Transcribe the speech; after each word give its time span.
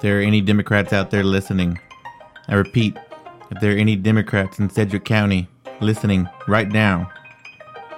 there 0.00 0.18
are 0.18 0.22
any 0.22 0.40
Democrats 0.40 0.92
out 0.94 1.10
there 1.10 1.22
listening, 1.22 1.78
I 2.48 2.54
repeat, 2.54 2.96
if 3.50 3.60
there 3.60 3.74
are 3.74 3.78
any 3.78 3.96
Democrats 3.96 4.58
in 4.58 4.70
Sedgwick 4.70 5.04
County 5.04 5.46
listening 5.80 6.28
right 6.48 6.68
now, 6.68 7.10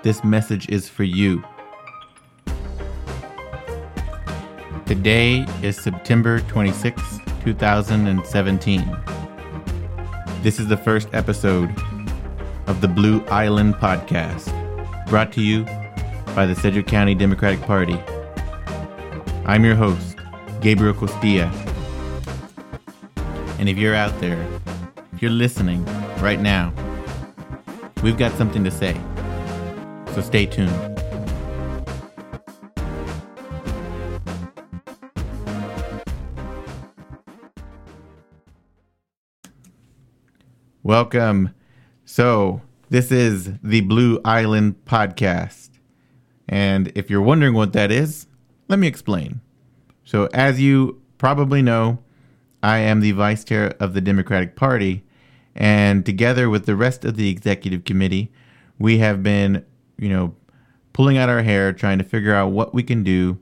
this 0.03 0.25
message 0.25 0.69
is 0.69 0.89
for 0.89 1.05
you. 1.05 1.45
Today 4.87 5.47
is 5.63 5.77
September 5.77 6.41
26, 6.41 7.01
2017. 7.45 8.97
This 10.43 10.59
is 10.59 10.67
the 10.67 10.77
first 10.77 11.09
episode 11.13 11.71
of 12.67 12.81
the 12.81 12.89
Blue 12.89 13.25
Island 13.27 13.75
Podcast, 13.77 14.51
brought 15.07 15.33
to 15.35 15.41
you 15.41 15.63
by 16.35 16.47
the 16.47 16.57
Sedgwick 16.57 16.89
County 16.89 17.15
Democratic 17.15 17.61
Party. 17.63 17.99
I'm 19.47 19.65
your 19.65 19.77
host, 19.77 20.17
Gabriel 20.61 20.95
Costilla. 20.95 21.72
And 23.63 23.69
if 23.69 23.79
you're 23.79 23.95
out 23.95 24.21
there, 24.21 24.45
if 25.13 25.23
you're 25.23 25.31
listening 25.31 25.85
right 26.19 26.41
now, 26.41 26.75
we've 28.03 28.19
got 28.19 28.33
something 28.33 28.65
to 28.65 28.73
say. 28.73 29.01
So 30.17 30.21
stay 30.21 30.47
tuned. 30.47 30.73
Welcome. 40.83 41.55
So, 42.05 42.63
this 42.91 43.13
is 43.13 43.53
the 43.63 43.83
Blue 43.83 44.21
Island 44.25 44.75
Podcast. 44.87 45.71
And 46.49 46.91
if 46.97 47.09
you're 47.09 47.23
wondering 47.23 47.55
what 47.55 47.75
that 47.75 47.93
is, 47.93 48.27
let 48.67 48.81
me 48.81 48.89
explain. 48.89 49.41
So, 50.03 50.29
as 50.35 50.61
you 50.61 51.01
probably 51.17 51.63
know, 51.63 52.03
I 52.63 52.79
am 52.79 53.01
the 53.01 53.13
vice 53.13 53.45
chair 53.45 53.75
of 53.81 53.95
the 53.95 54.01
Democratic 54.01 54.57
Party. 54.57 55.05
And 55.55 56.07
together 56.07 56.49
with 56.49 56.67
the 56.67 56.77
rest 56.77 57.05
of 57.05 57.17
the 57.17 57.29
executive 57.29 57.85
committee, 57.85 58.33
we 58.79 58.99
have 58.99 59.23
been, 59.23 59.65
you 59.99 60.09
know, 60.09 60.35
pulling 60.93 61.19
out 61.19 61.29
our 61.29 61.43
hair 61.43 61.73
trying 61.73 61.99
to 61.99 62.05
figure 62.05 62.35
out 62.35 62.53
what 62.53 62.75
we 62.75 62.83
can 62.83 63.03
do 63.03 63.39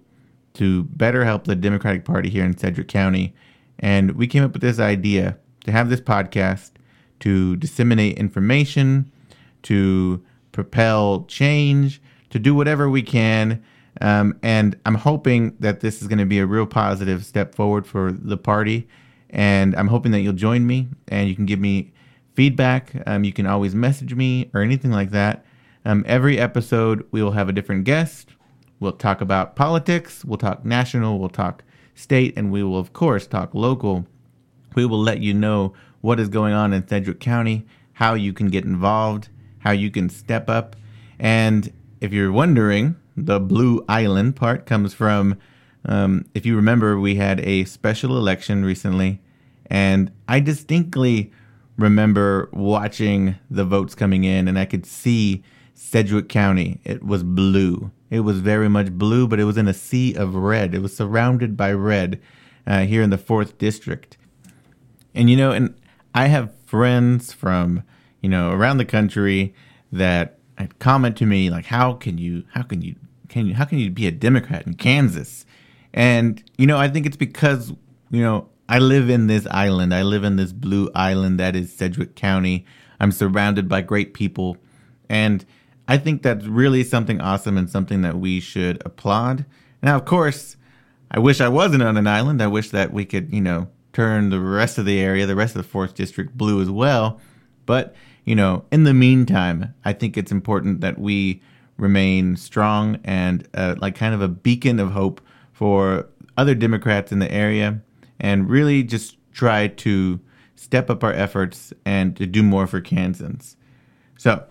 to 0.54 0.84
better 0.84 1.24
help 1.24 1.44
the 1.44 1.54
Democratic 1.56 2.04
Party 2.04 2.28
here 2.28 2.44
in 2.44 2.56
Sedgwick 2.56 2.88
County. 2.88 3.34
And 3.78 4.12
we 4.12 4.26
came 4.26 4.42
up 4.42 4.52
with 4.52 4.62
this 4.62 4.78
idea 4.78 5.38
to 5.64 5.72
have 5.72 5.90
this 5.90 6.00
podcast 6.00 6.72
to 7.20 7.56
disseminate 7.56 8.18
information, 8.18 9.10
to 9.62 10.22
propel 10.52 11.24
change, 11.28 12.00
to 12.30 12.38
do 12.38 12.54
whatever 12.54 12.88
we 12.88 13.02
can. 13.02 13.62
Um, 14.00 14.38
and 14.42 14.78
I'm 14.86 14.94
hoping 14.94 15.56
that 15.60 15.80
this 15.80 16.00
is 16.00 16.08
going 16.08 16.18
to 16.18 16.26
be 16.26 16.38
a 16.38 16.46
real 16.46 16.66
positive 16.66 17.24
step 17.24 17.54
forward 17.54 17.86
for 17.86 18.12
the 18.12 18.36
party. 18.36 18.88
And 19.30 19.74
I'm 19.76 19.88
hoping 19.88 20.12
that 20.12 20.20
you'll 20.20 20.32
join 20.32 20.66
me 20.66 20.88
and 21.08 21.28
you 21.28 21.34
can 21.34 21.46
give 21.46 21.60
me 21.60 21.92
feedback. 22.34 22.92
Um, 23.06 23.24
you 23.24 23.32
can 23.32 23.46
always 23.46 23.74
message 23.74 24.14
me 24.14 24.50
or 24.54 24.60
anything 24.60 24.90
like 24.90 25.10
that. 25.10 25.44
Um, 25.84 26.04
every 26.06 26.38
episode, 26.38 27.06
we 27.10 27.22
will 27.22 27.32
have 27.32 27.48
a 27.48 27.52
different 27.52 27.84
guest. 27.84 28.30
We'll 28.80 28.92
talk 28.92 29.20
about 29.20 29.56
politics, 29.56 30.24
we'll 30.24 30.38
talk 30.38 30.64
national, 30.64 31.18
we'll 31.18 31.28
talk 31.28 31.62
state, 31.94 32.32
and 32.36 32.50
we 32.50 32.62
will, 32.62 32.78
of 32.78 32.94
course, 32.94 33.26
talk 33.26 33.54
local. 33.54 34.06
We 34.74 34.86
will 34.86 35.00
let 35.00 35.20
you 35.20 35.34
know 35.34 35.74
what 36.00 36.18
is 36.18 36.30
going 36.30 36.54
on 36.54 36.72
in 36.72 36.88
Sedgwick 36.88 37.20
County, 37.20 37.66
how 37.92 38.14
you 38.14 38.32
can 38.32 38.48
get 38.48 38.64
involved, 38.64 39.28
how 39.58 39.72
you 39.72 39.90
can 39.90 40.08
step 40.08 40.48
up. 40.48 40.76
And 41.18 41.70
if 42.00 42.12
you're 42.12 42.32
wondering, 42.32 42.96
the 43.16 43.38
Blue 43.38 43.84
Island 43.86 44.36
part 44.36 44.64
comes 44.64 44.94
from, 44.94 45.36
um, 45.84 46.26
if 46.34 46.44
you 46.44 46.56
remember, 46.56 46.98
we 46.98 47.14
had 47.16 47.40
a 47.40 47.64
special 47.64 48.16
election 48.16 48.64
recently, 48.64 49.20
and 49.66 50.12
I 50.28 50.40
distinctly 50.40 51.32
remember 51.78 52.48
watching 52.52 53.36
the 53.50 53.64
votes 53.64 53.94
coming 53.94 54.24
in, 54.24 54.48
and 54.48 54.58
I 54.58 54.66
could 54.66 54.84
see 54.84 55.42
Sedgwick 55.74 56.28
County. 56.28 56.80
It 56.84 57.02
was 57.02 57.22
blue. 57.22 57.90
It 58.10 58.20
was 58.20 58.40
very 58.40 58.68
much 58.68 58.92
blue, 58.92 59.26
but 59.26 59.40
it 59.40 59.44
was 59.44 59.56
in 59.56 59.68
a 59.68 59.74
sea 59.74 60.14
of 60.14 60.34
red. 60.34 60.74
It 60.74 60.82
was 60.82 60.94
surrounded 60.94 61.56
by 61.56 61.72
red 61.72 62.20
uh, 62.66 62.80
here 62.80 63.02
in 63.02 63.10
the 63.10 63.18
fourth 63.18 63.56
district. 63.56 64.18
And 65.14 65.30
you 65.30 65.36
know, 65.36 65.52
and 65.52 65.74
I 66.14 66.26
have 66.26 66.54
friends 66.66 67.32
from 67.32 67.82
you 68.20 68.28
know 68.28 68.50
around 68.50 68.78
the 68.78 68.84
country 68.84 69.54
that 69.90 70.38
comment 70.78 71.16
to 71.18 71.26
me 71.26 71.50
like, 71.50 71.66
"How 71.66 71.94
can 71.94 72.18
you? 72.18 72.44
How 72.52 72.62
can 72.62 72.82
you? 72.82 72.96
Can 73.28 73.46
you? 73.46 73.54
How 73.54 73.64
can 73.64 73.78
you 73.78 73.90
be 73.90 74.06
a 74.06 74.12
Democrat 74.12 74.66
in 74.66 74.74
Kansas?" 74.74 75.46
And 75.92 76.42
you 76.56 76.66
know, 76.66 76.78
I 76.78 76.88
think 76.88 77.06
it's 77.06 77.16
because 77.16 77.72
you 78.10 78.22
know 78.22 78.48
I 78.68 78.78
live 78.78 79.10
in 79.10 79.26
this 79.26 79.46
island. 79.50 79.94
I 79.94 80.02
live 80.02 80.24
in 80.24 80.36
this 80.36 80.52
blue 80.52 80.90
island 80.94 81.40
that 81.40 81.56
is 81.56 81.72
Sedgwick 81.72 82.14
County. 82.14 82.64
I'm 83.00 83.12
surrounded 83.12 83.68
by 83.68 83.80
great 83.80 84.14
people, 84.14 84.56
and 85.08 85.44
I 85.88 85.98
think 85.98 86.22
that's 86.22 86.46
really 86.46 86.84
something 86.84 87.20
awesome 87.20 87.58
and 87.58 87.68
something 87.68 88.02
that 88.02 88.16
we 88.16 88.38
should 88.38 88.80
applaud. 88.86 89.44
Now, 89.82 89.96
of 89.96 90.04
course, 90.04 90.56
I 91.10 91.18
wish 91.18 91.40
I 91.40 91.48
wasn't 91.48 91.82
on 91.82 91.96
an 91.96 92.06
island. 92.06 92.40
I 92.40 92.46
wish 92.46 92.70
that 92.70 92.92
we 92.92 93.04
could, 93.04 93.32
you 93.32 93.40
know, 93.40 93.68
turn 93.92 94.30
the 94.30 94.38
rest 94.38 94.78
of 94.78 94.84
the 94.84 95.00
area, 95.00 95.26
the 95.26 95.34
rest 95.34 95.56
of 95.56 95.62
the 95.62 95.68
fourth 95.68 95.94
district 95.94 96.36
blue 96.36 96.62
as 96.62 96.70
well. 96.70 97.20
But, 97.66 97.94
you 98.24 98.36
know, 98.36 98.64
in 98.70 98.84
the 98.84 98.94
meantime, 98.94 99.74
I 99.84 99.92
think 99.92 100.16
it's 100.16 100.30
important 100.30 100.80
that 100.82 100.98
we 100.98 101.42
remain 101.76 102.36
strong 102.36 103.00
and 103.02 103.48
uh, 103.54 103.74
like 103.80 103.96
kind 103.96 104.14
of 104.14 104.22
a 104.22 104.28
beacon 104.28 104.78
of 104.78 104.92
hope 104.92 105.20
for 105.60 106.08
other 106.38 106.54
Democrats 106.54 107.12
in 107.12 107.18
the 107.18 107.30
area 107.30 107.82
and 108.18 108.48
really 108.48 108.82
just 108.82 109.18
try 109.30 109.68
to 109.68 110.18
step 110.54 110.88
up 110.88 111.04
our 111.04 111.12
efforts 111.12 111.74
and 111.84 112.16
to 112.16 112.24
do 112.24 112.42
more 112.42 112.66
for 112.66 112.80
Kansans. 112.80 113.58
So, 114.16 114.46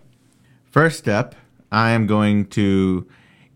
first 0.69 1.09
up, 1.09 1.33
I 1.71 1.89
am 1.91 2.05
going 2.05 2.45
to 2.49 3.07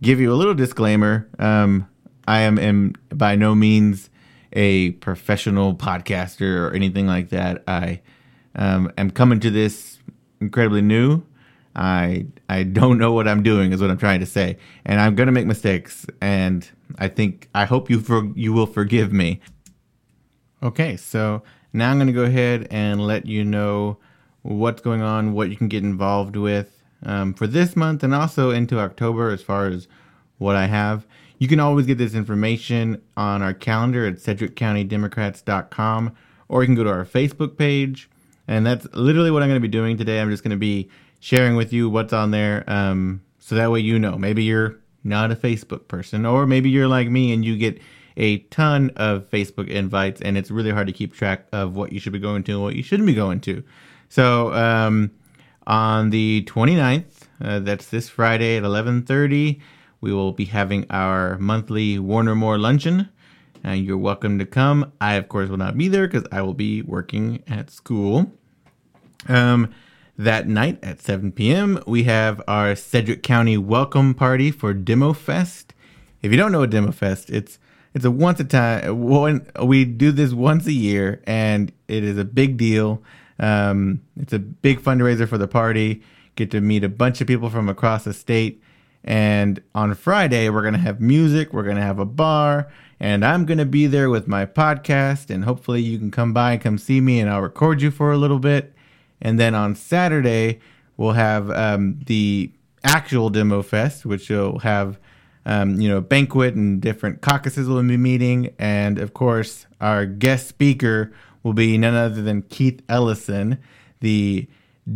give 0.02 0.20
you 0.20 0.34
a 0.34 0.36
little 0.36 0.56
disclaimer. 0.56 1.30
Um, 1.38 1.88
I 2.28 2.40
am, 2.40 2.58
am 2.58 2.96
by 3.10 3.36
no 3.36 3.54
means 3.54 4.10
a 4.54 4.94
professional 4.94 5.76
podcaster 5.76 6.58
or 6.58 6.74
anything 6.74 7.06
like 7.06 7.30
that. 7.30 7.64
I 7.68 8.02
um, 8.56 8.92
am 8.98 9.12
coming 9.12 9.40
to 9.42 9.52
this 9.52 10.00
incredibly 10.42 10.82
new. 10.82 11.22
I 11.76 12.26
I 12.50 12.64
don't 12.64 12.98
know 12.98 13.14
what 13.14 13.28
I'm 13.28 13.44
doing 13.44 13.72
is 13.72 13.82
what 13.82 13.90
I'm 13.90 13.98
trying 13.98 14.20
to 14.20 14.26
say, 14.26 14.58
and 14.86 15.00
I'm 15.00 15.16
gonna 15.16 15.32
make 15.32 15.48
mistakes. 15.48 16.06
And 16.22 16.68
I 16.98 17.08
think 17.08 17.50
I 17.56 17.66
hope 17.66 17.90
you 17.90 18.00
for 18.00 18.32
you 18.36 18.54
will 18.54 18.68
forgive 18.68 19.12
me. 19.12 19.40
Okay, 20.62 20.98
so 20.98 21.44
now 21.74 21.92
I'm 21.92 21.98
gonna 21.98 22.12
go 22.12 22.24
ahead 22.24 22.68
and 22.70 23.06
let 23.06 23.26
you 23.26 23.44
know 23.44 23.98
what's 24.44 24.82
going 24.82 25.02
on, 25.02 25.34
what 25.34 25.50
you 25.50 25.56
can 25.56 25.68
get 25.68 25.84
involved 25.84 26.36
with 26.36 26.84
um, 27.04 27.34
for 27.34 27.48
this 27.48 27.76
month, 27.76 28.04
and 28.04 28.14
also 28.14 28.52
into 28.52 28.80
October 28.80 29.32
as 29.32 29.42
far 29.42 29.68
as 29.68 29.88
what 30.38 30.56
I 30.56 30.68
have. 30.68 31.08
You 31.40 31.48
can 31.48 31.60
always 31.60 31.86
get 31.86 31.98
this 31.98 32.14
information 32.14 33.02
on 33.18 33.42
our 33.42 33.54
calendar 33.54 34.06
at 34.06 34.16
SedgwickCountyDemocrats.com, 34.16 36.16
or 36.48 36.62
you 36.62 36.68
can 36.68 36.76
go 36.76 36.84
to 36.84 36.90
our 36.90 37.06
Facebook 37.06 37.58
page. 37.58 38.10
And 38.48 38.66
that's 38.66 38.86
literally 38.94 39.32
what 39.32 39.42
I'm 39.42 39.50
going 39.50 39.62
to 39.62 39.68
be 39.68 39.68
doing 39.68 39.98
today. 39.98 40.22
I'm 40.22 40.30
just 40.30 40.44
going 40.44 40.52
to 40.52 40.58
be 40.58 40.90
sharing 41.24 41.56
with 41.56 41.72
you 41.72 41.90
what's 41.90 42.12
on 42.12 42.32
there. 42.32 42.64
Um, 42.68 43.22
so 43.40 43.56
that 43.56 43.72
way 43.72 43.80
you 43.80 43.98
know. 43.98 44.18
Maybe 44.18 44.44
you're 44.44 44.78
not 45.04 45.32
a 45.32 45.36
Facebook 45.36 45.88
person, 45.88 46.26
or 46.26 46.46
maybe 46.46 46.70
you're 46.70 46.88
like 46.88 47.10
me 47.10 47.32
and 47.32 47.46
you 47.46 47.56
get 47.56 47.82
a 48.18 48.40
ton 48.40 48.92
of 48.96 49.30
Facebook 49.32 49.70
invites, 49.70 50.22
and 50.22 50.38
it's 50.38 50.52
really 50.52 50.72
hard 50.72 50.88
to 50.88 50.94
keep 50.94 51.14
track 51.14 51.48
of 51.52 51.76
what 51.76 51.94
you 51.94 52.00
should 52.00 52.14
be 52.14 52.20
going 52.20 52.44
to 52.44 52.52
and 52.52 52.62
what 52.62 52.76
you 52.76 52.84
shouldn't 52.84 53.08
be 53.08 53.14
going 53.14 53.40
to. 53.42 53.64
So 54.10 54.54
um, 54.54 55.12
on 55.66 56.10
the 56.10 56.44
29th, 56.46 57.06
uh, 57.42 57.60
that's 57.60 57.88
this 57.88 58.10
Friday 58.10 58.58
at 58.58 58.64
11:30 58.64 59.62
we 60.04 60.12
will 60.12 60.34
be 60.34 60.44
having 60.44 60.86
our 60.90 61.38
monthly 61.38 61.98
Warner 61.98 62.36
Moore 62.36 62.58
luncheon. 62.58 63.08
And 63.64 63.86
you're 63.86 63.98
welcome 63.98 64.38
to 64.40 64.46
come. 64.46 64.92
I, 65.00 65.14
of 65.14 65.30
course, 65.30 65.48
will 65.48 65.56
not 65.56 65.78
be 65.78 65.88
there 65.88 66.06
because 66.06 66.28
I 66.30 66.42
will 66.42 66.54
be 66.54 66.82
working 66.82 67.42
at 67.48 67.72
school. 67.72 68.30
Um, 69.30 69.74
that 70.18 70.48
night 70.48 70.84
at 70.84 71.02
7 71.02 71.32
p.m., 71.32 71.82
we 71.88 72.04
have 72.04 72.42
our 72.48 72.76
Sedgwick 72.76 73.24
County 73.24 73.58
welcome 73.58 74.14
party 74.14 74.52
for 74.52 74.74
Demo 74.74 75.14
Fest. 75.14 75.74
If 76.22 76.32
you 76.32 76.38
don't 76.38 76.52
know 76.52 76.60
what 76.60 76.70
Demo 76.70 76.92
Fest, 76.92 77.30
it's 77.30 77.60
it's 77.94 78.06
a 78.06 78.12
once 78.12 78.40
a 78.40 78.44
time. 78.44 79.02
One 79.02 79.48
we 79.64 79.86
do 79.86 80.12
this 80.12 80.34
once 80.34 80.66
a 80.66 80.74
year, 80.74 81.22
and 81.26 81.72
it 81.88 82.04
is 82.04 82.18
a 82.18 82.26
big 82.26 82.58
deal. 82.58 83.04
Um, 83.40 84.02
it's 84.20 84.34
a 84.34 84.40
big 84.40 84.82
fundraiser 84.82 85.28
for 85.28 85.38
the 85.38 85.48
party. 85.48 86.02
Get 86.36 86.52
to 86.52 86.62
meet 86.62 86.84
a 86.84 86.90
bunch 86.90 87.22
of 87.22 87.28
people 87.28 87.50
from 87.50 87.70
across 87.70 88.04
the 88.04 88.14
state. 88.14 88.62
And 89.04 89.62
on 89.76 89.94
Friday, 89.96 90.50
we're 90.50 90.62
going 90.62 90.76
to 90.76 90.80
have 90.80 91.02
music, 91.02 91.52
we're 91.52 91.64
going 91.64 91.76
to 91.76 91.82
have 91.82 92.00
a 92.00 92.06
bar, 92.06 92.72
and 93.02 93.26
I'm 93.26 93.46
going 93.46 93.58
to 93.58 93.66
be 93.66 93.86
there 93.86 94.10
with 94.10 94.30
my 94.30 94.46
podcast. 94.46 95.30
And 95.30 95.44
hopefully, 95.44 95.82
you 95.82 95.98
can 96.00 96.10
come 96.10 96.34
by 96.34 96.54
and 96.54 96.62
come 96.62 96.78
see 96.78 97.02
me, 97.02 97.20
and 97.20 97.30
I'll 97.30 97.42
record 97.42 97.82
you 97.82 97.92
for 97.92 98.12
a 98.12 98.18
little 98.18 98.40
bit. 98.40 98.74
And 99.24 99.40
then 99.40 99.56
on 99.56 99.76
Saturday, 99.76 100.60
we'll 100.98 101.14
have 101.14 101.50
um, 101.50 102.00
the 102.06 102.52
actual 102.84 103.32
Demo 103.32 103.64
Fest, 103.64 104.06
which 104.06 104.30
will 104.30 104.60
have 104.60 105.00
um, 105.46 105.80
you 105.80 105.90
know, 105.90 106.02
banquet 106.02 106.56
and 106.56 106.82
different 106.82 107.22
caucuses 107.22 107.68
will 107.68 107.82
be 107.84 107.98
meeting. 107.98 108.54
And 108.60 109.00
of 109.00 109.14
course, 109.14 109.66
our 109.82 110.06
guest 110.06 110.48
speaker 110.48 111.12
will 111.42 111.54
be 111.54 111.78
none 111.78 111.96
other 111.96 112.22
than 112.22 112.44
Keith 112.44 112.82
Ellison, 112.88 113.58
the 114.00 114.48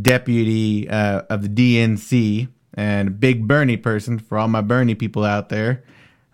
deputy 0.01 0.89
uh, 0.89 1.23
of 1.29 1.41
the 1.41 1.49
DNC 1.49 2.47
and 2.73 3.19
big 3.19 3.47
Bernie 3.47 3.77
person 3.77 4.19
for 4.19 4.37
all 4.37 4.47
my 4.47 4.61
Bernie 4.61 4.95
people 4.95 5.23
out 5.23 5.49
there. 5.49 5.83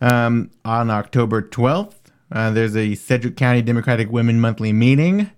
Um, 0.01 0.51
on 0.65 0.89
October 0.89 1.41
12th, 1.41 1.95
uh, 2.31 2.51
there's 2.51 2.75
a 2.75 2.95
Sedgwick 2.95 3.37
County 3.37 3.61
Democratic 3.61 4.11
Women 4.11 4.41
Monthly 4.41 4.73
meeting. 4.73 5.31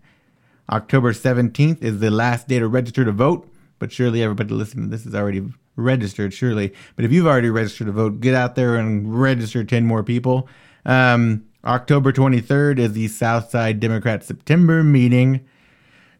October 0.69 1.13
17th 1.13 1.81
is 1.83 1.99
the 1.99 2.09
last 2.09 2.47
day 2.47 2.59
to 2.59 2.67
register 2.67 3.05
to 3.05 3.11
vote, 3.11 3.47
but 3.79 3.91
surely 3.91 4.23
everybody 4.23 4.53
listening 4.53 4.89
to 4.89 4.91
this 4.95 5.05
is 5.05 5.13
already 5.13 5.43
registered, 5.75 6.33
surely. 6.33 6.73
But 6.95 7.05
if 7.05 7.11
you've 7.11 7.27
already 7.27 7.49
registered 7.49 7.87
to 7.87 7.93
vote, 7.93 8.19
get 8.19 8.33
out 8.33 8.55
there 8.55 8.75
and 8.75 9.19
register 9.19 9.63
10 9.63 9.85
more 9.85 10.03
people. 10.03 10.47
Um, 10.85 11.45
October 11.63 12.11
23rd 12.11 12.79
is 12.79 12.93
the 12.93 13.07
Southside 13.07 13.79
Democrat 13.79 14.23
September 14.23 14.83
meeting, 14.83 15.45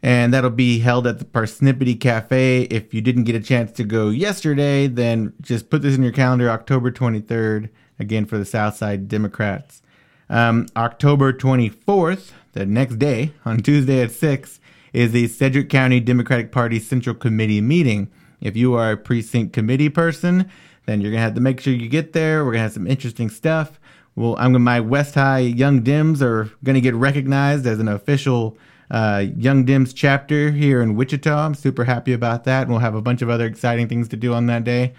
and 0.02 0.34
that'll 0.34 0.50
be 0.50 0.80
held 0.80 1.08
at 1.08 1.20
the 1.20 1.26
Parsnippity 1.26 2.00
Cafe. 2.00 2.64
If 2.64 2.94
you 2.94 3.02
didn't 3.02 3.24
get 3.24 3.36
a 3.36 3.40
chance 3.40 3.72
to 3.74 3.84
go 3.84 4.10
yesterday, 4.10 4.88
then 4.88 5.34
just 5.42 5.70
put 5.70 5.82
this 5.82 5.96
in 5.96 6.04
your 6.04 6.12
calendar 6.12 6.50
October 6.50 6.92
23rd, 6.92 7.70
again 8.00 8.26
for 8.26 8.38
the 8.38 8.46
Southside 8.46 9.08
Democrats. 9.08 9.82
Um, 10.30 10.68
October 10.76 11.34
24th, 11.34 12.32
the 12.54 12.66
next 12.66 12.98
day, 12.98 13.34
on 13.46 13.60
Tuesday 13.60 14.02
at 14.02 14.12
6, 14.12 14.60
is 14.94 15.12
the 15.12 15.28
Sedgwick 15.28 15.70
County 15.70 16.00
Democratic 16.00 16.52
Party 16.52 16.80
Central 16.80 17.16
Committee 17.16 17.62
meeting. 17.62 18.10
If 18.42 18.56
you 18.56 18.74
are 18.76 18.92
a 18.92 18.98
precinct 18.98 19.54
committee 19.54 19.90
person, 19.90 20.50
then 20.86 21.02
you're 21.02 21.12
gonna 21.12 21.22
have 21.22 21.36
to 21.36 21.42
make 21.42 21.60
sure 21.60 21.74
you 21.74 21.90
get 21.90 22.14
there. 22.14 22.46
We're 22.46 22.54
gonna 22.54 22.64
have 22.64 22.74
some 22.74 22.88
interesting 22.88 23.30
stuff. 23.30 23.80
Well, 24.16 24.36
I'm 24.40 24.62
my 24.64 24.80
West 24.80 25.16
High 25.16 25.40
Young 25.40 25.84
Dems 25.84 26.22
are 26.22 26.50
gonna 26.64 26.82
get 26.82 26.96
recognized 26.96 27.68
as 27.68 27.80
an 27.80 27.88
official 27.88 28.58
uh, 28.90 29.26
Young 29.36 29.66
Dems 29.66 29.94
chapter 29.96 30.52
here 30.52 30.82
in 30.82 30.96
Wichita. 30.96 31.36
I'm 31.36 31.56
super 31.56 31.84
happy 31.84 32.14
about 32.14 32.44
that, 32.46 32.64
and 32.64 32.72
we'll 32.72 32.80
have 32.80 32.96
a 32.96 33.02
bunch 33.02 33.22
of 33.22 33.30
other 33.30 33.46
exciting 33.46 33.88
things 33.88 34.08
to 34.10 34.16
do 34.16 34.34
on 34.34 34.46
that 34.46 34.64
day. 34.64 34.94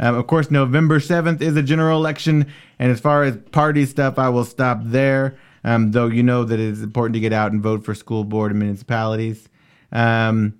Um, 0.00 0.14
of 0.14 0.26
course, 0.26 0.50
November 0.50 1.00
7th 1.00 1.40
is 1.40 1.56
a 1.56 1.62
general 1.62 1.98
election, 1.98 2.46
and 2.78 2.90
as 2.92 3.00
far 3.00 3.24
as 3.24 3.36
party 3.52 3.84
stuff, 3.84 4.18
I 4.18 4.28
will 4.28 4.44
stop 4.44 4.80
there. 4.82 5.36
Um, 5.64 5.90
though 5.90 6.06
you 6.06 6.22
know 6.22 6.44
that 6.44 6.54
it 6.54 6.60
is 6.60 6.82
important 6.82 7.14
to 7.14 7.20
get 7.20 7.32
out 7.32 7.50
and 7.52 7.60
vote 7.60 7.84
for 7.84 7.94
school 7.94 8.22
board 8.24 8.52
and 8.52 8.60
municipalities. 8.60 9.48
Um, 9.90 10.54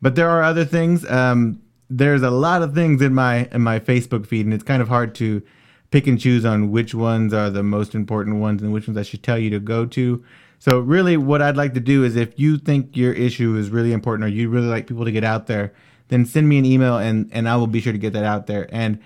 but 0.00 0.14
there 0.14 0.30
are 0.30 0.42
other 0.42 0.64
things. 0.64 1.08
Um, 1.10 1.60
there's 1.90 2.22
a 2.22 2.30
lot 2.30 2.62
of 2.62 2.74
things 2.74 3.02
in 3.02 3.14
my 3.14 3.48
in 3.52 3.62
my 3.62 3.80
Facebook 3.80 4.26
feed, 4.26 4.46
and 4.46 4.54
it's 4.54 4.62
kind 4.62 4.80
of 4.80 4.88
hard 4.88 5.14
to 5.16 5.42
pick 5.90 6.06
and 6.06 6.20
choose 6.20 6.44
on 6.44 6.70
which 6.70 6.94
ones 6.94 7.32
are 7.32 7.50
the 7.50 7.62
most 7.62 7.94
important 7.94 8.36
ones 8.36 8.62
and 8.62 8.72
which 8.72 8.86
ones 8.86 8.98
I 8.98 9.02
should 9.02 9.22
tell 9.22 9.38
you 9.38 9.50
to 9.50 9.60
go 9.60 9.86
to. 9.86 10.24
So 10.58 10.78
really, 10.80 11.16
what 11.16 11.42
I'd 11.42 11.56
like 11.56 11.74
to 11.74 11.80
do 11.80 12.04
is, 12.04 12.16
if 12.16 12.38
you 12.38 12.58
think 12.58 12.96
your 12.96 13.12
issue 13.12 13.56
is 13.56 13.70
really 13.70 13.92
important, 13.92 14.24
or 14.24 14.28
you 14.28 14.48
really 14.48 14.66
like 14.66 14.86
people 14.86 15.04
to 15.04 15.12
get 15.12 15.24
out 15.24 15.46
there, 15.46 15.72
then 16.08 16.24
send 16.26 16.48
me 16.48 16.58
an 16.58 16.64
email, 16.64 16.98
and 16.98 17.28
and 17.32 17.48
I 17.48 17.56
will 17.56 17.66
be 17.66 17.80
sure 17.80 17.92
to 17.92 17.98
get 17.98 18.12
that 18.12 18.24
out 18.24 18.46
there. 18.46 18.68
And 18.72 18.98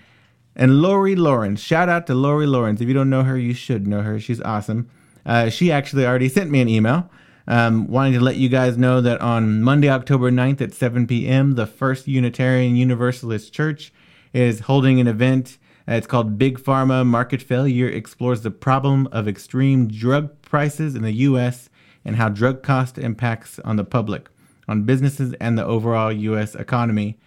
and 0.56 0.82
Lori 0.82 1.14
Lawrence, 1.14 1.60
shout 1.60 1.88
out 1.88 2.06
to 2.08 2.14
Lori 2.14 2.46
Lawrence. 2.46 2.80
If 2.80 2.88
you 2.88 2.94
don't 2.94 3.10
know 3.10 3.22
her, 3.22 3.38
you 3.38 3.54
should 3.54 3.86
know 3.86 4.02
her. 4.02 4.18
She's 4.18 4.40
awesome. 4.40 4.90
Uh, 5.24 5.50
she 5.50 5.70
actually 5.70 6.06
already 6.06 6.28
sent 6.28 6.50
me 6.50 6.60
an 6.60 6.68
email 6.68 7.10
um, 7.48 7.86
wanting 7.88 8.12
to 8.12 8.20
let 8.20 8.36
you 8.36 8.50
guys 8.50 8.76
know 8.76 9.00
that 9.00 9.20
on 9.22 9.62
Monday, 9.62 9.88
October 9.88 10.30
9th 10.30 10.60
at 10.60 10.74
7 10.74 11.06
p.m., 11.06 11.54
the 11.54 11.66
First 11.66 12.06
Unitarian 12.06 12.76
Universalist 12.76 13.52
Church 13.54 13.90
is 14.34 14.60
holding 14.60 15.00
an 15.00 15.08
event. 15.08 15.56
Uh, 15.88 15.94
it's 15.94 16.06
called 16.06 16.38
Big 16.38 16.58
Pharma 16.58 17.06
Market 17.06 17.40
Failure 17.40 17.88
explores 17.88 18.42
the 18.42 18.50
problem 18.50 19.08
of 19.12 19.26
extreme 19.26 19.88
drug 19.88 20.42
prices 20.42 20.94
in 20.94 21.00
the 21.00 21.12
U.S. 21.12 21.70
and 22.04 22.16
how 22.16 22.28
drug 22.28 22.62
cost 22.62 22.98
impacts 22.98 23.58
on 23.60 23.76
the 23.76 23.84
public, 23.84 24.28
on 24.68 24.82
businesses, 24.82 25.34
and 25.40 25.58
the 25.58 25.64
overall 25.64 26.12
U.S. 26.12 26.54
economy. 26.54 27.18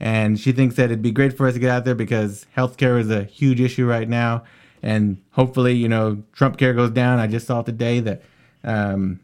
And 0.00 0.38
she 0.38 0.52
thinks 0.52 0.76
that 0.76 0.84
it'd 0.86 1.02
be 1.02 1.12
great 1.12 1.36
for 1.36 1.46
us 1.46 1.54
to 1.54 1.60
get 1.60 1.70
out 1.70 1.84
there 1.84 1.94
because 1.94 2.46
healthcare 2.56 2.98
is 2.98 3.10
a 3.10 3.24
huge 3.24 3.60
issue 3.60 3.86
right 3.86 4.08
now. 4.08 4.44
And 4.82 5.22
hopefully, 5.30 5.74
you 5.74 5.88
know, 5.88 6.22
Trump 6.32 6.58
care 6.58 6.74
goes 6.74 6.90
down. 6.90 7.18
I 7.18 7.26
just 7.26 7.46
saw 7.46 7.62
today 7.62 8.00
that 8.00 8.22
um, 8.62 9.20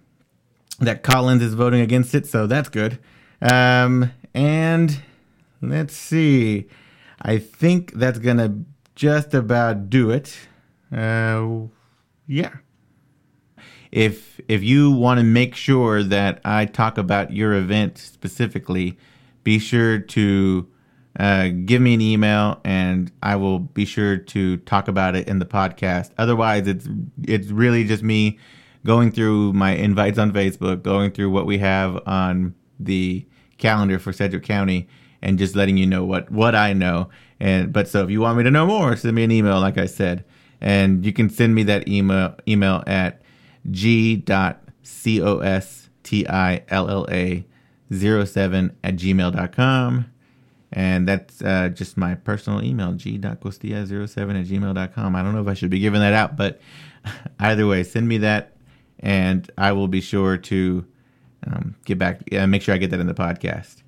that 0.80 1.02
Collins 1.02 1.42
is 1.42 1.54
voting 1.54 1.80
against 1.80 2.14
it, 2.14 2.26
so 2.26 2.46
that's 2.46 2.68
good. 2.68 2.98
Um, 3.42 4.12
and 4.34 5.02
let's 5.60 5.94
see. 5.94 6.66
I 7.20 7.38
think 7.38 7.92
that's 7.94 8.18
gonna 8.18 8.64
just 8.94 9.34
about 9.34 9.90
do 9.90 10.10
it. 10.10 10.38
Uh, 10.90 11.66
yeah. 12.26 12.56
If 13.92 14.40
if 14.48 14.62
you 14.62 14.90
want 14.92 15.18
to 15.18 15.24
make 15.24 15.54
sure 15.54 16.02
that 16.02 16.40
I 16.44 16.66
talk 16.66 16.98
about 16.98 17.32
your 17.32 17.54
event 17.54 17.98
specifically, 17.98 18.98
be 19.42 19.58
sure 19.58 19.98
to 19.98 20.68
uh, 21.18 21.48
give 21.64 21.82
me 21.82 21.94
an 21.94 22.00
email 22.00 22.60
and 22.64 23.10
I 23.22 23.36
will 23.36 23.58
be 23.58 23.84
sure 23.84 24.16
to 24.16 24.56
talk 24.58 24.86
about 24.88 25.16
it 25.16 25.26
in 25.26 25.40
the 25.40 25.44
podcast. 25.46 26.10
Otherwise, 26.18 26.66
it's 26.68 26.88
it's 27.24 27.48
really 27.48 27.84
just 27.84 28.02
me 28.02 28.38
going 28.84 29.10
through 29.12 29.52
my 29.52 29.72
invites 29.72 30.18
on 30.18 30.32
Facebook, 30.32 30.82
going 30.82 31.10
through 31.10 31.30
what 31.30 31.46
we 31.46 31.58
have 31.58 32.00
on 32.06 32.54
the 32.78 33.26
calendar 33.58 33.98
for 33.98 34.12
Sedgwick 34.12 34.44
County, 34.44 34.88
and 35.20 35.38
just 35.38 35.56
letting 35.56 35.76
you 35.76 35.86
know 35.86 36.04
what 36.04 36.30
what 36.30 36.54
I 36.54 36.72
know. 36.72 37.10
And 37.40 37.72
but 37.72 37.88
so 37.88 38.04
if 38.04 38.10
you 38.10 38.20
want 38.20 38.38
me 38.38 38.44
to 38.44 38.50
know 38.50 38.66
more, 38.66 38.94
send 38.96 39.14
me 39.16 39.24
an 39.24 39.32
email, 39.32 39.60
like 39.60 39.78
I 39.78 39.86
said, 39.86 40.24
and 40.60 41.04
you 41.04 41.12
can 41.12 41.28
send 41.28 41.54
me 41.54 41.64
that 41.64 41.88
email 41.88 42.36
email 42.46 42.84
at 42.86 43.19
g.costilla 43.68 44.64
07 47.92 48.76
at 48.84 48.96
gmail.com. 48.96 50.06
And 50.72 51.08
that's 51.08 51.42
uh, 51.42 51.68
just 51.70 51.96
my 51.96 52.14
personal 52.14 52.62
email, 52.62 52.92
G 52.92 53.18
dot 53.18 53.40
g.costilla 53.42 54.08
07 54.08 54.36
at 54.36 54.46
gmail.com. 54.46 55.16
I 55.16 55.22
don't 55.22 55.34
know 55.34 55.40
if 55.40 55.48
I 55.48 55.54
should 55.54 55.70
be 55.70 55.80
giving 55.80 56.00
that 56.00 56.12
out, 56.12 56.36
but 56.36 56.60
either 57.40 57.66
way, 57.66 57.82
send 57.82 58.06
me 58.06 58.18
that 58.18 58.56
and 59.00 59.50
I 59.58 59.72
will 59.72 59.88
be 59.88 60.00
sure 60.00 60.36
to 60.36 60.86
um, 61.46 61.74
get 61.84 61.98
back, 61.98 62.22
uh, 62.34 62.46
make 62.46 62.62
sure 62.62 62.74
I 62.74 62.78
get 62.78 62.90
that 62.90 63.00
in 63.00 63.06
the 63.06 63.14
podcast. 63.14 63.82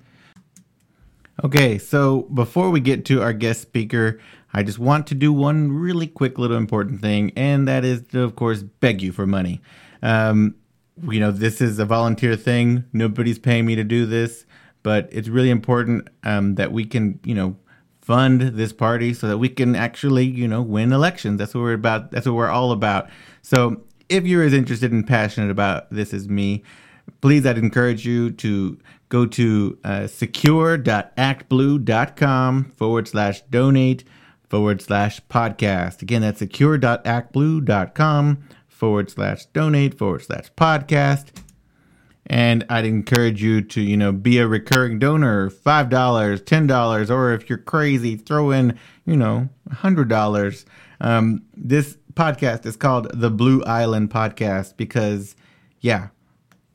Okay, 1.43 1.77
so 1.77 2.23
before 2.33 2.69
we 2.69 2.79
get 2.79 3.05
to 3.05 3.21
our 3.21 3.33
guest 3.33 3.61
speaker, 3.61 4.19
I 4.53 4.63
just 4.63 4.79
want 4.79 5.07
to 5.07 5.15
do 5.15 5.33
one 5.33 5.71
really 5.71 6.07
quick 6.07 6.37
little 6.37 6.57
important 6.57 7.01
thing, 7.01 7.31
and 7.35 7.67
that 7.67 7.83
is 7.83 8.03
to, 8.11 8.21
of 8.21 8.35
course, 8.35 8.61
beg 8.61 9.01
you 9.01 9.11
for 9.11 9.25
money. 9.25 9.61
Um, 10.01 10.55
you 11.09 11.19
know, 11.19 11.31
this 11.31 11.59
is 11.59 11.79
a 11.79 11.85
volunteer 11.85 12.35
thing. 12.35 12.85
Nobody's 12.93 13.39
paying 13.39 13.65
me 13.65 13.75
to 13.75 13.83
do 13.83 14.05
this, 14.05 14.45
but 14.83 15.09
it's 15.11 15.27
really 15.27 15.49
important 15.49 16.07
um, 16.23 16.53
that 16.55 16.71
we 16.71 16.85
can, 16.85 17.19
you 17.23 17.33
know, 17.33 17.55
fund 18.01 18.41
this 18.41 18.71
party 18.73 19.13
so 19.13 19.27
that 19.27 19.39
we 19.39 19.49
can 19.49 19.75
actually, 19.75 20.25
you 20.25 20.47
know, 20.47 20.61
win 20.61 20.91
elections. 20.91 21.39
That's 21.39 21.55
what 21.55 21.61
we're 21.61 21.73
about. 21.73 22.11
That's 22.11 22.27
what 22.27 22.35
we're 22.35 22.49
all 22.49 22.71
about. 22.71 23.09
So 23.41 23.81
if 24.09 24.25
you're 24.25 24.43
as 24.43 24.53
interested 24.53 24.91
and 24.91 25.07
passionate 25.07 25.49
about 25.49 25.89
this 25.89 26.13
as 26.13 26.29
me, 26.29 26.61
please 27.21 27.43
I'd 27.45 27.57
encourage 27.57 28.05
you 28.05 28.31
to 28.31 28.77
go 29.09 29.25
to 29.25 29.77
uh, 29.83 30.07
secure.actblue.com 30.07 32.63
forward 32.75 33.07
slash 33.07 33.41
donate 33.49 34.03
forward 34.53 34.81
slash 34.83 35.19
podcast. 35.31 36.03
Again, 36.03 36.21
that's 36.21 36.37
secure.actblue.com 36.37 38.43
forward 38.67 39.09
slash 39.09 39.47
donate 39.47 39.97
forward 39.97 40.21
slash 40.21 40.51
podcast. 40.55 41.29
And 42.27 42.63
I'd 42.69 42.85
encourage 42.85 43.41
you 43.41 43.63
to, 43.63 43.81
you 43.81 43.97
know, 43.97 44.11
be 44.11 44.37
a 44.37 44.47
recurring 44.47 44.99
donor, 44.99 45.49
$5, 45.49 45.89
$10, 45.89 47.09
or 47.09 47.33
if 47.33 47.49
you're 47.49 47.57
crazy, 47.57 48.15
throw 48.15 48.51
in, 48.51 48.77
you 49.07 49.17
know, 49.17 49.49
$100. 49.71 50.65
Um, 51.01 51.41
this 51.57 51.97
podcast 52.13 52.67
is 52.67 52.75
called 52.75 53.09
the 53.11 53.31
Blue 53.31 53.63
Island 53.63 54.11
Podcast 54.11 54.77
because, 54.77 55.35
yeah, 55.79 56.09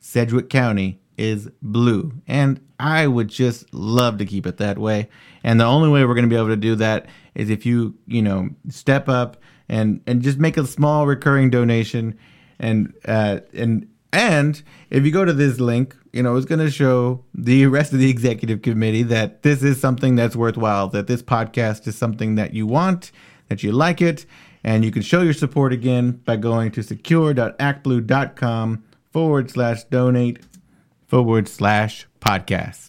Sedgwick 0.01 0.49
County 0.49 0.99
is 1.17 1.49
blue. 1.61 2.11
And 2.27 2.59
I 2.77 3.07
would 3.07 3.29
just 3.29 3.73
love 3.73 4.17
to 4.17 4.25
keep 4.25 4.45
it 4.45 4.57
that 4.57 4.77
way. 4.77 5.07
And 5.45 5.61
the 5.61 5.65
only 5.65 5.87
way 5.87 6.03
we're 6.03 6.15
going 6.15 6.27
to 6.27 6.29
be 6.29 6.35
able 6.35 6.49
to 6.49 6.57
do 6.57 6.75
that 6.75 7.05
is 7.39 7.49
if 7.49 7.65
you, 7.65 7.95
you 8.05 8.21
know, 8.21 8.49
step 8.69 9.09
up 9.09 9.37
and 9.67 10.01
and 10.05 10.21
just 10.21 10.37
make 10.39 10.57
a 10.57 10.67
small 10.67 11.07
recurring 11.07 11.49
donation 11.49 12.17
and 12.59 12.93
uh 13.05 13.39
and 13.53 13.87
and 14.11 14.61
if 14.89 15.05
you 15.05 15.11
go 15.11 15.23
to 15.23 15.33
this 15.33 15.59
link, 15.59 15.95
you 16.11 16.23
know, 16.23 16.35
it's 16.35 16.47
going 16.47 16.65
to 16.65 16.71
show 16.71 17.23
the 17.33 17.65
rest 17.67 17.93
of 17.93 17.99
the 17.99 18.09
executive 18.09 18.63
committee 18.63 19.03
that 19.03 19.43
this 19.43 19.63
is 19.63 19.79
something 19.79 20.15
that's 20.15 20.35
worthwhile, 20.35 20.89
that 20.89 21.07
this 21.07 21.21
podcast 21.21 21.87
is 21.87 21.95
something 21.95 22.35
that 22.35 22.53
you 22.53 22.65
want, 22.65 23.13
that 23.49 23.63
you 23.63 23.71
like 23.71 24.01
it, 24.01 24.25
and 24.63 24.83
you 24.83 24.89
can 24.91 25.03
show 25.03 25.21
your 25.21 25.33
support 25.33 25.71
again 25.71 26.11
by 26.25 26.35
going 26.35 26.71
to 26.71 26.83
secure.actblue.com 26.83 28.83
forward 29.11 29.51
slash 29.51 29.83
donate 29.85 30.39
forward 31.07 31.47
slash 31.47 32.05
podcast. 32.19 32.88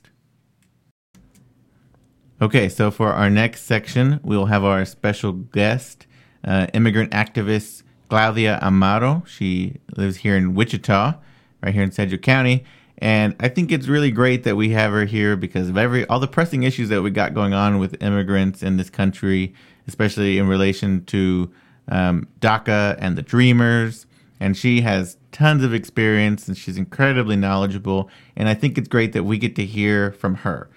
Okay, 2.43 2.71
so 2.71 2.91
for 2.91 3.13
our 3.13 3.29
next 3.29 3.65
section, 3.65 4.19
we'll 4.23 4.47
have 4.47 4.65
our 4.65 4.87
special 4.87 5.33
guest, 5.33 6.07
uh, 6.43 6.69
immigrant 6.73 7.11
activist 7.11 7.83
Claudia 8.09 8.59
Amaro. 8.63 9.27
She 9.27 9.77
lives 9.95 10.17
here 10.17 10.35
in 10.39 10.55
Wichita, 10.55 11.19
right 11.63 11.75
here 11.75 11.83
in 11.83 11.93
Sedgwick 11.93 12.23
County. 12.23 12.65
And 12.97 13.37
I 13.41 13.49
think 13.49 13.71
it's 13.71 13.89
really 13.89 14.11
great 14.11 14.45
that 14.45 14.57
we 14.57 14.71
have 14.71 14.93
her 14.93 15.05
here 15.05 15.37
because 15.37 15.69
of 15.69 15.77
every 15.77 16.07
all 16.07 16.19
the 16.19 16.27
pressing 16.27 16.63
issues 16.63 16.89
that 16.89 17.03
we 17.03 17.11
got 17.11 17.35
going 17.35 17.53
on 17.53 17.79
with 17.79 18.03
immigrants 18.03 18.63
in 18.63 18.79
this 18.79 18.89
country, 18.89 19.53
especially 19.87 20.39
in 20.39 20.49
relation 20.49 21.05
to 21.07 21.51
um, 21.89 22.27
DACA 22.41 22.97
and 23.01 23.19
the 23.19 23.23
Dreamers. 23.23 24.07
And 24.41 24.57
she 24.57 24.81
has 24.81 25.19
tons 25.31 25.63
of 25.63 25.75
experience 25.75 26.49
and 26.49 26.57
she's 26.57 26.79
incredibly 26.79 27.37
knowledgeable. 27.37 28.09
And 28.35 28.49
I 28.49 28.55
think 28.55 28.79
it's 28.79 28.89
great 28.89 29.13
that 29.13 29.25
we 29.25 29.37
get 29.37 29.57
to 29.57 29.67
hear 29.67 30.13
from 30.13 30.37
her. 30.37 30.71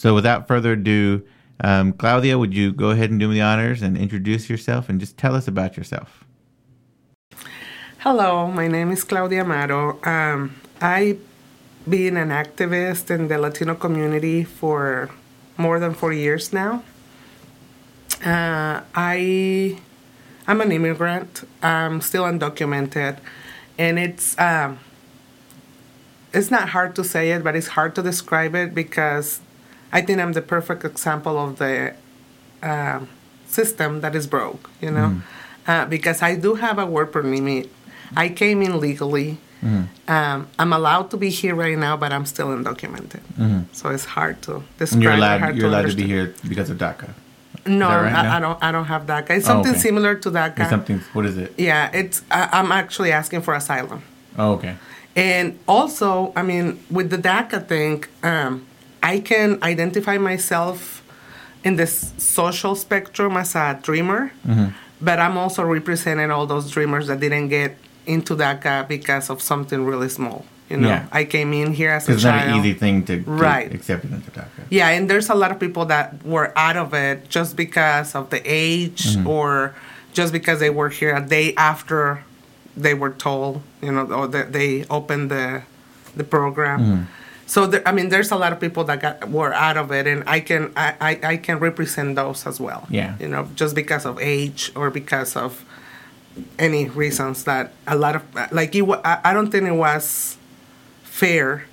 So 0.00 0.14
without 0.14 0.48
further 0.48 0.72
ado, 0.72 1.22
um, 1.62 1.92
Claudia, 1.92 2.38
would 2.38 2.54
you 2.54 2.72
go 2.72 2.88
ahead 2.88 3.10
and 3.10 3.20
do 3.20 3.28
me 3.28 3.34
the 3.34 3.42
honors 3.42 3.82
and 3.82 3.98
introduce 3.98 4.48
yourself 4.48 4.88
and 4.88 4.98
just 4.98 5.18
tell 5.18 5.34
us 5.34 5.46
about 5.46 5.76
yourself? 5.76 6.24
Hello, 7.98 8.46
my 8.46 8.66
name 8.66 8.90
is 8.92 9.04
Claudia 9.04 9.44
Amaro. 9.44 10.00
Um, 10.06 10.56
I've 10.80 11.20
been 11.86 12.16
an 12.16 12.30
activist 12.30 13.10
in 13.10 13.28
the 13.28 13.36
Latino 13.36 13.74
community 13.74 14.42
for 14.42 15.10
more 15.58 15.78
than 15.78 15.92
four 15.92 16.14
years 16.14 16.50
now. 16.50 16.82
Uh, 18.24 18.80
I 18.94 19.78
I'm 20.46 20.62
an 20.62 20.72
immigrant. 20.72 21.46
I'm 21.62 22.00
still 22.00 22.24
undocumented, 22.24 23.18
and 23.76 23.98
it's 23.98 24.34
um, 24.38 24.78
it's 26.32 26.50
not 26.50 26.70
hard 26.70 26.96
to 26.96 27.04
say 27.04 27.32
it, 27.32 27.44
but 27.44 27.54
it's 27.54 27.68
hard 27.76 27.94
to 27.96 28.02
describe 28.02 28.54
it 28.54 28.74
because 28.74 29.40
I 29.92 30.00
think 30.02 30.20
I'm 30.20 30.32
the 30.32 30.42
perfect 30.42 30.84
example 30.84 31.38
of 31.38 31.58
the 31.58 31.94
uh, 32.62 33.00
system 33.46 34.00
that 34.00 34.14
is 34.14 34.26
broke. 34.26 34.70
You 34.80 34.90
know, 34.90 35.08
mm. 35.08 35.22
uh, 35.66 35.86
because 35.86 36.22
I 36.22 36.36
do 36.36 36.54
have 36.54 36.78
a 36.78 36.86
work 36.86 37.12
permit. 37.12 37.70
I 38.16 38.28
came 38.28 38.62
in 38.62 38.80
legally. 38.80 39.38
Mm-hmm. 39.62 40.10
Um, 40.10 40.48
I'm 40.58 40.72
allowed 40.72 41.10
to 41.10 41.16
be 41.18 41.28
here 41.28 41.54
right 41.54 41.76
now, 41.76 41.96
but 41.96 42.12
I'm 42.12 42.24
still 42.24 42.48
undocumented. 42.48 43.20
Mm-hmm. 43.38 43.60
So 43.72 43.90
it's 43.90 44.06
hard 44.06 44.40
to 44.42 44.62
describe. 44.78 44.94
And 44.94 45.02
you're 45.02 45.12
allowed. 45.12 45.40
You're 45.54 45.54
to 45.54 45.68
allowed 45.68 45.90
to 45.90 45.96
be 45.96 46.06
here 46.06 46.34
because 46.48 46.70
of 46.70 46.78
DACA. 46.78 47.10
No, 47.66 47.88
right 47.88 48.12
I, 48.12 48.36
I, 48.36 48.40
don't. 48.40 48.62
I 48.62 48.72
don't 48.72 48.86
have 48.86 49.06
DACA. 49.06 49.30
It's 49.30 49.46
something 49.46 49.72
oh, 49.72 49.74
okay. 49.74 49.80
similar 49.80 50.14
to 50.16 50.30
DACA. 50.30 50.60
It's 50.60 50.70
something. 50.70 50.98
What 51.12 51.26
is 51.26 51.36
it? 51.36 51.54
Yeah, 51.58 51.90
it's. 51.92 52.22
I, 52.30 52.60
am 52.60 52.72
actually 52.72 53.12
asking 53.12 53.42
for 53.42 53.54
asylum. 53.54 54.02
Oh, 54.38 54.52
okay. 54.52 54.76
And 55.14 55.58
also, 55.68 56.32
I 56.36 56.42
mean, 56.42 56.82
with 56.90 57.10
the 57.10 57.18
DACA 57.18 57.66
thing, 57.66 58.04
um, 58.22 58.66
I 59.02 59.20
can 59.20 59.58
identify 59.62 60.18
myself 60.18 61.02
in 61.64 61.76
this 61.76 62.12
social 62.18 62.74
spectrum 62.74 63.36
as 63.36 63.54
a 63.54 63.78
dreamer, 63.82 64.32
mm-hmm. 64.46 64.68
but 65.00 65.18
I'm 65.18 65.36
also 65.36 65.62
representing 65.62 66.30
all 66.30 66.46
those 66.46 66.70
dreamers 66.70 67.06
that 67.08 67.20
didn't 67.20 67.48
get 67.48 67.76
into 68.06 68.34
DACA 68.34 68.88
because 68.88 69.30
of 69.30 69.42
something 69.42 69.84
really 69.84 70.08
small. 70.08 70.44
You 70.68 70.76
know, 70.76 70.88
yeah. 70.88 71.08
I 71.10 71.24
came 71.24 71.52
in 71.52 71.72
here 71.72 71.90
as 71.90 72.08
a 72.08 72.12
it's 72.12 72.22
child. 72.22 72.36
It's 72.36 72.46
not 72.46 72.54
an 72.54 72.64
easy 72.64 72.78
thing 72.78 73.04
to, 73.06 73.18
right. 73.26 73.74
accept 73.74 74.04
into 74.04 74.30
DACA. 74.30 74.66
Yeah, 74.70 74.88
and 74.88 75.10
there's 75.10 75.28
a 75.28 75.34
lot 75.34 75.50
of 75.50 75.58
people 75.58 75.84
that 75.86 76.24
were 76.24 76.56
out 76.56 76.76
of 76.76 76.94
it 76.94 77.28
just 77.28 77.56
because 77.56 78.14
of 78.14 78.30
the 78.30 78.40
age 78.44 79.16
mm-hmm. 79.16 79.26
or 79.26 79.74
just 80.12 80.32
because 80.32 80.60
they 80.60 80.70
were 80.70 80.88
here 80.88 81.14
a 81.16 81.20
day 81.20 81.54
after 81.56 82.24
they 82.76 82.94
were 82.94 83.10
told, 83.10 83.62
you 83.82 83.90
know, 83.90 84.06
or 84.06 84.28
that 84.28 84.52
they 84.52 84.84
opened 84.86 85.30
the 85.30 85.62
the 86.14 86.24
program. 86.24 86.80
Mm-hmm. 86.80 87.02
So 87.50 87.66
there, 87.66 87.82
I 87.84 87.90
mean, 87.90 88.10
there's 88.10 88.30
a 88.30 88.36
lot 88.36 88.52
of 88.52 88.60
people 88.60 88.84
that 88.84 89.00
got 89.00 89.28
were 89.28 89.52
out 89.52 89.76
of 89.76 89.90
it, 89.90 90.06
and 90.06 90.22
I 90.28 90.38
can 90.38 90.70
I, 90.76 90.94
I, 91.00 91.20
I 91.32 91.36
can 91.36 91.58
represent 91.58 92.14
those 92.14 92.46
as 92.46 92.60
well. 92.60 92.86
Yeah, 92.88 93.16
you 93.18 93.26
know, 93.26 93.48
just 93.56 93.74
because 93.74 94.06
of 94.06 94.20
age 94.20 94.70
or 94.76 94.88
because 94.88 95.34
of 95.34 95.64
any 96.60 96.88
reasons 96.88 97.42
that 97.50 97.72
a 97.88 97.96
lot 97.96 98.14
of 98.14 98.22
like 98.52 98.76
it. 98.76 98.84
I, 99.04 99.18
I 99.24 99.32
don't 99.32 99.50
think 99.50 99.66
it 99.66 99.72
was 99.72 100.38
fair 101.02 101.66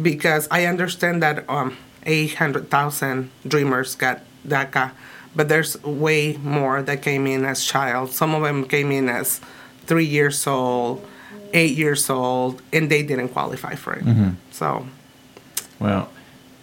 because 0.00 0.48
I 0.50 0.64
understand 0.64 1.22
that 1.22 1.44
um, 1.46 1.76
800,000 2.06 3.30
dreamers 3.46 3.94
got 3.94 4.20
DACA, 4.48 4.92
but 5.36 5.50
there's 5.50 5.76
way 5.84 6.38
more 6.38 6.80
that 6.80 7.02
came 7.02 7.26
in 7.26 7.44
as 7.44 7.62
child. 7.62 8.12
Some 8.12 8.34
of 8.34 8.42
them 8.44 8.64
came 8.64 8.90
in 8.90 9.10
as 9.10 9.42
three 9.84 10.06
years 10.06 10.46
old, 10.46 11.06
eight 11.52 11.76
years 11.76 12.08
old, 12.08 12.62
and 12.72 12.90
they 12.90 13.02
didn't 13.02 13.28
qualify 13.28 13.74
for 13.74 13.92
it. 13.92 14.04
Mm-hmm. 14.06 14.30
So, 14.50 14.86
well, 15.82 16.10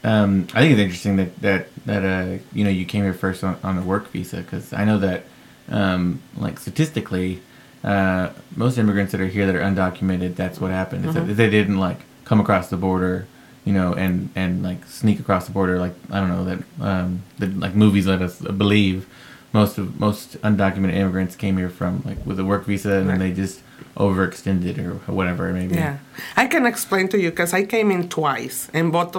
um, 0.03 0.47
I 0.53 0.61
think 0.61 0.71
it's 0.71 0.81
interesting 0.81 1.17
that 1.17 1.41
that 1.41 1.85
that 1.85 2.05
uh, 2.05 2.37
you 2.53 2.63
know 2.63 2.69
you 2.69 2.85
came 2.85 3.03
here 3.03 3.13
first 3.13 3.43
on, 3.43 3.57
on 3.63 3.77
a 3.77 3.81
work 3.81 4.09
visa 4.11 4.37
because 4.37 4.71
I 4.71 4.85
know 4.85 4.97
that 4.99 5.23
um, 5.69 6.21
like 6.37 6.59
statistically, 6.59 7.41
uh, 7.83 8.29
most 8.55 8.77
immigrants 8.77 9.11
that 9.11 9.21
are 9.21 9.27
here 9.27 9.45
that 9.45 9.55
are 9.55 9.61
undocumented, 9.61 10.35
that's 10.35 10.59
what 10.59 10.71
happened. 10.71 11.05
Mm-hmm. 11.05 11.33
they 11.35 11.49
didn't 11.49 11.77
like 11.77 11.99
come 12.23 12.39
across 12.39 12.69
the 12.69 12.77
border, 12.77 13.27
you 13.65 13.73
know, 13.73 13.93
and 13.93 14.29
and 14.35 14.63
like 14.63 14.85
sneak 14.85 15.19
across 15.19 15.47
the 15.47 15.51
border, 15.51 15.79
like 15.79 15.93
I 16.09 16.19
don't 16.19 16.29
know 16.29 16.45
that 16.45 16.59
um, 16.81 17.23
that 17.39 17.59
like 17.59 17.75
movies 17.75 18.07
let 18.07 18.21
us 18.21 18.39
believe. 18.39 19.07
Most 19.51 19.77
of 19.77 19.99
most 19.99 20.39
undocumented 20.43 20.93
immigrants 20.93 21.35
came 21.35 21.57
here 21.57 21.69
from 21.69 22.03
like 22.05 22.25
with 22.25 22.39
a 22.39 22.45
work 22.45 22.65
visa, 22.65 22.93
and 22.93 23.09
right. 23.09 23.19
then 23.19 23.29
they 23.29 23.35
just 23.35 23.61
overextended 23.99 24.79
or 24.79 24.93
whatever 25.11 25.51
maybe. 25.53 25.75
Yeah, 25.75 25.99
I 26.35 26.47
can 26.47 26.65
explain 26.65 27.09
to 27.09 27.19
you 27.19 27.29
because 27.29 27.53
I 27.53 27.65
came 27.65 27.91
in 27.91 28.09
twice, 28.09 28.69
and 28.73 28.91
both, 28.91 29.15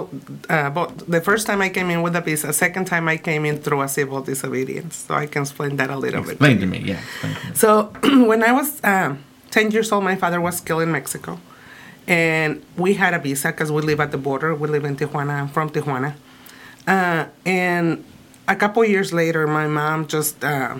uh, 0.49 0.69
both 0.71 1.05
the 1.07 1.21
first 1.21 1.47
time 1.47 1.61
I 1.61 1.69
came 1.69 1.89
in 1.89 2.01
with 2.01 2.15
a 2.15 2.21
visa, 2.21 2.51
second 2.51 2.85
time 2.85 3.07
I 3.07 3.17
came 3.17 3.45
in 3.45 3.59
through 3.59 3.81
a 3.81 3.87
civil 3.87 4.21
disobedience. 4.21 4.95
So 5.07 5.13
I 5.13 5.27
can 5.27 5.43
explain 5.43 5.77
that 5.77 5.89
a 5.89 5.97
little 5.97 6.21
bit. 6.21 6.31
explain 6.31 6.57
bit. 6.57 6.61
To 6.61 6.67
me, 6.67 6.79
yeah. 6.79 7.01
To 7.21 7.27
me. 7.27 7.35
So 7.53 7.93
when 8.27 8.43
I 8.43 8.51
was 8.51 8.83
um, 8.83 9.23
ten 9.51 9.71
years 9.71 9.91
old, 9.91 10.03
my 10.03 10.15
father 10.15 10.41
was 10.41 10.59
killed 10.59 10.81
in 10.81 10.91
Mexico 10.91 11.39
and 12.07 12.63
we 12.77 12.95
had 12.95 13.13
a 13.13 13.19
visa 13.19 13.49
because 13.49 13.71
we 13.71 13.81
live 13.81 13.99
at 13.99 14.11
the 14.11 14.17
border. 14.17 14.53
We 14.55 14.67
live 14.67 14.85
in 14.85 14.95
Tijuana. 14.97 15.41
I'm 15.41 15.47
from 15.47 15.69
Tijuana. 15.69 16.15
Uh, 16.87 17.25
and 17.45 18.03
a 18.47 18.55
couple 18.55 18.83
years 18.83 19.13
later, 19.13 19.47
my 19.47 19.67
mom 19.67 20.07
just 20.07 20.43
uh, 20.43 20.77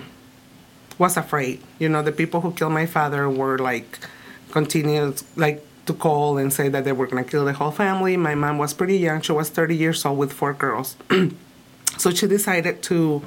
was 0.98 1.16
afraid. 1.16 1.60
You 1.78 1.88
know, 1.88 2.02
the 2.02 2.12
people 2.12 2.40
who 2.40 2.52
killed 2.52 2.72
my 2.72 2.86
father 2.86 3.28
were 3.28 3.58
like 3.58 3.98
continued 4.50 5.22
like 5.36 5.64
to 5.86 5.92
call 5.92 6.38
and 6.38 6.52
say 6.52 6.68
that 6.68 6.84
they 6.84 6.92
were 6.92 7.06
gonna 7.06 7.24
kill 7.24 7.44
the 7.44 7.52
whole 7.52 7.70
family. 7.70 8.16
My 8.16 8.34
mom 8.34 8.58
was 8.58 8.72
pretty 8.72 8.98
young. 8.98 9.20
She 9.20 9.32
was 9.32 9.48
30 9.48 9.76
years 9.76 10.04
old 10.04 10.18
with 10.18 10.32
four 10.32 10.52
girls. 10.52 10.96
so 11.98 12.10
she 12.10 12.26
decided 12.26 12.82
to 12.84 13.22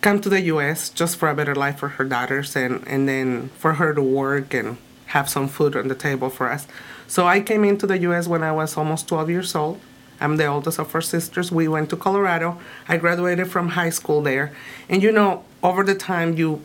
come 0.00 0.20
to 0.20 0.28
the 0.28 0.40
U.S. 0.52 0.90
just 0.90 1.16
for 1.16 1.28
a 1.28 1.34
better 1.34 1.54
life 1.54 1.78
for 1.78 1.88
her 1.88 2.04
daughters 2.04 2.56
and 2.56 2.86
and 2.86 3.08
then 3.08 3.50
for 3.58 3.74
her 3.74 3.92
to 3.94 4.02
work 4.02 4.54
and 4.54 4.76
have 5.06 5.28
some 5.28 5.48
food 5.48 5.74
on 5.74 5.88
the 5.88 5.94
table 5.94 6.30
for 6.30 6.50
us. 6.50 6.66
So 7.06 7.26
I 7.26 7.40
came 7.40 7.64
into 7.64 7.86
the 7.86 7.98
US 8.00 8.28
when 8.28 8.42
I 8.42 8.52
was 8.52 8.76
almost 8.76 9.08
12 9.08 9.30
years 9.30 9.54
old. 9.54 9.80
I'm 10.20 10.36
the 10.36 10.46
oldest 10.46 10.78
of 10.78 10.90
four 10.90 11.00
sisters. 11.00 11.52
We 11.52 11.68
went 11.68 11.90
to 11.90 11.96
Colorado. 11.96 12.58
I 12.88 12.96
graduated 12.96 13.50
from 13.50 13.70
high 13.70 13.90
school 13.90 14.20
there. 14.22 14.52
And 14.88 15.02
you 15.02 15.12
know, 15.12 15.44
over 15.62 15.84
the 15.84 15.94
time, 15.94 16.36
you, 16.36 16.64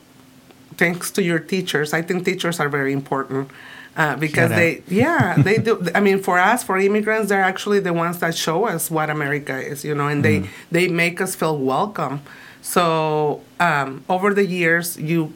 thanks 0.77 1.11
to 1.11 1.23
your 1.23 1.39
teachers, 1.39 1.93
I 1.93 2.01
think 2.01 2.25
teachers 2.25 2.59
are 2.59 2.69
very 2.69 2.93
important. 2.93 3.51
Uh, 3.95 4.15
because 4.15 4.49
they 4.49 4.81
yeah 4.87 5.35
they 5.37 5.59
do 5.59 5.87
i 5.93 5.99
mean 5.99 6.17
for 6.17 6.39
us 6.39 6.63
for 6.63 6.79
immigrants 6.79 7.29
they're 7.29 7.43
actually 7.43 7.79
the 7.79 7.93
ones 7.93 8.17
that 8.17 8.33
show 8.33 8.65
us 8.65 8.89
what 8.89 9.07
america 9.07 9.55
is 9.55 9.85
you 9.85 9.93
know 9.93 10.07
and 10.07 10.25
mm-hmm. 10.25 10.47
they 10.71 10.87
they 10.87 10.91
make 10.91 11.21
us 11.21 11.35
feel 11.35 11.55
welcome 11.55 12.19
so 12.63 13.39
um, 13.59 14.03
over 14.09 14.33
the 14.33 14.47
years 14.47 14.97
you 14.97 15.31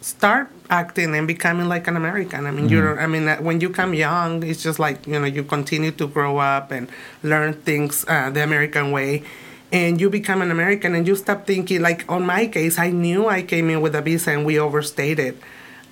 start 0.00 0.48
acting 0.68 1.14
and 1.14 1.26
becoming 1.26 1.68
like 1.68 1.86
an 1.88 1.96
American. 1.96 2.46
I 2.46 2.50
mean, 2.50 2.66
mm-hmm. 2.66 2.74
you're. 2.74 3.00
I 3.00 3.06
mean, 3.06 3.28
uh, 3.28 3.36
when 3.38 3.60
you 3.60 3.70
come 3.70 3.94
young, 3.94 4.42
it's 4.42 4.62
just 4.62 4.78
like 4.78 5.06
you 5.06 5.18
know, 5.18 5.26
you 5.26 5.44
continue 5.44 5.90
to 5.92 6.06
grow 6.06 6.38
up 6.38 6.70
and 6.70 6.88
learn 7.22 7.54
things 7.54 8.04
uh, 8.08 8.30
the 8.30 8.42
American 8.42 8.90
way, 8.90 9.24
and 9.72 10.00
you 10.00 10.10
become 10.10 10.42
an 10.42 10.50
American, 10.50 10.94
and 10.94 11.06
you 11.06 11.16
stop 11.16 11.46
thinking. 11.46 11.82
Like 11.82 12.10
on 12.10 12.24
my 12.24 12.46
case, 12.46 12.78
I 12.78 12.90
knew 12.90 13.28
I 13.28 13.42
came 13.42 13.70
in 13.70 13.80
with 13.80 13.94
a 13.94 14.02
visa, 14.02 14.32
and 14.32 14.44
we 14.46 14.58
overstayed 14.58 15.18
it. 15.18 15.36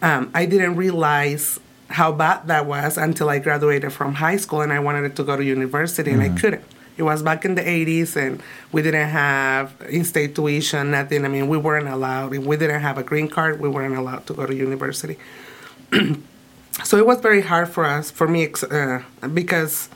Um, 0.01 0.31
I 0.35 0.47
didn't 0.47 0.77
realize 0.77 1.61
how 1.89 2.13
bad 2.13 2.47
that 2.49 2.67
was 2.67 2.99
until 2.99 3.31
I 3.31 3.39
graduated 3.39 3.93
from 3.93 4.15
high 4.15 4.37
school, 4.37 4.61
and 4.61 4.73
I 4.73 4.79
wanted 4.79 5.17
to 5.17 5.25
go 5.25 5.37
to 5.37 5.45
university, 5.45 6.11
mm-hmm. 6.11 6.21
and 6.21 6.23
I 6.23 6.29
mm-hmm. 6.29 6.39
couldn't. 6.39 6.65
It 6.99 7.05
was 7.05 7.23
back 7.23 7.45
in 7.45 7.55
the 7.55 7.63
80s, 7.63 8.17
and 8.17 8.43
we 8.73 8.83
didn't 8.83 9.09
have 9.09 9.73
in-state 9.89 10.35
tuition, 10.35 10.91
nothing. 10.91 11.25
I 11.25 11.29
mean, 11.29 11.47
we 11.47 11.57
weren't 11.57 11.89
allowed. 11.89 12.35
If 12.35 12.45
we 12.45 12.57
didn't 12.57 12.81
have 12.81 12.99
a 12.99 13.05
green 13.05 13.29
card, 13.29 13.61
we 13.61 13.69
weren't 13.69 13.97
allowed 13.97 14.27
to 14.27 14.35
go 14.35 14.45
to 14.47 14.55
university. 14.55 15.17
so 16.85 16.99
it 16.99 17.07
was 17.07 17.21
very 17.21 17.43
hard 17.43 17.69
for 17.69 17.85
us, 17.85 18.11
for 18.11 18.27
me, 18.27 18.53
uh, 18.71 19.01
because 19.33 19.89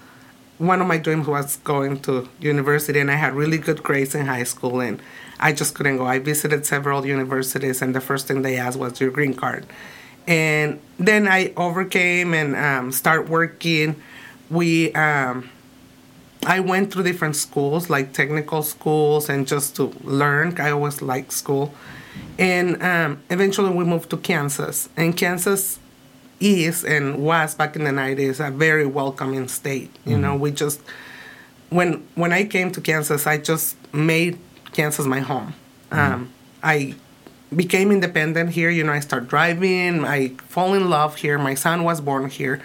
one 0.59 0.81
of 0.81 0.87
my 0.87 0.97
dreams 0.97 1.27
was 1.27 1.57
going 1.65 1.99
to 2.03 2.29
university, 2.39 3.01
and 3.01 3.11
I 3.11 3.17
had 3.17 3.35
really 3.35 3.59
good 3.59 3.83
grades 3.83 4.15
in 4.15 4.27
high 4.27 4.45
school, 4.45 4.81
and 4.81 5.03
I 5.41 5.53
just 5.53 5.75
couldn't 5.75 5.97
go. 5.97 6.07
I 6.07 6.21
visited 6.21 6.65
several 6.65 7.05
universities, 7.05 7.83
and 7.83 7.97
the 7.97 8.01
first 8.01 8.29
thing 8.29 8.43
they 8.43 8.57
asked 8.57 8.79
was 8.79 9.01
your 9.01 9.11
green 9.11 9.35
card. 9.35 9.67
And 10.29 10.81
then 10.99 11.27
I 11.27 11.53
overcame 11.57 12.33
and 12.33 12.55
um, 12.55 12.93
start 12.93 13.29
working. 13.29 14.01
We 14.51 14.93
um, 14.93 15.51
I 16.45 16.61
went 16.61 16.93
through 16.93 17.05
different 17.05 17.37
schools, 17.37 17.89
like 17.89 18.13
technical 18.13 18.63
schools, 18.63 19.29
and 19.29 19.47
just 19.47 19.77
to 19.77 19.93
learn. 20.03 20.61
I 20.61 20.71
always 20.71 21.01
liked 21.01 21.33
school. 21.33 21.73
And 22.39 22.83
um, 22.83 23.23
eventually 23.31 23.71
we 23.71 23.85
moved 23.85 24.11
to 24.11 24.17
Kansas. 24.17 24.89
And 24.97 25.17
Kansas 25.17 25.79
is 26.41 26.85
and 26.85 27.23
was 27.23 27.55
back 27.55 27.77
in 27.77 27.85
the 27.85 27.91
90s 27.91 28.45
a 28.45 28.51
very 28.51 28.87
welcoming 28.87 29.47
state. 29.49 29.95
You 30.05 30.19
know, 30.19 30.35
we 30.35 30.51
just, 30.51 30.81
when, 31.71 32.07
when 32.17 32.33
I 32.33 32.45
came 32.45 32.73
to 32.73 32.81
Kansas, 32.81 33.27
I 33.27 33.39
just 33.39 33.77
made 33.95 34.39
Kansas 34.73 35.07
my 35.07 35.21
home. 35.21 35.55
Um, 35.93 36.33
I 36.63 36.97
became 37.55 37.91
independent 37.93 38.51
here. 38.51 38.71
You 38.71 38.83
know, 38.83 38.93
I 38.93 39.01
start 39.01 39.29
driving. 39.29 40.05
I 40.05 40.29
fall 40.49 40.75
in 40.75 40.91
love 40.91 41.17
here. 41.17 41.39
My 41.39 41.55
son 41.55 41.85
was 41.85 42.01
born 42.01 42.29
here, 42.29 42.63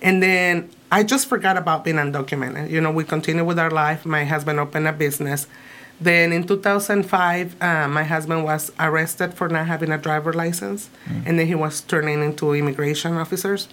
and 0.00 0.22
then 0.22 0.70
I 0.92 1.04
just 1.04 1.28
forgot 1.28 1.56
about 1.56 1.84
being 1.84 1.96
undocumented. 1.96 2.70
You 2.70 2.80
know, 2.80 2.90
we 2.90 3.04
continued 3.04 3.44
with 3.44 3.58
our 3.58 3.70
life. 3.70 4.04
My 4.04 4.24
husband 4.24 4.58
opened 4.58 4.88
a 4.88 4.92
business. 4.92 5.46
Then 6.00 6.32
in 6.32 6.46
2005, 6.46 7.62
uh, 7.62 7.86
my 7.88 8.04
husband 8.04 8.42
was 8.44 8.72
arrested 8.80 9.34
for 9.34 9.48
not 9.48 9.66
having 9.66 9.92
a 9.92 9.98
driver 9.98 10.32
license, 10.32 10.88
and 11.26 11.38
then 11.38 11.46
he 11.46 11.54
was 11.54 11.82
turning 11.82 12.22
into 12.22 12.54
immigration 12.54 13.12
officers. 13.18 13.68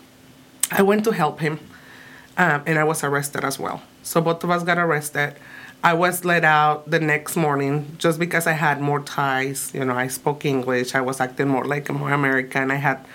I 0.70 0.82
went 0.82 1.06
to 1.06 1.12
help 1.12 1.40
him, 1.40 1.60
um, 2.38 2.64
and 2.66 2.78
I 2.78 2.84
was 2.84 3.02
arrested 3.04 3.46
as 3.46 3.58
well. 3.58 3.82
So 4.04 4.20
both 4.20 4.44
of 4.44 4.50
us 4.52 4.64
got 4.64 4.78
arrested. 4.78 5.36
I 5.84 5.94
was 5.94 6.26
let 6.26 6.44
out 6.44 6.90
the 6.92 7.00
next 7.00 7.38
morning 7.38 7.96
just 7.98 8.20
because 8.20 8.46
I 8.46 8.54
had 8.54 8.82
more 8.82 9.00
ties. 9.00 9.72
You 9.74 9.86
know, 9.86 9.96
I 9.96 10.08
spoke 10.08 10.44
English. 10.44 10.96
I 10.96 11.02
was 11.02 11.22
acting 11.22 11.48
more 11.48 11.64
like 11.64 11.88
a 11.88 11.94
more 11.94 12.12
American. 12.12 12.72
I 12.72 12.76
had 12.76 13.06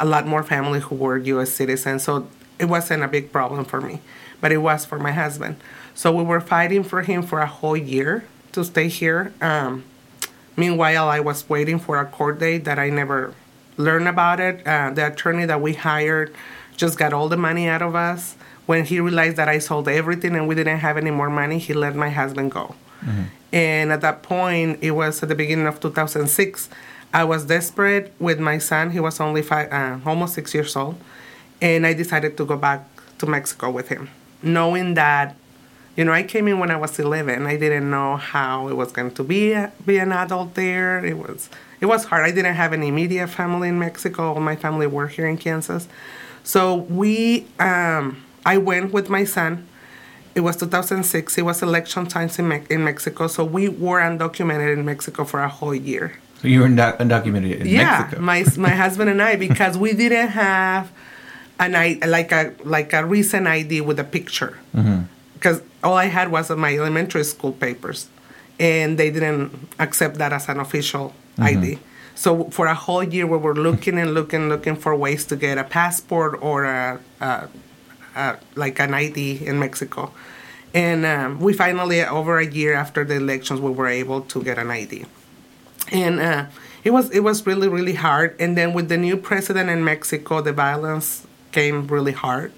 a 0.00 0.04
lot 0.04 0.26
more 0.26 0.42
family 0.42 0.80
who 0.80 0.96
were 0.96 1.16
U.S. 1.16 1.50
citizens, 1.50 2.02
so 2.02 2.26
it 2.58 2.66
wasn't 2.66 3.02
a 3.02 3.08
big 3.08 3.32
problem 3.32 3.64
for 3.64 3.80
me, 3.80 4.00
but 4.40 4.52
it 4.52 4.58
was 4.58 4.84
for 4.84 4.98
my 4.98 5.12
husband. 5.12 5.56
So 5.94 6.12
we 6.12 6.22
were 6.22 6.40
fighting 6.40 6.84
for 6.84 7.02
him 7.02 7.22
for 7.22 7.40
a 7.40 7.46
whole 7.46 7.76
year 7.76 8.24
to 8.52 8.64
stay 8.64 8.88
here. 8.88 9.32
Um, 9.40 9.84
meanwhile, 10.56 11.08
I 11.08 11.20
was 11.20 11.48
waiting 11.48 11.78
for 11.78 11.98
a 11.98 12.06
court 12.06 12.38
date 12.38 12.64
that 12.64 12.78
I 12.78 12.88
never 12.90 13.34
learned 13.76 14.08
about 14.08 14.40
it. 14.40 14.66
Uh, 14.66 14.90
the 14.90 15.06
attorney 15.06 15.44
that 15.46 15.60
we 15.60 15.74
hired 15.74 16.34
just 16.76 16.98
got 16.98 17.12
all 17.12 17.28
the 17.28 17.36
money 17.36 17.68
out 17.68 17.82
of 17.82 17.94
us. 17.94 18.36
When 18.66 18.84
he 18.84 19.00
realized 19.00 19.36
that 19.36 19.48
I 19.48 19.58
sold 19.58 19.88
everything 19.88 20.36
and 20.36 20.46
we 20.46 20.54
didn't 20.54 20.78
have 20.80 20.96
any 20.96 21.10
more 21.10 21.30
money, 21.30 21.58
he 21.58 21.72
let 21.72 21.96
my 21.96 22.10
husband 22.10 22.52
go. 22.52 22.74
And 23.52 23.90
at 23.92 24.02
that 24.02 24.22
point, 24.22 24.78
it 24.82 24.90
was 24.90 25.22
at 25.22 25.28
the 25.30 25.34
beginning 25.34 25.66
of 25.66 25.80
2006. 25.80 26.68
I 27.14 27.24
was 27.24 27.46
desperate 27.46 28.12
with 28.20 28.38
my 28.38 28.58
son. 28.58 28.90
He 28.90 29.00
was 29.00 29.20
only 29.20 29.40
five, 29.40 29.72
uh, 29.72 29.98
almost 30.04 30.34
six 30.34 30.52
years 30.52 30.76
old, 30.76 30.96
and 31.60 31.86
I 31.86 31.92
decided 31.94 32.36
to 32.36 32.44
go 32.44 32.56
back 32.56 32.86
to 33.18 33.26
Mexico 33.26 33.70
with 33.70 33.88
him, 33.88 34.10
knowing 34.42 34.94
that, 34.94 35.36
you 35.96 36.04
know, 36.04 36.12
I 36.12 36.22
came 36.22 36.46
in 36.48 36.58
when 36.58 36.70
I 36.70 36.76
was 36.76 36.98
11. 36.98 37.46
I 37.46 37.56
didn't 37.56 37.90
know 37.90 38.16
how 38.16 38.68
it 38.68 38.76
was 38.76 38.92
going 38.92 39.12
to 39.12 39.24
be 39.24 39.56
be 39.84 39.98
an 39.98 40.12
adult 40.12 40.54
there. 40.54 41.04
It 41.04 41.18
was 41.18 41.50
it 41.80 41.86
was 41.86 42.04
hard. 42.04 42.24
I 42.24 42.30
didn't 42.30 42.54
have 42.54 42.72
any 42.72 42.88
immediate 42.88 43.28
family 43.28 43.68
in 43.68 43.78
Mexico. 43.78 44.34
All 44.34 44.40
my 44.40 44.56
family 44.56 44.86
were 44.86 45.08
here 45.08 45.26
in 45.26 45.36
Kansas, 45.36 45.88
so 46.44 46.74
we 46.74 47.46
um, 47.58 48.22
I 48.46 48.58
went 48.58 48.92
with 48.92 49.08
my 49.08 49.24
son. 49.24 49.66
It 50.34 50.40
was 50.40 50.56
2006. 50.56 51.36
It 51.36 51.42
was 51.42 51.62
election 51.62 52.06
times 52.06 52.38
in, 52.38 52.46
Me- 52.46 52.62
in 52.70 52.84
Mexico, 52.84 53.26
so 53.26 53.44
we 53.44 53.68
were 53.68 54.00
undocumented 54.00 54.72
in 54.72 54.84
Mexico 54.84 55.24
for 55.24 55.42
a 55.42 55.48
whole 55.48 55.74
year. 55.74 56.14
So 56.40 56.46
you 56.46 56.60
were 56.60 56.68
undocumented 56.68 57.60
in 57.60 57.66
yeah, 57.66 57.98
Mexico. 58.00 58.20
Yeah, 58.20 58.24
my 58.24 58.44
my 58.56 58.70
husband 58.70 59.10
and 59.10 59.20
I 59.20 59.34
because 59.34 59.76
we 59.76 59.94
didn't 59.94 60.28
have 60.28 60.92
an 61.58 61.74
I 61.74 61.98
like 62.06 62.32
a 62.32 62.54
like 62.64 62.92
a 62.92 63.04
recent 63.04 63.46
ID 63.46 63.80
with 63.82 63.98
a 63.98 64.04
picture. 64.04 64.58
Because 65.34 65.62
all 65.84 65.94
I 65.94 66.06
had 66.06 66.30
was 66.32 66.50
my 66.50 66.74
elementary 66.74 67.24
school 67.24 67.52
papers, 67.52 68.08
and 68.58 68.98
they 68.98 69.10
didn't 69.10 69.52
accept 69.78 70.18
that 70.18 70.32
as 70.32 70.48
an 70.48 70.58
official 70.60 71.14
ID. 71.38 71.78
So 72.14 72.50
for 72.50 72.66
a 72.66 72.74
whole 72.74 73.04
year, 73.04 73.26
we 73.26 73.38
were 73.38 73.54
looking 73.54 73.96
and 73.98 74.12
looking, 74.12 74.48
looking 74.48 74.74
for 74.74 74.92
ways 74.96 75.24
to 75.26 75.36
get 75.36 75.56
a 75.56 75.62
passport 75.62 76.42
or 76.42 76.64
a, 76.64 76.98
a, 77.20 77.48
a 78.16 78.36
like 78.56 78.80
an 78.80 78.92
ID 78.94 79.46
in 79.46 79.60
Mexico, 79.60 80.10
and 80.74 81.06
um, 81.06 81.38
we 81.38 81.52
finally, 81.52 82.04
over 82.04 82.38
a 82.38 82.46
year 82.46 82.74
after 82.74 83.04
the 83.04 83.14
elections, 83.14 83.60
we 83.60 83.70
were 83.70 83.86
able 83.86 84.22
to 84.22 84.42
get 84.42 84.58
an 84.58 84.70
ID 84.70 85.06
and 85.92 86.20
uh, 86.20 86.46
it 86.84 86.90
was 86.90 87.10
it 87.10 87.20
was 87.20 87.46
really 87.46 87.68
really 87.68 87.94
hard. 87.94 88.36
And 88.38 88.56
then 88.56 88.72
with 88.72 88.88
the 88.88 88.96
new 88.96 89.16
president 89.16 89.70
in 89.70 89.84
Mexico, 89.84 90.40
the 90.40 90.52
violence 90.52 91.26
came 91.52 91.86
really 91.86 92.12
hard, 92.12 92.52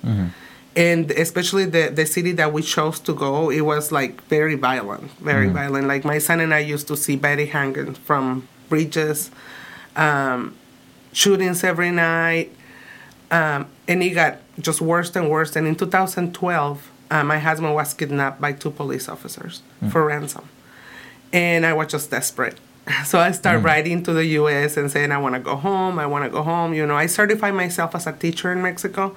and 0.77 1.11
especially 1.11 1.65
the 1.65 1.91
the 1.91 2.07
city 2.07 2.33
that 2.33 2.53
we 2.53 2.63
chose 2.63 2.99
to 3.01 3.13
go, 3.15 3.51
it 3.51 3.63
was 3.63 3.91
like 3.93 4.23
very 4.29 4.55
violent, 4.55 5.11
very 5.21 5.49
violent. 5.49 5.87
Like 5.89 6.05
my 6.05 6.19
son 6.19 6.41
and 6.41 6.53
I 6.55 6.61
used 6.61 6.87
to 6.89 6.97
see 6.97 7.17
Betty 7.17 7.47
hanging 7.47 7.95
from 7.95 8.49
bridges, 8.69 9.31
um, 9.97 10.55
shootings 11.13 11.65
every 11.65 11.91
night, 11.91 12.53
um, 13.31 13.67
and 13.89 14.03
it 14.03 14.11
got 14.11 14.39
just 14.61 14.81
worse 14.81 15.15
and 15.17 15.29
worse. 15.29 15.57
And 15.57 15.67
in 15.67 15.75
2012, 15.75 16.91
uh, 17.11 17.25
my 17.25 17.39
husband 17.39 17.75
was 17.75 17.95
kidnapped 17.95 18.41
by 18.41 18.53
two 18.53 18.71
police 18.71 19.09
officers 19.09 19.63
for 19.91 20.05
ransom 20.05 20.49
and 21.33 21.65
I 21.67 21.73
was 21.73 21.89
just 21.89 22.11
desperate. 22.11 22.59
So 23.05 23.19
I 23.21 23.31
started 23.33 23.63
writing 23.65 24.03
to 24.05 24.13
the 24.13 24.25
U.S. 24.41 24.77
and 24.77 24.91
saying 24.91 25.13
I 25.13 25.19
want 25.19 25.35
to 25.35 25.41
go 25.41 25.57
home. 25.57 25.99
I 25.99 26.07
want 26.07 26.25
to 26.25 26.31
go 26.31 26.43
home. 26.43 26.75
You 26.75 26.87
know, 26.87 26.97
I 26.97 27.07
certified 27.07 27.55
myself 27.55 27.95
as 27.95 28.07
a 28.07 28.13
teacher 28.13 28.51
in 28.51 28.63
Mexico, 28.63 29.15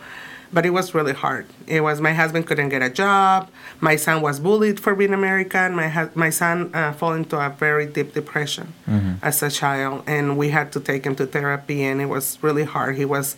but 0.52 0.66
it 0.66 0.70
was 0.72 0.94
really 0.94 1.14
hard. 1.14 1.48
It 1.66 1.82
was 1.82 2.00
my 2.00 2.14
husband 2.14 2.46
couldn't 2.46 2.70
get 2.70 2.82
a 2.84 2.90
job. 2.90 3.50
My 3.80 3.96
son 3.96 4.22
was 4.22 4.40
bullied 4.40 4.80
for 4.80 4.94
being 4.96 5.14
American. 5.14 5.76
My 5.76 5.90
hu- 5.90 6.12
my 6.14 6.30
son 6.30 6.70
uh, 6.74 6.94
fell 6.94 7.14
into 7.14 7.38
a 7.40 7.50
very 7.50 7.86
deep 7.88 8.14
depression 8.14 8.74
as 9.22 9.42
a 9.42 9.50
child, 9.50 10.04
and 10.08 10.38
we 10.38 10.50
had 10.50 10.72
to 10.74 10.80
take 10.80 11.06
him 11.06 11.16
to 11.16 11.26
therapy, 11.26 11.84
and 11.84 12.00
it 12.02 12.08
was 12.08 12.38
really 12.42 12.66
hard. 12.66 12.96
He 12.96 13.06
was 13.06 13.36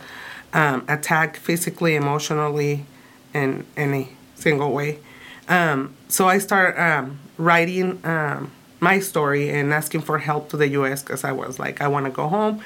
um, 0.53 0.83
attacked 0.87 1.37
physically, 1.37 1.95
emotionally, 1.95 2.85
in 3.33 3.65
any 3.77 4.09
single 4.35 4.71
way. 4.73 4.99
Um, 5.47 5.95
so 6.09 6.27
I 6.27 6.39
start 6.39 6.77
um, 6.79 7.19
writing 7.37 7.99
um, 8.03 8.51
my 8.85 8.99
story 8.99 9.49
and 9.49 9.73
asking 9.73 10.01
for 10.01 10.19
help 10.19 10.49
to 10.51 10.57
the 10.57 10.69
U.S. 10.79 11.01
because 11.01 11.23
I 11.23 11.31
was 11.31 11.57
like, 11.59 11.81
I 11.81 11.87
want 11.87 12.05
to 12.05 12.11
go 12.11 12.27
home. 12.27 12.61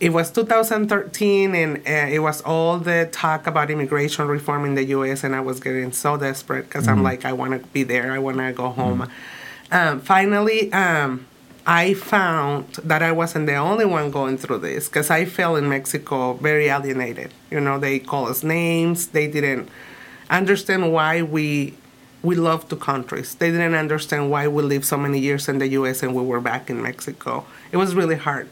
It 0.00 0.12
was 0.12 0.32
2013, 0.32 1.54
and 1.54 1.76
uh, 1.86 2.16
it 2.16 2.18
was 2.18 2.40
all 2.42 2.78
the 2.78 3.08
talk 3.12 3.46
about 3.46 3.70
immigration 3.70 4.26
reform 4.26 4.64
in 4.64 4.74
the 4.74 4.86
U.S. 4.96 5.22
And 5.22 5.32
I 5.36 5.40
was 5.40 5.60
getting 5.60 5.92
so 5.92 6.16
desperate 6.16 6.64
because 6.64 6.88
I'm 6.88 7.04
like, 7.04 7.24
I 7.24 7.32
want 7.32 7.52
to 7.52 7.60
be 7.68 7.84
there. 7.84 8.10
I 8.10 8.18
want 8.18 8.38
to 8.38 8.52
go 8.52 8.70
home. 8.70 9.08
Um, 9.70 10.00
finally, 10.00 10.72
um, 10.72 11.26
I 11.64 11.94
found 11.94 12.66
that 12.82 13.02
I 13.02 13.12
wasn't 13.12 13.46
the 13.46 13.54
only 13.54 13.84
one 13.84 14.10
going 14.10 14.36
through 14.38 14.58
this 14.58 14.88
because 14.88 15.08
I 15.10 15.24
felt 15.24 15.58
in 15.58 15.68
Mexico 15.68 16.34
very 16.34 16.66
alienated. 16.66 17.30
You 17.52 17.60
know, 17.60 17.78
they 17.78 18.00
call 18.00 18.26
us 18.26 18.42
names. 18.42 19.06
They 19.08 19.28
didn't 19.28 19.68
understand 20.28 20.92
why 20.92 21.22
we 21.22 21.74
we 22.22 22.34
love 22.36 22.68
two 22.68 22.76
countries. 22.76 23.34
They 23.34 23.50
didn't 23.50 23.74
understand 23.74 24.30
why 24.30 24.48
we 24.48 24.62
lived 24.62 24.84
so 24.84 24.96
many 24.96 25.18
years 25.18 25.48
in 25.48 25.58
the 25.58 25.68
U.S. 25.68 26.02
and 26.02 26.14
we 26.14 26.22
were 26.22 26.40
back 26.40 26.70
in 26.70 26.80
Mexico. 26.82 27.44
It 27.72 27.76
was 27.76 27.94
really 27.94 28.16
hard. 28.16 28.48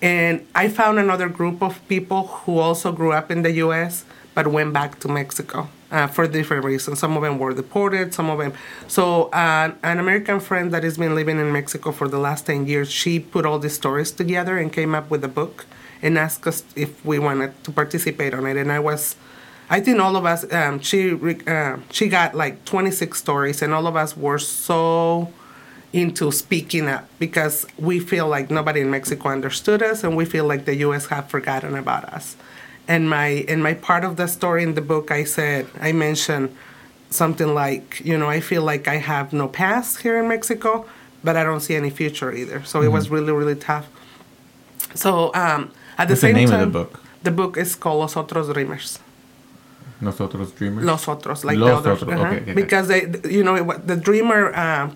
And 0.00 0.46
I 0.54 0.68
found 0.68 0.98
another 0.98 1.28
group 1.28 1.62
of 1.62 1.86
people 1.88 2.28
who 2.28 2.58
also 2.58 2.92
grew 2.92 3.12
up 3.12 3.30
in 3.30 3.42
the 3.42 3.52
U.S. 3.66 4.04
but 4.34 4.46
went 4.46 4.72
back 4.72 5.00
to 5.00 5.08
Mexico 5.08 5.68
uh, 5.90 6.06
for 6.06 6.28
different 6.28 6.64
reasons. 6.64 7.00
Some 7.00 7.16
of 7.16 7.22
them 7.22 7.38
were 7.38 7.52
deported. 7.52 8.14
Some 8.14 8.30
of 8.30 8.38
them. 8.38 8.52
So 8.86 9.24
uh, 9.30 9.72
an 9.82 9.98
American 9.98 10.38
friend 10.38 10.70
that 10.72 10.84
has 10.84 10.96
been 10.96 11.16
living 11.16 11.38
in 11.38 11.52
Mexico 11.52 11.90
for 11.90 12.06
the 12.06 12.18
last 12.18 12.46
ten 12.46 12.66
years, 12.66 12.90
she 12.90 13.18
put 13.18 13.44
all 13.44 13.58
these 13.58 13.74
stories 13.74 14.12
together 14.12 14.58
and 14.58 14.72
came 14.72 14.94
up 14.94 15.10
with 15.10 15.24
a 15.24 15.28
book 15.28 15.66
and 16.00 16.16
asked 16.16 16.46
us 16.46 16.62
if 16.76 17.04
we 17.04 17.18
wanted 17.18 17.52
to 17.64 17.72
participate 17.72 18.34
on 18.34 18.46
it. 18.46 18.56
And 18.56 18.70
I 18.70 18.78
was 18.78 19.16
I 19.70 19.80
think 19.80 20.00
all 20.00 20.16
of 20.16 20.24
us, 20.24 20.50
um, 20.52 20.80
she 20.80 21.12
uh, 21.46 21.76
she 21.90 22.08
got 22.08 22.34
like 22.34 22.64
26 22.64 23.18
stories, 23.18 23.60
and 23.62 23.74
all 23.74 23.86
of 23.86 23.96
us 23.96 24.16
were 24.16 24.38
so 24.38 25.32
into 25.92 26.30
speaking 26.32 26.86
up 26.88 27.08
because 27.18 27.66
we 27.78 27.98
feel 28.00 28.28
like 28.28 28.50
nobody 28.50 28.80
in 28.80 28.90
Mexico 28.90 29.28
understood 29.30 29.82
us, 29.82 30.04
and 30.04 30.16
we 30.16 30.24
feel 30.24 30.46
like 30.46 30.64
the 30.64 30.76
U.S. 30.76 31.06
have 31.06 31.28
forgotten 31.28 31.74
about 31.76 32.04
us. 32.06 32.36
And 32.86 33.10
my 33.10 33.26
in 33.26 33.60
my 33.62 33.74
part 33.74 34.04
of 34.04 34.16
the 34.16 34.26
story 34.26 34.62
in 34.62 34.74
the 34.74 34.80
book, 34.80 35.10
I 35.10 35.24
said 35.24 35.66
I 35.80 35.92
mentioned 35.92 36.56
something 37.10 37.54
like, 37.54 38.00
you 38.04 38.16
know, 38.18 38.28
I 38.28 38.40
feel 38.40 38.62
like 38.62 38.88
I 38.88 38.96
have 38.96 39.32
no 39.32 39.48
past 39.48 40.00
here 40.00 40.18
in 40.18 40.28
Mexico, 40.28 40.86
but 41.22 41.36
I 41.36 41.42
don't 41.44 41.60
see 41.60 41.74
any 41.74 41.90
future 41.90 42.32
either. 42.32 42.62
So 42.64 42.80
it 42.82 42.88
was 42.88 43.10
really 43.10 43.32
really 43.32 43.54
tough. 43.56 43.86
So 44.94 45.30
um, 45.34 45.70
at 45.98 46.08
the 46.08 46.12
What's 46.12 46.20
the 46.22 46.28
same 46.28 46.34
name 46.36 46.48
time, 46.48 46.60
of 46.60 46.72
the 46.72 46.78
book? 46.78 47.02
the 47.22 47.30
book 47.30 47.56
is 47.58 47.74
called 47.74 48.00
Los 48.00 48.14
Otros 48.14 48.50
Dreamers. 48.54 48.98
Nosotros 50.00 50.52
Dreamers. 50.52 50.84
Los 50.84 51.06
otros, 51.06 51.44
like 51.44 51.58
Los 51.58 51.82
the 51.82 51.90
others. 51.90 52.02
otros, 52.02 52.14
uh-huh. 52.14 52.26
okay, 52.26 52.36
okay, 52.36 52.42
okay. 52.42 52.54
Because 52.54 52.88
they, 52.88 53.30
you 53.30 53.42
know, 53.42 53.56
it 53.56 53.86
the 53.86 53.96
dreamer 53.96 54.54
uh, 54.54 54.90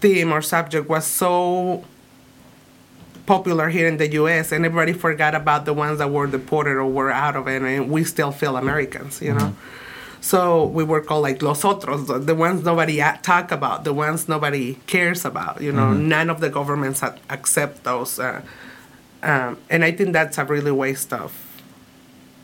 theme 0.00 0.32
or 0.32 0.42
subject 0.42 0.88
was 0.88 1.06
so 1.06 1.84
popular 3.26 3.68
here 3.68 3.86
in 3.86 3.98
the 3.98 4.10
U.S. 4.14 4.50
and 4.50 4.64
everybody 4.64 4.92
forgot 4.92 5.34
about 5.34 5.64
the 5.64 5.72
ones 5.72 5.98
that 5.98 6.10
were 6.10 6.26
deported 6.26 6.72
or 6.72 6.86
were 6.86 7.10
out 7.12 7.36
of 7.36 7.46
it, 7.46 7.62
and 7.62 7.88
we 7.90 8.04
still 8.04 8.32
feel 8.32 8.56
Americans, 8.56 9.22
you 9.22 9.32
know. 9.32 9.54
So 10.20 10.66
we 10.66 10.84
were 10.84 11.00
called 11.00 11.22
like 11.22 11.42
los 11.42 11.62
otros, 11.62 12.06
the, 12.06 12.18
the 12.18 12.34
ones 12.34 12.64
nobody 12.64 13.00
a- 13.00 13.18
talk 13.22 13.50
about, 13.50 13.82
the 13.84 13.92
ones 13.92 14.28
nobody 14.28 14.74
cares 14.86 15.24
about. 15.24 15.60
You 15.60 15.72
know, 15.72 15.92
none 15.92 16.30
of 16.30 16.40
the 16.40 16.48
governments 16.48 17.02
accept 17.28 17.82
those, 17.84 18.18
uh, 18.20 18.42
um, 19.22 19.58
and 19.68 19.84
I 19.84 19.90
think 19.92 20.12
that's 20.12 20.38
a 20.38 20.44
really 20.44 20.70
waste 20.70 21.12
of 21.12 21.32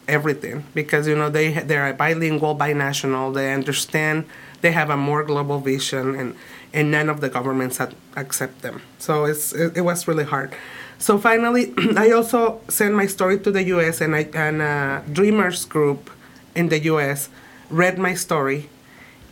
everything 0.08 0.64
because 0.74 1.06
you 1.06 1.14
know 1.14 1.30
they 1.30 1.52
they 1.52 1.76
are 1.76 1.92
bilingual, 1.92 2.56
binational. 2.56 3.32
They 3.34 3.52
understand. 3.52 4.26
They 4.60 4.72
have 4.72 4.90
a 4.90 4.96
more 4.96 5.22
global 5.22 5.60
vision, 5.60 6.14
and 6.14 6.34
and 6.72 6.90
none 6.90 7.08
of 7.08 7.20
the 7.20 7.28
governments 7.28 7.80
accept 8.16 8.62
them. 8.62 8.82
So 8.98 9.24
it's 9.24 9.52
it, 9.52 9.76
it 9.76 9.80
was 9.82 10.08
really 10.08 10.24
hard. 10.24 10.54
So 10.98 11.18
finally, 11.18 11.72
I 11.96 12.10
also 12.10 12.60
sent 12.68 12.94
my 12.94 13.06
story 13.06 13.38
to 13.40 13.50
the 13.52 13.62
U.S. 13.76 14.00
and 14.00 14.16
I 14.16 14.28
and 14.34 14.62
a 14.62 15.04
Dreamers 15.12 15.64
group 15.64 16.10
in 16.54 16.68
the 16.70 16.80
U.S. 16.92 17.28
read 17.70 17.98
my 17.98 18.14
story, 18.14 18.68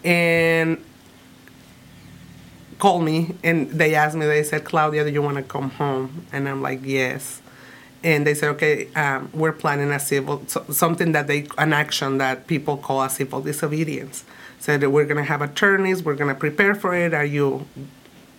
and 0.04 0.78
called 2.78 3.02
me 3.02 3.34
and 3.42 3.70
they 3.70 3.94
asked 3.94 4.16
me. 4.16 4.26
They 4.26 4.42
said, 4.42 4.64
"Claudia, 4.64 5.04
do 5.04 5.10
you 5.10 5.22
want 5.22 5.38
to 5.38 5.42
come 5.42 5.70
home?" 5.70 6.26
And 6.32 6.48
I'm 6.48 6.62
like, 6.62 6.80
"Yes." 6.84 7.40
And 8.04 8.26
they 8.26 8.34
said, 8.34 8.50
"Okay, 8.50 8.88
um, 8.94 9.30
we're 9.32 9.52
planning 9.52 9.90
a 9.90 9.98
civil 9.98 10.42
so, 10.46 10.64
something 10.70 11.12
that 11.12 11.26
they 11.26 11.46
an 11.58 11.72
action 11.72 12.18
that 12.18 12.46
people 12.46 12.76
call 12.76 13.02
a 13.02 13.10
civil 13.10 13.40
disobedience." 13.40 14.24
Said 14.58 14.80
that 14.80 14.90
we're 14.90 15.04
gonna 15.04 15.24
have 15.24 15.42
attorneys. 15.42 16.02
We're 16.02 16.14
gonna 16.14 16.34
prepare 16.34 16.74
for 16.74 16.94
it. 16.94 17.14
Are 17.14 17.24
you 17.24 17.66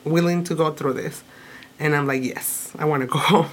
willing 0.04 0.44
to 0.46 0.56
go 0.56 0.72
through 0.72 0.94
this? 0.94 1.24
And 1.80 1.96
I'm 1.96 2.08
like, 2.08 2.24
yes, 2.24 2.72
I 2.78 2.86
want 2.86 3.02
to 3.02 3.08
go. 3.08 3.48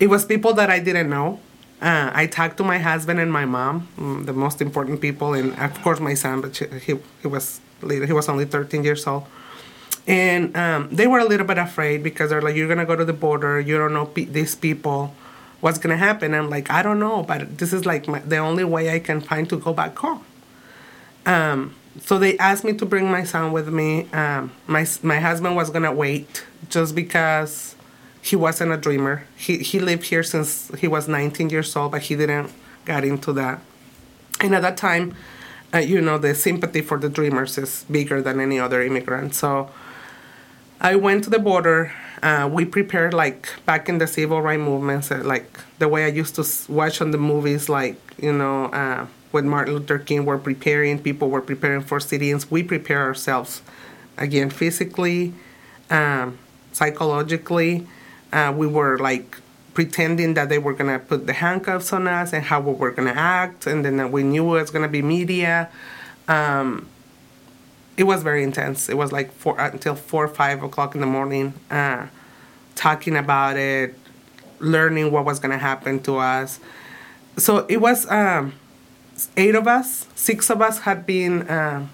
it 0.00 0.08
was 0.08 0.24
people 0.24 0.52
that 0.54 0.70
I 0.70 0.78
didn't 0.80 1.08
know. 1.08 1.40
Uh, 1.80 2.10
I 2.14 2.26
talked 2.26 2.58
to 2.58 2.64
my 2.64 2.78
husband 2.78 3.18
and 3.18 3.32
my 3.32 3.44
mom, 3.44 3.88
mm, 3.98 4.24
the 4.24 4.32
most 4.32 4.62
important 4.62 5.00
people, 5.00 5.34
and 5.34 5.58
of 5.58 5.82
course 5.82 5.98
my 5.98 6.14
son, 6.14 6.40
but 6.40 6.56
he, 6.56 6.94
he 7.20 7.26
was 7.26 7.60
later, 7.80 8.06
he 8.06 8.12
was 8.12 8.28
only 8.28 8.44
13 8.44 8.84
years 8.84 9.04
old. 9.04 9.24
And 10.06 10.56
um, 10.56 10.88
they 10.90 11.06
were 11.06 11.20
a 11.20 11.24
little 11.24 11.46
bit 11.46 11.58
afraid 11.58 12.02
because 12.02 12.30
they're 12.30 12.42
like, 12.42 12.56
you're 12.56 12.74
to 12.74 12.86
go 12.86 12.96
to 12.96 13.04
the 13.04 13.12
border, 13.12 13.60
you 13.60 13.78
don't 13.78 13.92
know 13.92 14.06
pe- 14.06 14.24
these 14.24 14.54
people, 14.54 15.14
what's 15.60 15.78
to 15.78 15.96
happen? 15.96 16.34
I'm 16.34 16.50
like, 16.50 16.70
I 16.70 16.82
don't 16.82 16.98
know, 16.98 17.22
but 17.22 17.58
this 17.58 17.72
is 17.72 17.86
like 17.86 18.08
my, 18.08 18.18
the 18.18 18.38
only 18.38 18.64
way 18.64 18.92
I 18.92 18.98
can 18.98 19.20
find 19.20 19.48
to 19.50 19.58
go 19.58 19.72
back 19.72 19.96
home. 19.96 20.24
Um, 21.24 21.74
so 22.00 22.18
they 22.18 22.36
asked 22.38 22.64
me 22.64 22.72
to 22.74 22.86
bring 22.86 23.10
my 23.10 23.22
son 23.24 23.52
with 23.52 23.68
me. 23.68 24.08
Um, 24.12 24.50
my 24.66 24.86
my 25.02 25.20
husband 25.20 25.54
was 25.54 25.70
gonna 25.70 25.92
wait 25.92 26.44
just 26.68 26.94
because 26.94 27.76
he 28.22 28.34
wasn't 28.34 28.72
a 28.72 28.76
dreamer. 28.76 29.26
He 29.36 29.58
he 29.58 29.78
lived 29.78 30.04
here 30.04 30.22
since 30.22 30.70
he 30.78 30.88
was 30.88 31.06
19 31.06 31.50
years 31.50 31.76
old, 31.76 31.92
but 31.92 32.02
he 32.02 32.16
didn't 32.16 32.50
get 32.86 33.04
into 33.04 33.32
that. 33.34 33.60
And 34.40 34.54
at 34.54 34.62
that 34.62 34.76
time, 34.76 35.14
uh, 35.74 35.78
you 35.78 36.00
know, 36.00 36.18
the 36.18 36.34
sympathy 36.34 36.80
for 36.80 36.98
the 36.98 37.08
dreamers 37.08 37.58
is 37.58 37.84
bigger 37.90 38.20
than 38.22 38.40
any 38.40 38.58
other 38.58 38.82
immigrant. 38.82 39.34
So 39.34 39.70
I 40.82 40.96
went 40.96 41.24
to 41.24 41.30
the 41.30 41.38
border. 41.38 41.92
Uh, 42.22 42.48
we 42.52 42.64
prepared 42.64 43.14
like 43.14 43.48
back 43.66 43.88
in 43.88 43.98
the 43.98 44.06
civil 44.08 44.42
rights 44.42 44.60
movements, 44.60 45.10
like 45.10 45.46
the 45.78 45.88
way 45.88 46.04
I 46.04 46.08
used 46.08 46.34
to 46.36 46.44
watch 46.72 47.00
on 47.00 47.12
the 47.12 47.18
movies, 47.18 47.68
like 47.68 47.96
you 48.18 48.32
know, 48.32 48.64
uh, 48.66 49.06
when 49.30 49.48
Martin 49.48 49.74
Luther 49.74 49.98
King 49.98 50.24
were 50.26 50.38
preparing, 50.38 50.98
people 50.98 51.30
were 51.30 51.40
preparing 51.40 51.82
for 51.82 52.00
sit-ins. 52.00 52.50
We 52.50 52.64
prepare 52.64 53.02
ourselves, 53.02 53.62
again, 54.18 54.50
physically, 54.50 55.34
um, 55.90 56.38
psychologically. 56.72 57.86
Uh, 58.32 58.52
we 58.56 58.66
were 58.66 58.98
like 58.98 59.38
pretending 59.74 60.34
that 60.34 60.48
they 60.48 60.58
were 60.58 60.74
gonna 60.74 60.98
put 60.98 61.26
the 61.26 61.32
handcuffs 61.32 61.92
on 61.92 62.08
us 62.08 62.32
and 62.32 62.44
how 62.44 62.60
we 62.60 62.72
were 62.72 62.90
gonna 62.90 63.12
act, 63.12 63.66
and 63.66 63.84
then 63.84 64.10
we 64.12 64.24
knew 64.24 64.56
it 64.56 64.60
was 64.62 64.70
gonna 64.70 64.88
be 64.88 65.02
media. 65.02 65.70
Um, 66.28 66.88
it 67.96 68.04
was 68.04 68.22
very 68.22 68.42
intense. 68.42 68.88
It 68.88 68.96
was 68.96 69.12
like 69.12 69.32
four 69.32 69.58
until 69.58 69.94
four 69.94 70.24
or 70.24 70.28
five 70.28 70.62
o'clock 70.62 70.94
in 70.94 71.00
the 71.00 71.06
morning, 71.06 71.54
uh, 71.70 72.06
talking 72.74 73.16
about 73.16 73.56
it, 73.56 73.94
learning 74.58 75.10
what 75.10 75.24
was 75.24 75.38
gonna 75.38 75.58
happen 75.58 76.00
to 76.04 76.16
us. 76.16 76.58
So 77.36 77.66
it 77.68 77.78
was 77.78 78.10
um, 78.10 78.54
eight 79.36 79.54
of 79.54 79.66
us. 79.66 80.06
Six 80.14 80.50
of 80.50 80.62
us 80.62 80.80
had 80.80 81.06
been, 81.06 81.48
uh, 81.48 81.86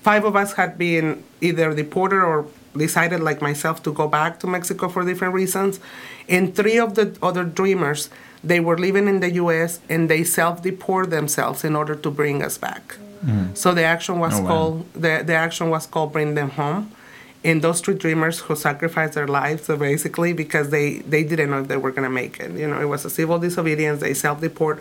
five 0.00 0.24
of 0.24 0.36
us 0.36 0.54
had 0.54 0.78
been 0.78 1.24
either 1.40 1.74
deported 1.74 2.22
or 2.22 2.46
decided, 2.76 3.20
like 3.20 3.42
myself, 3.42 3.82
to 3.82 3.92
go 3.92 4.08
back 4.08 4.40
to 4.40 4.46
Mexico 4.46 4.88
for 4.88 5.04
different 5.04 5.34
reasons. 5.34 5.80
And 6.28 6.54
three 6.54 6.78
of 6.78 6.94
the 6.94 7.16
other 7.22 7.44
dreamers, 7.44 8.08
they 8.42 8.60
were 8.60 8.78
living 8.78 9.08
in 9.08 9.20
the 9.20 9.30
U.S. 9.32 9.80
and 9.88 10.08
they 10.08 10.24
self-deport 10.24 11.10
themselves 11.10 11.64
in 11.64 11.76
order 11.76 11.94
to 11.94 12.10
bring 12.10 12.42
us 12.42 12.58
back. 12.58 12.96
So 13.54 13.72
the 13.72 13.84
action 13.84 14.18
was 14.18 14.34
Oh, 14.38 14.42
wow. 14.42 14.48
called 14.48 14.92
the 14.94 15.22
the 15.24 15.34
action 15.34 15.70
was 15.70 15.86
called 15.86 16.12
Bring 16.12 16.34
Them 16.34 16.50
Home. 16.50 16.90
And 17.44 17.60
those 17.60 17.80
three 17.80 17.94
dreamers 17.94 18.38
who 18.40 18.54
sacrificed 18.54 19.14
their 19.14 19.26
lives, 19.26 19.66
basically, 19.66 20.32
because 20.32 20.70
they, 20.70 20.98
they 21.00 21.24
didn't 21.24 21.50
know 21.50 21.60
if 21.62 21.66
they 21.68 21.76
were 21.76 21.90
going 21.90 22.04
to 22.04 22.14
make 22.22 22.38
it. 22.38 22.52
You 22.52 22.68
know, 22.68 22.80
it 22.80 22.84
was 22.84 23.04
a 23.04 23.10
civil 23.10 23.40
disobedience. 23.40 24.00
They 24.00 24.14
self-deport. 24.14 24.80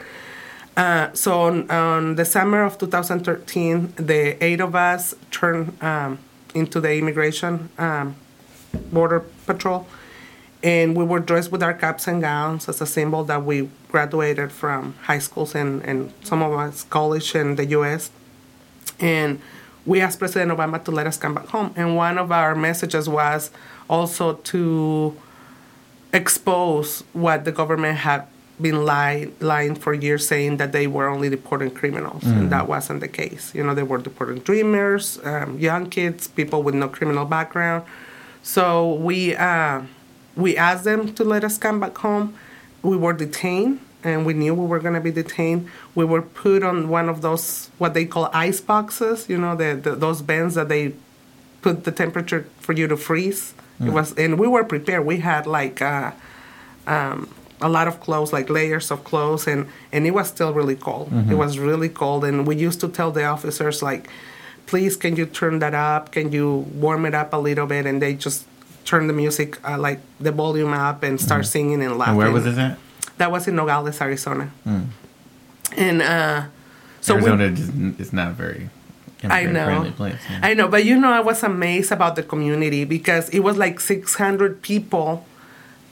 Uh, 0.78 1.10
so 1.14 1.42
on, 1.42 1.70
on 1.72 2.16
the 2.18 2.24
summer 2.26 2.64
of 2.64 2.78
2013, 2.78 3.94
the 3.96 4.44
eight 4.44 4.62
of 4.62 4.76
us 4.76 5.16
turned 5.32 5.76
um, 5.84 6.20
into 6.54 6.80
the 6.80 6.94
immigration 6.96 7.70
um, 7.80 8.16
border 8.92 9.22
patrol, 9.48 9.88
and 10.64 10.96
we 10.96 11.04
were 11.04 11.20
dressed 11.20 11.52
with 11.52 11.64
our 11.64 11.74
caps 11.74 12.08
and 12.08 12.22
gowns 12.22 12.70
as 12.70 12.80
a 12.80 12.86
symbol 12.86 13.24
that 13.24 13.44
we 13.44 13.70
graduated 13.90 14.52
from 14.52 14.94
high 15.04 15.20
schools 15.20 15.56
and, 15.56 15.82
and 15.84 16.14
some 16.24 16.44
of 16.44 16.54
us 16.54 16.84
college 16.84 17.34
in 17.34 17.56
the 17.56 17.66
U.S. 17.78 18.12
And 19.02 19.42
we 19.86 20.00
asked 20.00 20.20
President 20.20 20.52
Obama 20.52 20.84
to 20.84 20.92
let 20.92 21.08
us 21.08 21.18
come 21.18 21.34
back 21.34 21.48
home. 21.48 21.74
And 21.76 21.96
one 21.96 22.18
of 22.18 22.32
our 22.32 22.56
messages 22.56 23.10
was 23.10 23.52
also 23.90 24.36
to 24.36 25.18
expose 26.14 27.04
what 27.14 27.46
the 27.46 27.52
government 27.52 27.98
had 28.00 28.28
been 28.62 28.86
lying, 28.86 29.36
lying 29.40 29.74
for 29.74 29.94
years, 29.94 30.28
saying 30.28 30.58
that 30.58 30.72
they 30.72 30.86
were 30.86 31.08
only 31.08 31.30
deporting 31.30 31.72
criminals, 31.72 32.24
and 32.24 32.52
that 32.52 32.68
wasn't 32.68 33.00
the 33.00 33.08
case. 33.08 33.56
You 33.56 33.64
know, 33.64 33.74
they 33.74 33.82
were 33.82 33.98
deporting 33.98 34.40
dreamers, 34.44 35.20
um, 35.24 35.58
young 35.58 35.90
kids, 35.90 36.28
people 36.28 36.62
with 36.62 36.76
no 36.76 36.88
criminal 36.88 37.26
background. 37.26 37.86
So 38.44 38.94
we 38.94 39.36
uh, 39.36 39.82
we 40.36 40.58
asked 40.58 40.84
them 40.84 41.14
to 41.16 41.24
let 41.24 41.44
us 41.44 41.58
come 41.58 41.80
back 41.80 41.98
home. 41.98 42.36
We 42.84 42.98
were 42.98 43.14
detained, 43.14 43.80
and 44.04 44.26
we 44.26 44.34
knew 44.34 44.54
we 44.54 44.66
were 44.66 44.80
going 44.80 44.94
to 44.96 45.02
be 45.02 45.12
detained. 45.12 45.70
We 45.96 46.06
were 46.06 46.22
put 46.22 46.64
on 46.64 46.90
one 46.90 47.10
of 47.10 47.22
those 47.22 47.70
what 47.78 47.94
they 47.94 48.06
call 48.06 48.30
ice 48.34 48.60
boxes. 48.62 49.30
You 49.30 49.38
know, 49.38 49.56
the, 49.56 49.76
the 49.76 49.96
those 49.96 50.22
bins 50.22 50.56
that 50.56 50.70
they 50.70 50.94
put 51.62 51.84
the 51.84 51.92
temperature 51.92 52.46
for 52.60 52.74
you 52.74 52.88
to 52.88 52.98
freeze. 52.98 53.54
It 53.84 53.90
was, 53.94 54.14
and 54.14 54.38
we 54.38 54.48
were 54.48 54.64
prepared. 54.64 55.08
We 55.08 55.18
had 55.22 55.48
like 55.48 55.82
uh, 55.82 56.12
um, 56.86 57.28
a 57.62 57.70
lot 57.70 57.88
of 57.88 58.00
clothes, 58.00 58.32
like 58.32 58.48
layers 58.48 58.92
of 58.92 59.04
clothes, 59.04 59.48
and 59.48 59.68
and 59.92 60.06
it 60.06 60.12
was 60.12 60.28
still 60.28 60.54
really 60.54 60.76
cold. 60.76 61.10
It 61.32 61.36
was 61.36 61.58
really 61.58 61.90
cold, 61.90 62.24
and 62.24 62.46
we 62.46 62.56
used 62.56 62.80
to 62.82 62.88
tell 62.88 63.10
the 63.12 63.26
officers 63.26 63.82
like, 63.82 64.08
"Please, 64.68 64.96
can 64.96 65.16
you 65.16 65.26
turn 65.26 65.60
that 65.60 65.74
up? 65.74 66.12
Can 66.12 66.32
you 66.32 66.68
warm 66.76 67.06
it 67.08 67.16
up 67.16 67.34
a 67.34 67.38
little 67.38 67.66
bit?" 67.66 67.88
And 67.88 68.00
they 68.02 68.14
just 68.14 68.46
turn 68.86 69.08
the 69.08 69.14
music 69.14 69.58
uh, 69.68 69.80
like 69.80 70.00
the 70.20 70.32
volume 70.32 70.74
up 70.74 71.02
and 71.04 71.20
start 71.20 71.46
singing 71.46 71.82
and 71.82 71.98
laughing. 71.98 72.12
And 72.12 72.18
where 72.18 72.32
was 72.32 72.44
this 72.44 72.58
at? 72.58 72.78
That 73.22 73.32
was 73.32 73.48
in 73.48 73.56
Nogales, 73.56 74.02
Arizona. 74.02 74.50
And 75.78 76.02
uh, 76.02 76.46
so 77.02 77.14
we, 77.14 77.22
Arizona 77.22 77.52
just, 77.52 78.00
is 78.00 78.12
not 78.12 78.34
very 78.34 78.72
I 79.24 79.46
know. 79.46 79.92
place. 79.96 80.16
yeah. 80.28 80.40
I 80.42 80.56
know, 80.56 80.68
but 80.68 80.86
you 80.86 81.00
know, 81.00 81.12
I 81.12 81.20
was 81.20 81.44
amazed 81.44 81.92
about 81.92 82.16
the 82.16 82.24
community 82.24 82.84
because 82.84 83.30
it 83.30 83.42
was 83.42 83.60
like 83.60 83.80
600 83.80 84.64
people 84.64 85.24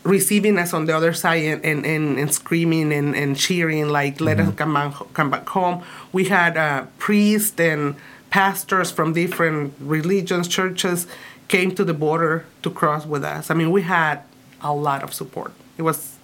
receiving 0.01 0.57
us 0.57 0.73
on 0.73 0.85
the 0.85 0.97
other 0.97 1.13
side 1.13 1.43
and, 1.43 1.63
and, 1.63 1.85
and, 1.85 2.17
and 2.17 2.33
screaming 2.33 2.91
and, 2.91 3.15
and 3.15 3.37
cheering, 3.37 3.89
like, 3.89 4.19
let 4.19 4.39
us 4.39 4.51
come 4.55 4.73
back, 4.73 4.95
come 5.13 5.29
back 5.29 5.47
home. 5.49 5.83
We 6.11 6.25
had 6.25 6.57
uh, 6.57 6.87
priests 6.97 7.59
and 7.59 7.95
pastors 8.31 8.89
from 8.89 9.13
different 9.13 9.75
religions, 9.79 10.47
churches, 10.47 11.05
came 11.47 11.75
to 11.75 11.83
the 11.83 11.93
border 11.93 12.47
to 12.63 12.71
cross 12.71 13.05
with 13.05 13.23
us. 13.23 13.51
I 13.51 13.53
mean, 13.53 13.69
we 13.69 13.83
had 13.83 14.23
a 14.61 14.73
lot 14.73 15.03
of 15.03 15.13
support. 15.13 15.53
It 15.77 15.83
was 15.83 16.15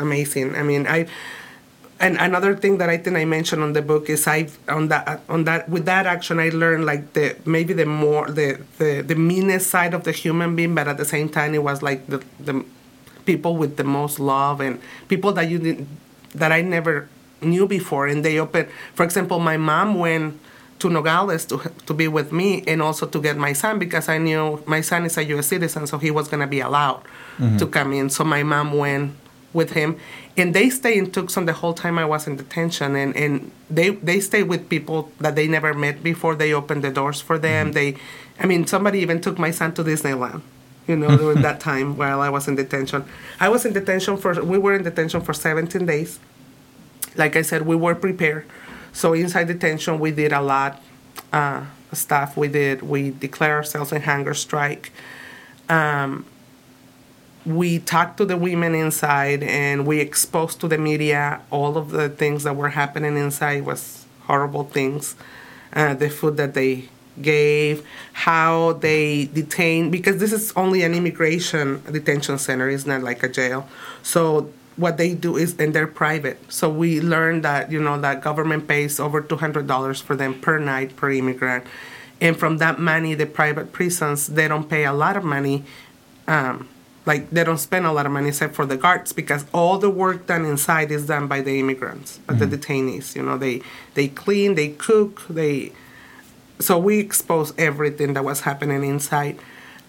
amazing. 0.00 0.56
I 0.56 0.62
mean, 0.62 0.86
I 0.86 1.06
and 2.00 2.16
another 2.16 2.56
thing 2.56 2.78
that 2.78 2.88
I 2.88 2.96
think 2.96 3.16
I 3.16 3.26
mentioned 3.26 3.62
on 3.62 3.74
the 3.74 3.82
book 3.82 4.08
is 4.08 4.26
I 4.26 4.48
on 4.68 4.88
that 4.88 5.20
on 5.28 5.44
that 5.44 5.68
with 5.68 5.84
that 5.84 6.06
action 6.06 6.40
I 6.40 6.48
learned 6.48 6.86
like 6.86 7.12
the 7.12 7.36
maybe 7.44 7.74
the 7.74 7.84
more 7.84 8.26
the 8.26 8.58
the, 8.78 9.02
the 9.02 9.14
meanest 9.14 9.68
side 9.68 9.92
of 9.92 10.04
the 10.04 10.12
human 10.12 10.56
being, 10.56 10.74
but 10.74 10.88
at 10.88 10.96
the 10.96 11.04
same 11.04 11.28
time 11.28 11.54
it 11.54 11.62
was 11.62 11.82
like 11.82 12.06
the 12.06 12.24
the 12.40 12.64
people 13.26 13.56
with 13.56 13.76
the 13.76 13.84
most 13.84 14.18
love 14.18 14.60
and 14.60 14.80
people 15.08 15.32
that 15.32 15.48
you 15.50 15.58
didn't 15.58 15.88
that 16.34 16.52
I 16.52 16.62
never 16.62 17.08
knew 17.42 17.66
before, 17.66 18.06
and 18.06 18.24
they 18.24 18.38
open. 18.38 18.68
For 18.94 19.04
example, 19.04 19.38
my 19.38 19.56
mom 19.56 19.98
went 19.98 20.40
to 20.78 20.88
Nogales 20.88 21.44
to 21.46 21.60
to 21.86 21.92
be 21.92 22.08
with 22.08 22.32
me 22.32 22.64
and 22.66 22.80
also 22.80 23.06
to 23.06 23.20
get 23.20 23.36
my 23.36 23.52
son 23.52 23.78
because 23.78 24.08
I 24.08 24.16
knew 24.16 24.62
my 24.66 24.80
son 24.80 25.04
is 25.04 25.18
a 25.18 25.24
U.S. 25.36 25.46
citizen, 25.48 25.86
so 25.86 25.98
he 25.98 26.10
was 26.10 26.28
gonna 26.28 26.46
be 26.46 26.60
allowed 26.60 27.04
mm-hmm. 27.36 27.58
to 27.58 27.66
come 27.66 27.92
in. 27.92 28.08
So 28.08 28.24
my 28.24 28.42
mom 28.42 28.72
went 28.72 29.12
with 29.52 29.72
him, 29.72 29.98
and 30.36 30.54
they 30.54 30.70
stayed 30.70 30.98
in 30.98 31.10
Tucson 31.10 31.46
the 31.46 31.52
whole 31.52 31.74
time 31.74 31.98
I 31.98 32.04
was 32.04 32.26
in 32.26 32.36
detention, 32.36 32.94
and, 32.94 33.16
and 33.16 33.50
they 33.68 33.90
they 33.90 34.20
stayed 34.20 34.44
with 34.44 34.68
people 34.68 35.10
that 35.18 35.34
they 35.34 35.48
never 35.48 35.74
met 35.74 36.02
before. 36.02 36.34
They 36.34 36.52
opened 36.52 36.84
the 36.84 36.90
doors 36.90 37.20
for 37.20 37.38
them. 37.38 37.72
They, 37.72 37.96
I 38.38 38.46
mean, 38.46 38.66
somebody 38.66 39.00
even 39.00 39.20
took 39.20 39.38
my 39.38 39.50
son 39.50 39.74
to 39.74 39.84
Disneyland. 39.84 40.42
You 40.86 40.96
know, 40.96 41.16
during 41.16 41.42
that 41.48 41.60
time 41.60 41.96
while 41.96 42.20
I 42.20 42.28
was 42.28 42.48
in 42.48 42.56
detention, 42.56 43.04
I 43.38 43.48
was 43.48 43.64
in 43.64 43.72
detention 43.72 44.16
for. 44.16 44.42
We 44.42 44.58
were 44.58 44.74
in 44.74 44.84
detention 44.84 45.20
for 45.20 45.32
17 45.34 45.84
days. 45.86 46.18
Like 47.16 47.34
I 47.36 47.42
said, 47.42 47.62
we 47.62 47.76
were 47.76 47.94
prepared. 47.94 48.46
So 48.92 49.14
inside 49.14 49.46
detention, 49.48 49.98
we 49.98 50.10
did 50.10 50.32
a 50.32 50.40
lot 50.40 50.80
uh, 51.32 51.64
stuff. 51.92 52.36
We 52.36 52.48
did. 52.48 52.82
We 52.82 53.10
declared 53.10 53.52
ourselves 53.52 53.92
in 53.92 54.02
hunger 54.02 54.34
strike. 54.34 54.92
Um, 55.68 56.24
we 57.46 57.78
talked 57.78 58.18
to 58.18 58.24
the 58.24 58.36
women 58.36 58.74
inside 58.74 59.42
and 59.42 59.86
we 59.86 60.00
exposed 60.00 60.60
to 60.60 60.68
the 60.68 60.78
media 60.78 61.40
all 61.50 61.76
of 61.76 61.90
the 61.90 62.08
things 62.08 62.44
that 62.44 62.54
were 62.54 62.70
happening 62.70 63.16
inside 63.16 63.64
was 63.64 64.04
horrible 64.22 64.64
things. 64.64 65.16
Uh, 65.72 65.94
the 65.94 66.10
food 66.10 66.36
that 66.36 66.54
they 66.54 66.88
gave 67.20 67.86
how 68.12 68.72
they 68.74 69.26
detained 69.26 69.92
because 69.92 70.18
this 70.18 70.32
is 70.32 70.52
only 70.56 70.82
an 70.82 70.94
immigration 70.94 71.82
detention 71.90 72.38
center 72.38 72.68
it's 72.68 72.86
not 72.86 73.02
like 73.02 73.22
a 73.22 73.28
jail. 73.28 73.68
So 74.02 74.52
what 74.76 74.96
they 74.96 75.14
do 75.14 75.36
is 75.36 75.56
and 75.58 75.74
they're 75.74 75.86
private. 75.86 76.38
So 76.52 76.68
we 76.68 77.00
learned 77.00 77.44
that 77.44 77.70
you 77.70 77.80
know 77.80 78.00
that 78.00 78.22
government 78.22 78.68
pays 78.68 79.00
over 79.00 79.22
$200 79.22 80.02
for 80.02 80.16
them 80.16 80.40
per 80.40 80.58
night 80.58 80.96
per 80.96 81.10
immigrant. 81.10 81.64
And 82.20 82.36
from 82.38 82.58
that 82.58 82.78
money 82.78 83.14
the 83.14 83.26
private 83.26 83.72
prisons 83.72 84.26
they 84.26 84.48
don't 84.48 84.68
pay 84.68 84.84
a 84.84 84.92
lot 84.92 85.16
of 85.16 85.24
money 85.24 85.64
um, 86.26 86.68
like 87.06 87.30
they 87.30 87.44
don't 87.44 87.58
spend 87.58 87.86
a 87.86 87.92
lot 87.92 88.06
of 88.06 88.12
money 88.12 88.28
except 88.28 88.54
for 88.54 88.66
the 88.66 88.76
guards 88.76 89.12
because 89.12 89.46
all 89.52 89.78
the 89.78 89.90
work 89.90 90.26
done 90.26 90.44
inside 90.44 90.90
is 90.90 91.06
done 91.06 91.26
by 91.26 91.40
the 91.40 91.58
immigrants, 91.58 92.18
by 92.18 92.34
the 92.34 92.46
detainees. 92.46 93.16
You 93.16 93.22
know, 93.22 93.38
they 93.38 93.62
they 93.94 94.08
clean, 94.08 94.54
they 94.54 94.68
cook, 94.68 95.26
they. 95.28 95.72
So 96.58 96.78
we 96.78 96.98
exposed 96.98 97.58
everything 97.58 98.12
that 98.14 98.24
was 98.24 98.42
happening 98.42 98.84
inside. 98.84 99.38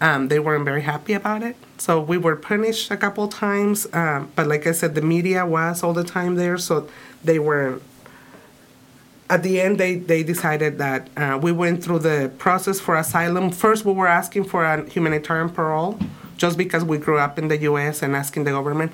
Um, 0.00 0.28
they 0.28 0.38
weren't 0.38 0.64
very 0.64 0.82
happy 0.82 1.12
about 1.12 1.42
it, 1.42 1.54
so 1.78 2.00
we 2.00 2.18
were 2.18 2.34
punished 2.34 2.90
a 2.90 2.96
couple 2.96 3.28
times. 3.28 3.86
Um, 3.92 4.32
but 4.34 4.48
like 4.48 4.66
I 4.66 4.72
said, 4.72 4.94
the 4.94 5.02
media 5.02 5.46
was 5.46 5.82
all 5.82 5.92
the 5.92 6.02
time 6.02 6.34
there, 6.36 6.58
so 6.58 6.88
they 7.22 7.38
were. 7.38 7.80
At 9.30 9.42
the 9.42 9.62
end, 9.62 9.78
they, 9.78 9.94
they 9.94 10.22
decided 10.22 10.76
that 10.76 11.08
uh, 11.16 11.38
we 11.40 11.52
went 11.52 11.82
through 11.82 12.00
the 12.00 12.30
process 12.36 12.80
for 12.80 12.96
asylum. 12.96 13.50
First, 13.50 13.82
we 13.82 13.92
were 13.92 14.08
asking 14.08 14.44
for 14.44 14.62
a 14.62 14.86
humanitarian 14.90 15.48
parole 15.48 15.98
just 16.42 16.58
because 16.58 16.82
we 16.92 16.98
grew 16.98 17.18
up 17.26 17.38
in 17.38 17.46
the 17.52 17.58
US 17.70 18.02
and 18.02 18.10
asking 18.22 18.42
the 18.48 18.50
government. 18.58 18.90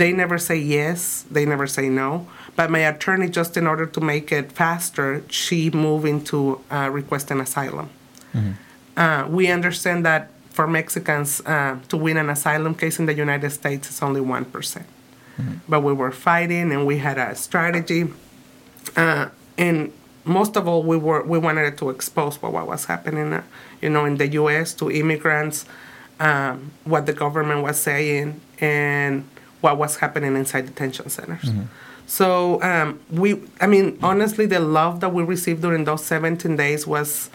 They 0.00 0.10
never 0.22 0.36
say 0.48 0.58
yes, 0.78 1.24
they 1.30 1.44
never 1.54 1.66
say 1.76 1.86
no. 1.88 2.26
But 2.58 2.66
my 2.76 2.82
attorney, 2.92 3.28
just 3.40 3.52
in 3.60 3.66
order 3.72 3.86
to 3.96 4.00
make 4.12 4.28
it 4.38 4.46
faster, 4.50 5.22
she 5.28 5.70
moved 5.70 6.06
into 6.14 6.38
uh, 6.70 6.88
requesting 7.00 7.38
asylum. 7.40 7.88
Uh, 8.96 9.26
we 9.38 9.44
understand 9.58 10.04
that 10.10 10.22
for 10.56 10.66
Mexicans 10.66 11.30
uh, 11.46 11.76
to 11.90 11.96
win 11.96 12.16
an 12.16 12.28
asylum 12.36 12.74
case 12.74 12.98
in 12.98 13.06
the 13.06 13.16
United 13.26 13.50
States 13.50 13.84
is 13.90 14.02
only 14.02 14.20
1%. 14.20 14.50
percent 14.54 14.86
But 15.72 15.80
we 15.88 15.92
were 16.02 16.14
fighting 16.30 16.66
and 16.74 16.82
we 16.90 16.96
had 17.06 17.16
a 17.18 17.34
strategy. 17.46 18.02
Uh, 18.96 19.28
and 19.56 19.92
most 20.24 20.56
of 20.58 20.66
all, 20.68 20.82
we 20.92 20.96
were 21.06 21.22
we 21.32 21.38
wanted 21.46 21.78
to 21.82 21.86
expose 21.96 22.34
what, 22.42 22.52
what 22.56 22.66
was 22.66 22.82
happening, 22.92 23.28
uh, 23.32 23.42
you 23.82 23.90
know, 23.94 24.04
in 24.10 24.14
the 24.22 24.28
U.S. 24.42 24.68
to 24.80 24.84
immigrants, 25.02 25.58
um, 26.22 26.70
what 26.84 27.06
the 27.06 27.12
government 27.12 27.62
was 27.62 27.78
saying, 27.80 28.40
and 28.60 29.24
what 29.60 29.76
was 29.76 29.96
happening 29.96 30.36
inside 30.36 30.66
detention 30.66 31.10
centers. 31.10 31.50
So 32.06 32.62
um, 32.62 33.00
we, 33.10 33.40
I 33.60 33.66
mean, 33.66 33.98
honestly, 34.02 34.46
the 34.46 34.60
love 34.60 35.00
that 35.00 35.12
we 35.12 35.22
received 35.22 35.62
during 35.62 35.84
those 35.84 36.04
17 36.04 36.56
days 36.56 36.86
was 36.86 37.30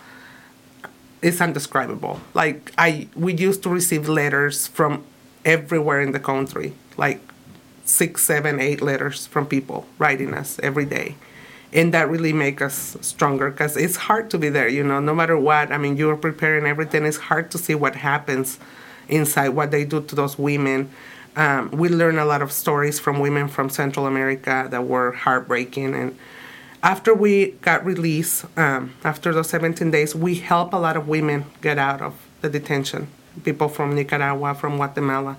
is 1.22 1.42
indescribable. 1.42 2.22
Like 2.34 2.72
I, 2.78 3.08
we 3.16 3.34
used 3.34 3.64
to 3.64 3.70
receive 3.70 4.08
letters 4.08 4.68
from 4.68 5.04
everywhere 5.44 6.00
in 6.02 6.12
the 6.12 6.20
country, 6.20 6.74
like 6.96 7.20
six, 7.86 8.24
seven, 8.24 8.60
eight 8.60 8.82
letters 8.82 9.26
from 9.26 9.48
people 9.48 9.88
writing 9.98 10.34
us 10.34 10.60
every 10.62 10.86
day. 10.86 11.16
And 11.74 11.94
that 11.94 12.10
really 12.10 12.34
make 12.34 12.62
us 12.62 12.96
stronger 13.02 13.50
because 13.50 13.76
it's 13.76 13.98
hard 13.98 14.30
to 14.30 14.38
be 14.38 14.50
there, 14.50 14.70
you 14.70 14.84
know, 14.84 15.00
no 15.00 15.14
matter 15.14 15.38
what. 15.38 15.72
I 15.72 15.78
mean, 15.78 15.98
you're 15.98 16.16
preparing 16.16 16.66
everything. 16.66 17.04
It's 17.04 17.18
hard 17.18 17.52
to 17.52 17.58
see 17.58 17.76
what 17.76 17.96
happens 17.96 18.60
inside, 19.10 19.50
what 19.50 19.72
they 19.72 19.86
do 19.86 20.02
to 20.02 20.16
those 20.16 20.38
women. 20.38 20.90
Um, 21.36 21.70
we 21.72 21.90
learn 21.90 22.18
a 22.18 22.26
lot 22.26 22.42
of 22.42 22.52
stories 22.52 23.00
from 23.00 23.20
women 23.20 23.48
from 23.48 23.70
Central 23.70 24.08
America 24.08 24.68
that 24.70 24.86
were 24.86 25.12
heartbreaking. 25.12 25.94
And 25.94 26.18
after 26.82 27.14
we 27.14 27.52
got 27.62 27.86
released, 27.86 28.46
um, 28.58 28.94
after 29.04 29.34
those 29.34 29.50
17 29.50 29.92
days, 29.92 30.16
we 30.16 30.36
helped 30.36 30.74
a 30.74 30.80
lot 30.80 30.98
of 30.98 31.08
women 31.08 31.46
get 31.62 31.78
out 31.78 32.02
of 32.02 32.16
the 32.42 32.50
detention. 32.50 33.08
People 33.44 33.70
from 33.70 33.94
Nicaragua, 33.94 34.56
from 34.56 34.78
Guatemala. 34.78 35.38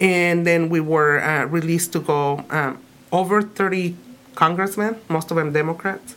And 0.00 0.46
then 0.46 0.68
we 0.68 0.80
were 0.80 1.22
uh, 1.22 1.46
released 1.46 1.92
to 1.94 2.00
go 2.00 2.44
um, 2.50 2.82
over 3.10 3.40
30 3.40 3.96
congressmen, 4.34 4.96
most 5.08 5.30
of 5.30 5.36
them 5.38 5.52
Democrats, 5.52 6.14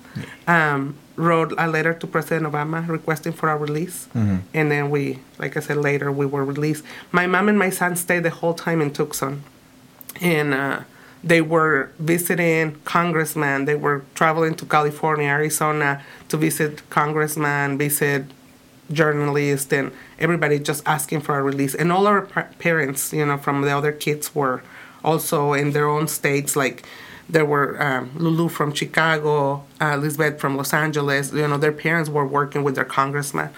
um, 0.48 0.96
wrote 1.20 1.54
a 1.58 1.68
letter 1.68 1.94
to 1.94 2.08
President 2.08 2.52
Obama 2.52 2.88
requesting 2.88 3.34
for 3.34 3.50
our 3.50 3.58
release. 3.58 4.08
And 4.54 4.72
then 4.72 4.90
we, 4.90 5.20
like 5.38 5.58
I 5.58 5.60
said 5.60 5.78
later, 5.78 6.12
we 6.12 6.26
were 6.26 6.46
released. 6.46 6.84
My 7.12 7.28
mom 7.28 7.50
and 7.50 7.60
my 7.60 7.70
son 7.70 7.96
stayed 7.96 8.24
the 8.24 8.30
whole 8.30 8.54
time 8.54 8.82
in 8.82 8.92
Tucson. 8.92 9.44
And 10.22 10.54
uh, 10.54 10.80
they 11.24 11.42
were 11.42 11.92
visiting 12.00 12.78
congressmen. 12.86 13.66
They 13.66 13.76
were 13.76 14.04
traveling 14.16 14.56
to 14.56 14.66
California, 14.66 15.28
Arizona 15.28 16.02
to 16.30 16.38
visit 16.38 16.90
congressmen, 16.90 17.78
visit 17.78 18.24
journalists, 18.92 19.72
and 19.74 19.92
everybody 20.18 20.58
just 20.60 20.82
asking 20.88 21.22
for 21.22 21.38
a 21.38 21.44
release. 21.44 21.76
And 21.76 21.92
all 21.92 22.08
our 22.08 22.22
parents, 22.60 23.14
you 23.14 23.26
know, 23.26 23.38
from 23.38 23.62
the 23.62 23.72
other 23.72 23.92
kids 23.92 24.34
were 24.34 24.64
also 25.04 25.54
in 25.54 25.72
their 25.72 25.88
own 25.88 26.08
states. 26.08 26.56
Like 26.56 26.84
there 27.30 27.46
were 27.46 27.82
um, 27.82 28.12
Lulu 28.16 28.50
from 28.50 28.74
Chicago, 28.74 29.64
uh, 29.80 29.96
Lisbeth 29.96 30.40
from 30.40 30.58
Los 30.58 30.74
Angeles. 30.74 31.32
You 31.32 31.48
know, 31.48 31.58
their 31.58 31.72
parents 31.72 32.10
were 32.10 32.26
working 32.26 32.64
with 32.64 32.76
their 32.76 32.86
congressman. 32.86 33.50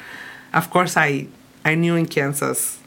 Of 0.54 0.70
course, 0.70 0.98
I 0.98 1.28
I 1.64 1.76
knew 1.76 1.96
in 1.96 2.06
Kansas 2.06 2.82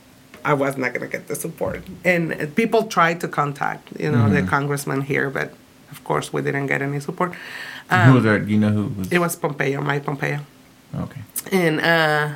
I 0.44 0.52
was 0.52 0.76
not 0.76 0.92
going 0.92 1.00
to 1.00 1.08
get 1.08 1.26
the 1.26 1.34
support. 1.34 1.82
And 2.04 2.54
people 2.54 2.84
tried 2.84 3.20
to 3.22 3.28
contact, 3.28 3.98
you 3.98 4.10
know, 4.10 4.28
the 4.28 4.42
congressman 4.42 5.00
here, 5.00 5.30
but 5.30 5.54
of 5.90 6.04
course 6.04 6.32
we 6.32 6.42
didn't 6.42 6.66
get 6.66 6.82
any 6.82 7.00
support. 7.00 7.32
who 7.90 8.12
was 8.12 8.24
that? 8.24 8.46
You 8.46 8.58
know 8.58 8.68
who 8.70 8.84
was? 8.88 9.10
It 9.10 9.18
was 9.18 9.36
Pompeo, 9.36 9.80
Mike 9.80 10.04
Pompeo. 10.04 10.40
okay. 10.94 11.22
And 11.50 11.80
uh, 11.80 12.34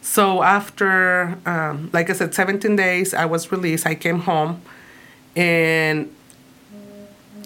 so 0.00 0.42
after, 0.42 1.38
um, 1.44 1.90
like 1.92 2.08
I 2.08 2.12
said, 2.12 2.34
17 2.34 2.76
days, 2.76 3.14
I 3.14 3.24
was 3.24 3.50
released. 3.50 3.84
I 3.86 3.96
came 3.96 4.20
home, 4.20 4.62
and 5.34 6.14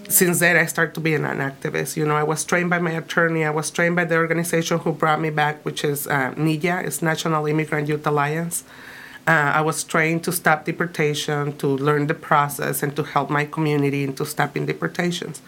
since 0.08 0.40
then 0.40 0.56
I 0.56 0.66
started 0.66 0.94
to 0.94 1.00
be 1.00 1.14
an 1.14 1.22
activist. 1.22 1.96
You 1.96 2.06
know, 2.06 2.16
I 2.16 2.22
was 2.22 2.44
trained 2.44 2.70
by 2.70 2.78
my 2.78 2.92
attorney. 2.92 3.44
I 3.44 3.50
was 3.50 3.70
trained 3.70 3.96
by 3.96 4.04
the 4.04 4.16
organization 4.16 4.78
who 4.78 4.92
brought 4.92 5.20
me 5.20 5.30
back, 5.30 5.64
which 5.64 5.84
is 5.84 6.06
uh, 6.06 6.32
NIYA, 6.36 6.84
it's 6.86 7.02
National 7.02 7.46
Immigrant 7.46 7.88
Youth 7.88 8.06
Alliance. 8.06 8.64
Uh, 9.26 9.30
I 9.30 9.62
was 9.62 9.82
trained 9.84 10.22
to 10.24 10.32
stop 10.32 10.66
deportation, 10.66 11.56
to 11.56 11.66
learn 11.66 12.08
the 12.08 12.14
process, 12.14 12.82
and 12.82 12.94
to 12.96 13.02
help 13.02 13.30
my 13.30 13.46
community 13.46 14.04
into 14.04 14.26
stopping 14.26 14.66
deportations. 14.66 15.40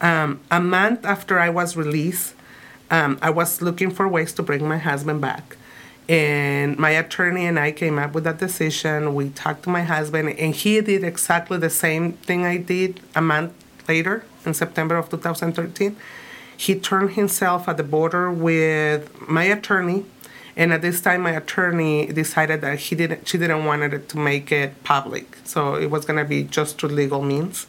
Um, 0.00 0.40
a 0.50 0.60
month 0.60 1.04
after 1.04 1.40
I 1.40 1.48
was 1.48 1.76
released, 1.76 2.34
um, 2.90 3.18
I 3.20 3.30
was 3.30 3.60
looking 3.60 3.90
for 3.90 4.06
ways 4.06 4.32
to 4.34 4.42
bring 4.42 4.68
my 4.68 4.78
husband 4.78 5.20
back. 5.20 5.56
And 6.08 6.78
my 6.78 6.90
attorney 6.90 7.44
and 7.44 7.58
I 7.58 7.72
came 7.72 7.98
up 7.98 8.14
with 8.14 8.24
that 8.24 8.38
decision. 8.38 9.14
We 9.14 9.30
talked 9.30 9.64
to 9.64 9.70
my 9.70 9.82
husband, 9.82 10.30
and 10.30 10.54
he 10.54 10.80
did 10.80 11.02
exactly 11.02 11.58
the 11.58 11.70
same 11.70 12.12
thing 12.12 12.46
I 12.46 12.56
did 12.56 13.00
a 13.14 13.20
month 13.20 13.52
later 13.88 14.24
in 14.44 14.54
September 14.54 14.96
of 14.96 15.08
2013. 15.08 15.96
He 16.56 16.74
turned 16.78 17.12
himself 17.12 17.68
at 17.68 17.76
the 17.76 17.84
border 17.84 18.30
with 18.30 19.28
my 19.28 19.44
attorney, 19.44 20.04
and 20.56 20.72
at 20.72 20.82
this 20.82 21.00
time, 21.00 21.22
my 21.22 21.30
attorney 21.30 22.06
decided 22.06 22.60
that 22.62 22.78
he 22.80 22.96
didn't, 22.96 23.28
she 23.28 23.38
didn't 23.38 23.64
want 23.64 23.82
it 23.82 24.08
to 24.08 24.18
make 24.18 24.50
it 24.50 24.82
public, 24.82 25.38
so 25.44 25.76
it 25.76 25.90
was 25.90 26.04
gonna 26.04 26.24
be 26.24 26.42
just 26.44 26.78
through 26.78 26.90
legal 26.90 27.22
means. 27.22 27.66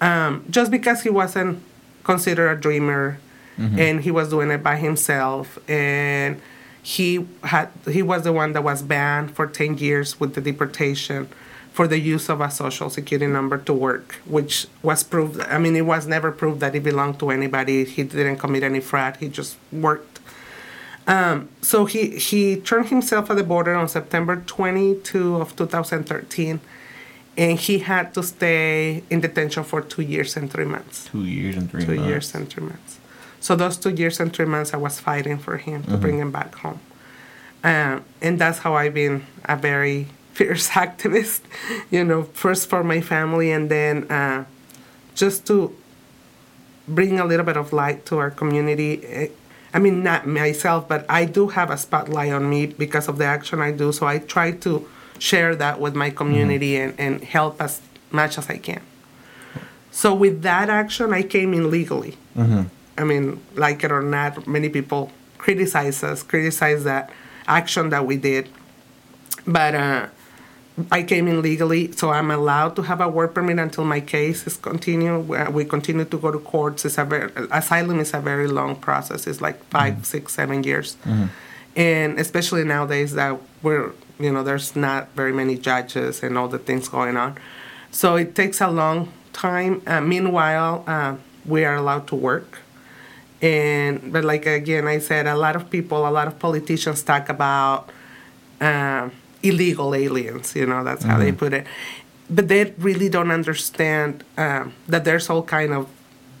Um, 0.00 0.44
just 0.50 0.70
because 0.70 1.02
he 1.02 1.10
wasn't 1.10 1.62
considered 2.04 2.50
a 2.50 2.60
dreamer 2.60 3.18
and 3.78 4.02
he 4.02 4.10
was 4.10 4.28
doing 4.28 4.50
it 4.50 4.62
by 4.62 4.76
himself 4.76 5.58
and 5.68 6.40
he 6.82 7.26
had 7.42 7.70
he 7.90 8.02
was 8.02 8.22
the 8.22 8.32
one 8.32 8.52
that 8.52 8.62
was 8.62 8.82
banned 8.82 9.34
for 9.34 9.46
10 9.46 9.78
years 9.78 10.20
with 10.20 10.34
the 10.34 10.42
deportation 10.42 11.26
for 11.76 11.86
the 11.92 11.98
use 12.14 12.26
of 12.34 12.38
a 12.40 12.50
social 12.62 12.88
security 12.98 13.26
number 13.38 13.58
to 13.68 13.72
work 13.88 14.08
which 14.36 14.54
was 14.88 15.00
proved 15.12 15.36
i 15.54 15.58
mean 15.62 15.74
it 15.82 15.86
was 15.94 16.02
never 16.16 16.30
proved 16.40 16.58
that 16.64 16.72
he 16.76 16.80
belonged 16.90 17.18
to 17.22 17.26
anybody 17.38 17.76
he 17.96 18.02
didn't 18.02 18.38
commit 18.44 18.62
any 18.70 18.80
fraud 18.90 19.12
he 19.22 19.28
just 19.40 19.52
worked 19.86 20.14
um, 21.08 21.48
so 21.70 21.84
he, 21.84 22.02
he 22.28 22.42
turned 22.70 22.88
himself 22.88 23.30
at 23.30 23.36
the 23.36 23.44
border 23.44 23.74
on 23.82 23.88
September 23.88 24.42
22 24.44 25.36
of 25.36 25.54
2013, 25.54 26.58
and 27.36 27.58
he 27.60 27.78
had 27.78 28.12
to 28.14 28.24
stay 28.24 29.04
in 29.08 29.20
detention 29.20 29.62
for 29.62 29.80
two 29.82 30.02
years 30.02 30.36
and 30.36 30.50
three 30.50 30.64
months. 30.64 31.04
Two 31.04 31.24
years 31.24 31.54
and 31.56 31.70
three 31.70 31.84
Two 31.84 31.94
months. 31.94 32.08
years 32.08 32.34
and 32.34 32.48
three 32.50 32.64
months. 32.64 32.98
So 33.38 33.54
those 33.54 33.76
two 33.76 33.90
years 33.90 34.18
and 34.18 34.32
three 34.34 34.46
months, 34.46 34.74
I 34.74 34.78
was 34.78 34.98
fighting 34.98 35.38
for 35.38 35.58
him 35.58 35.84
to 35.84 35.96
bring 35.96 36.18
him 36.18 36.32
back 36.32 36.52
home, 36.56 36.80
um, 37.62 38.04
and 38.20 38.32
that's 38.40 38.58
how 38.64 38.74
I've 38.74 38.94
been 38.94 39.24
a 39.44 39.54
very 39.56 40.08
fierce 40.36 40.68
activist. 40.84 41.40
You 41.90 42.04
know, 42.04 42.24
first 42.44 42.68
for 42.68 42.84
my 42.84 43.00
family, 43.00 43.50
and 43.50 43.70
then 43.70 44.10
uh, 44.10 44.44
just 45.14 45.46
to 45.48 45.74
bring 46.86 47.18
a 47.18 47.24
little 47.24 47.46
bit 47.46 47.56
of 47.56 47.72
light 47.72 48.06
to 48.06 48.18
our 48.18 48.30
community. 48.30 49.04
Eh, 49.04 49.28
I 49.74 49.78
mean, 49.78 50.02
not 50.02 50.26
myself, 50.26 50.88
but 50.88 51.04
I 51.08 51.26
do 51.26 51.48
have 51.48 51.70
a 51.70 51.76
spotlight 51.76 52.32
on 52.32 52.48
me 52.48 52.66
because 52.66 53.08
of 53.08 53.18
the 53.18 53.26
action 53.26 53.60
I 53.60 53.72
do. 53.72 53.92
So 53.92 54.06
I 54.06 54.18
try 54.18 54.52
to 54.64 54.88
share 55.18 55.54
that 55.56 55.80
with 55.80 55.94
my 55.94 56.10
community 56.10 56.76
and, 56.76 56.94
and 56.98 57.22
help 57.22 57.60
as 57.60 57.82
much 58.10 58.38
as 58.38 58.48
I 58.48 58.56
can. 58.56 58.80
So 59.90 60.14
with 60.14 60.42
that 60.42 60.70
action, 60.70 61.12
I 61.12 61.22
came 61.22 61.52
in 61.52 61.70
legally. 61.70 62.16
I 62.96 63.04
mean, 63.04 63.42
like 63.54 63.84
it 63.84 63.92
or 63.92 64.02
not, 64.02 64.46
many 64.46 64.68
people 64.68 65.10
criticize 65.36 66.02
us, 66.02 66.22
criticize 66.22 66.84
that 66.84 67.10
action 67.46 67.90
that 67.90 68.06
we 68.06 68.16
did. 68.16 68.48
But 69.46 69.74
uh, 69.74 70.06
I 70.90 71.02
came 71.04 71.26
in 71.26 71.40
legally, 71.40 71.92
so 71.92 72.10
I'm 72.10 72.30
allowed 72.30 72.76
to 72.76 72.82
have 72.82 73.00
a 73.00 73.08
work 73.08 73.32
permit 73.34 73.58
until 73.58 73.84
my 73.84 74.00
case 74.00 74.46
is 74.46 74.56
continued. 74.56 75.26
We- 75.28 75.38
We 75.58 75.64
continue 75.64 76.04
to 76.04 76.18
go 76.18 76.30
to 76.30 76.38
courts. 76.38 76.84
It's 76.84 76.98
a 76.98 77.04
very, 77.04 77.30
asylum 77.50 77.98
is 78.00 78.12
a 78.14 78.20
very 78.20 78.46
long 78.48 78.76
process. 78.76 79.26
It's 79.26 79.40
like 79.40 79.58
5 79.70 80.04
six, 80.04 80.34
seven 80.34 80.62
years, 80.64 80.96
and 81.76 82.18
especially 82.20 82.64
nowadays 82.64 83.12
that 83.14 83.32
we're, 83.62 83.92
you 84.18 84.30
know, 84.32 84.42
there's 84.42 84.76
not 84.76 85.08
very 85.16 85.32
many 85.32 85.56
judges 85.56 86.22
and 86.22 86.36
all 86.38 86.48
the 86.48 86.58
things 86.58 86.88
going 86.88 87.16
on, 87.16 87.36
so 87.90 88.16
it 88.16 88.34
takes 88.34 88.60
a 88.60 88.68
long 88.68 89.08
time. 89.32 89.80
Uh, 89.86 90.00
meanwhile, 90.00 90.84
uh, 90.86 91.14
we 91.46 91.64
are 91.64 91.76
allowed 91.76 92.06
to 92.08 92.16
work 92.16 92.58
and 93.42 94.10
but 94.12 94.24
like 94.24 94.46
again 94.46 94.86
i 94.88 94.98
said 94.98 95.26
a 95.26 95.36
lot 95.36 95.54
of 95.54 95.68
people 95.68 96.08
a 96.08 96.12
lot 96.18 96.26
of 96.26 96.38
politicians 96.38 97.02
talk 97.02 97.28
about 97.28 97.90
uh, 98.62 99.10
illegal 99.48 99.94
aliens 99.94 100.54
you 100.54 100.66
know 100.66 100.82
that's 100.84 101.04
how 101.04 101.18
they 101.18 101.28
mm-hmm. 101.28 101.36
put 101.38 101.52
it 101.52 101.66
but 102.28 102.48
they 102.48 102.72
really 102.78 103.08
don't 103.08 103.30
understand 103.30 104.24
um, 104.36 104.74
that 104.88 105.04
there's 105.04 105.30
all 105.30 105.42
kind 105.42 105.72
of 105.72 105.88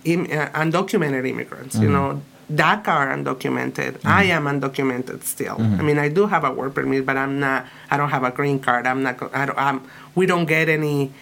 Im- 0.04 0.30
uh, 0.38 0.62
undocumented 0.62 1.26
immigrants 1.28 1.76
you 1.76 1.82
mm-hmm. 1.82 1.92
know 1.92 2.22
DACA 2.52 2.88
are 2.88 3.08
undocumented. 3.08 3.96
I 4.04 4.26
mm-hmm. 4.26 4.46
am 4.46 4.60
undocumented 4.60 5.24
still. 5.24 5.56
I 5.58 5.82
mean, 5.82 5.98
I 5.98 6.08
do 6.08 6.26
have 6.26 6.44
a 6.44 6.52
work 6.52 6.74
permit, 6.74 7.04
but 7.04 7.16
I'm 7.16 7.40
not. 7.40 7.66
I 7.90 7.96
don't 7.96 8.10
have 8.10 8.22
a 8.22 8.30
green 8.30 8.60
card. 8.60 8.86
I'm 8.86 9.02
not. 9.02 9.20
I 9.34 9.46
don't. 9.46 9.58
I'm. 9.58 9.82
We 10.14 10.26
don't 10.26 10.46
get 10.46 10.68
any 10.68 11.12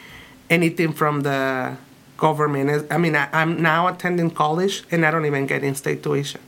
anything 0.50 0.92
from 0.92 1.22
the 1.22 1.76
government. 2.18 2.86
I 2.90 2.98
mean, 2.98 3.16
I, 3.16 3.28
I'm 3.32 3.62
now 3.62 3.86
attending 3.88 4.30
college, 4.30 4.84
and 4.90 5.06
I 5.06 5.10
don't 5.10 5.24
even 5.24 5.46
get 5.46 5.64
in-state 5.64 6.02
tuition. 6.02 6.40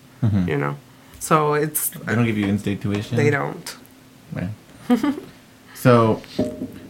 You 0.47 0.59
know, 0.59 0.77
so 1.21 1.55
it's 1.55 1.91
They 1.91 2.15
don't 2.15 2.27
give 2.27 2.37
you 2.37 2.47
in-state 2.47 2.83
tuition. 2.83 3.17
they 3.17 3.31
don't. 3.31 3.77
Right. 4.33 4.51
so, 5.75 6.23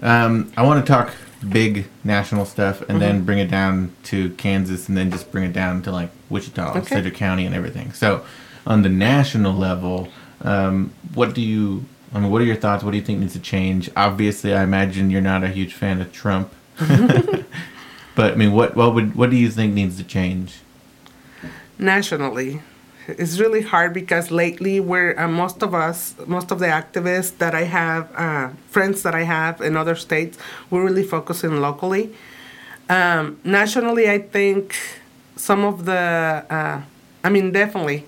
um, 0.02 0.52
I 0.56 0.62
want 0.62 0.84
to 0.84 0.92
talk 0.92 1.14
big 1.48 1.86
national 2.04 2.44
stuff 2.46 2.80
and 2.80 2.90
Mm-hmm. 2.90 2.98
then 3.00 3.24
bring 3.24 3.38
it 3.38 3.50
down 3.50 3.94
to 4.04 4.30
Kansas 4.30 4.88
and 4.88 4.96
then 4.96 5.10
just 5.10 5.30
bring 5.30 5.44
it 5.44 5.52
down 5.52 5.82
to 5.82 5.92
like 5.92 6.10
Wichita, 6.30 6.78
Okay. 6.78 6.86
Sedgwick 6.96 7.14
County, 7.14 7.46
and 7.46 7.54
everything. 7.54 7.92
So, 7.92 8.24
on 8.66 8.82
the 8.82 8.88
national 8.88 9.52
level, 9.52 10.08
um, 10.42 10.92
what 11.14 11.34
do 11.34 11.40
you? 11.40 11.84
I 12.14 12.20
mean, 12.20 12.30
what 12.30 12.40
are 12.40 12.44
your 12.44 12.56
thoughts? 12.56 12.82
What 12.84 12.92
do 12.92 12.96
you 12.96 13.02
think 13.04 13.20
needs 13.20 13.34
to 13.34 13.40
change? 13.40 13.90
Obviously, 13.96 14.54
I 14.54 14.62
imagine 14.62 15.10
you're 15.10 15.20
not 15.20 15.44
a 15.44 15.48
huge 15.48 15.74
fan 15.74 16.00
of 16.00 16.12
Trump, 16.12 16.52
but 18.14 18.32
I 18.32 18.34
mean, 18.36 18.52
what 18.52 18.74
what 18.76 18.94
would 18.94 19.14
what 19.14 19.30
do 19.30 19.36
you 19.36 19.50
think 19.50 19.74
needs 19.74 19.96
to 19.98 20.04
change? 20.04 20.60
nationally 21.78 22.62
it's 23.08 23.38
really 23.38 23.62
hard 23.62 23.92
because 23.94 24.30
lately 24.30 24.80
we're 24.80 25.18
uh, 25.18 25.28
most 25.28 25.62
of 25.62 25.74
us 25.74 26.14
most 26.26 26.50
of 26.50 26.58
the 26.58 26.66
activists 26.66 27.36
that 27.38 27.54
i 27.54 27.62
have 27.62 28.10
uh, 28.16 28.48
friends 28.68 29.02
that 29.02 29.14
i 29.14 29.22
have 29.22 29.60
in 29.60 29.76
other 29.76 29.94
states 29.94 30.38
we're 30.70 30.84
really 30.84 31.04
focusing 31.04 31.60
locally. 31.60 32.14
Um, 32.88 33.38
nationally 33.44 34.08
i 34.10 34.18
think 34.18 34.76
some 35.36 35.64
of 35.64 35.84
the 35.84 36.44
uh, 36.50 36.80
i 37.24 37.28
mean 37.28 37.52
definitely 37.52 38.06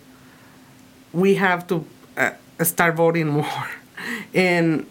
we 1.13 1.35
have 1.35 1.67
to 1.69 1.85
uh, 2.17 2.31
start 2.63 2.95
voting 2.95 3.29
more 3.41 3.69
and 4.35 4.87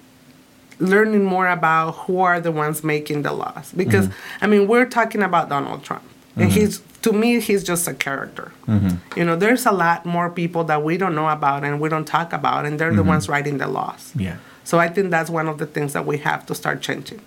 learning 0.80 1.24
more 1.24 1.48
about 1.48 1.92
who 1.92 2.20
are 2.20 2.40
the 2.40 2.52
ones 2.52 2.84
making 2.84 3.24
the 3.24 3.34
laws. 3.34 3.72
Because 3.76 4.10
i 4.42 4.48
mean 4.48 4.68
we're 4.68 4.86
talking 4.86 5.24
about 5.24 5.50
donald 5.50 5.84
trump 5.84 6.04
and 6.38 6.50
mm-hmm. 6.52 6.60
he's 6.60 6.82
to 7.02 7.12
me 7.14 7.40
he's 7.40 7.64
just 7.64 7.88
a 7.88 7.94
character 7.94 8.52
mm-hmm. 8.68 8.96
you 9.18 9.26
know 9.26 9.36
there's 9.36 9.66
a 9.66 9.72
lot 9.72 10.06
more 10.06 10.30
people 10.30 10.64
that 10.64 10.84
we 10.84 10.98
don't 10.98 11.16
know 11.16 11.30
about 11.30 11.64
and 11.64 11.80
we 11.80 11.90
don't 11.90 12.06
talk 12.06 12.34
about 12.34 12.66
and 12.66 12.80
they're 12.80 12.92
the 12.92 13.02
mm-hmm. 13.02 13.10
ones 13.10 13.30
writing 13.30 13.58
the 13.58 13.68
laws 13.68 14.14
Yeah. 14.16 14.38
so 14.64 14.80
i 14.80 14.88
think 14.88 15.12
that's 15.12 15.30
one 15.30 15.48
of 15.48 15.58
the 15.58 15.66
things 15.66 15.94
that 15.94 16.06
we 16.06 16.18
have 16.20 16.46
to 16.48 16.54
start 16.56 16.82
changing 16.82 17.22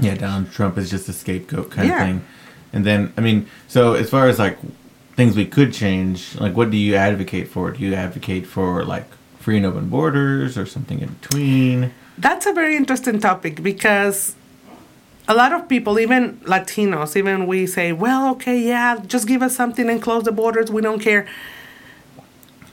Yeah, 0.00 0.14
Donald 0.16 0.50
Trump 0.56 0.78
is 0.78 0.88
just 0.90 1.08
a 1.08 1.12
scapegoat 1.12 1.70
kind 1.70 1.88
Yeah. 1.88 2.00
of 2.00 2.06
thing. 2.08 2.18
And 2.72 2.82
then, 2.88 3.12
I 3.18 3.20
mean, 3.20 3.46
so 3.68 3.92
as 4.02 4.08
far 4.08 4.24
as 4.26 4.38
like 4.38 4.56
things 5.16 5.36
we 5.36 5.44
could 5.44 5.70
change, 5.72 6.34
like 6.40 6.56
what 6.56 6.70
do 6.70 6.78
you 6.78 6.94
advocate 6.96 7.48
for? 7.48 7.70
Do 7.70 7.78
you 7.84 7.92
advocate 7.94 8.46
for 8.46 8.84
like 8.94 9.04
free 9.38 9.58
and 9.58 9.66
open 9.66 9.88
borders 9.90 10.56
or 10.56 10.64
something 10.64 10.98
in 11.04 11.10
between? 11.20 11.92
That's 12.16 12.46
a 12.46 12.52
very 12.52 12.74
interesting 12.76 13.20
topic 13.20 13.62
because 13.62 14.34
a 15.28 15.34
lot 15.34 15.52
of 15.52 15.68
people, 15.68 15.98
even 15.98 16.38
Latinos, 16.40 17.16
even 17.16 17.46
we 17.46 17.66
say, 17.66 17.92
well, 17.92 18.30
okay, 18.32 18.58
yeah, 18.58 18.98
just 19.06 19.26
give 19.26 19.42
us 19.42 19.54
something 19.54 19.88
and 19.88 20.02
close 20.02 20.24
the 20.24 20.32
borders. 20.32 20.70
We 20.70 20.82
don't 20.82 21.00
care. 21.00 21.26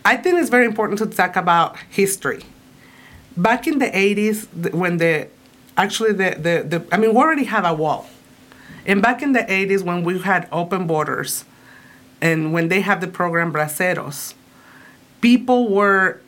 I 0.03 0.17
think 0.17 0.39
it's 0.39 0.49
very 0.49 0.65
important 0.65 0.99
to 0.99 1.05
talk 1.05 1.35
about 1.35 1.77
history. 1.89 2.43
Back 3.38 3.67
in 3.67 3.79
the 3.79 3.85
80s, 3.85 4.73
when 4.73 4.97
the 4.97 5.27
actually 5.77 6.13
the, 6.13 6.31
the, 6.31 6.79
the 6.79 6.88
I 6.91 6.97
mean, 6.97 7.12
we 7.12 7.17
already 7.17 7.45
have 7.45 7.65
a 7.65 7.73
wall. 7.73 8.07
And 8.85 9.01
back 9.01 9.21
in 9.21 9.33
the 9.33 9.41
80s, 9.41 9.83
when 9.83 10.03
we 10.03 10.19
had 10.19 10.47
open 10.51 10.88
borders 10.88 11.45
and 12.21 12.51
when 12.53 12.69
they 12.69 12.81
have 12.81 13.01
the 13.01 13.07
program 13.07 13.53
Braceros, 13.53 14.33
people 15.21 15.69
were 15.69 16.21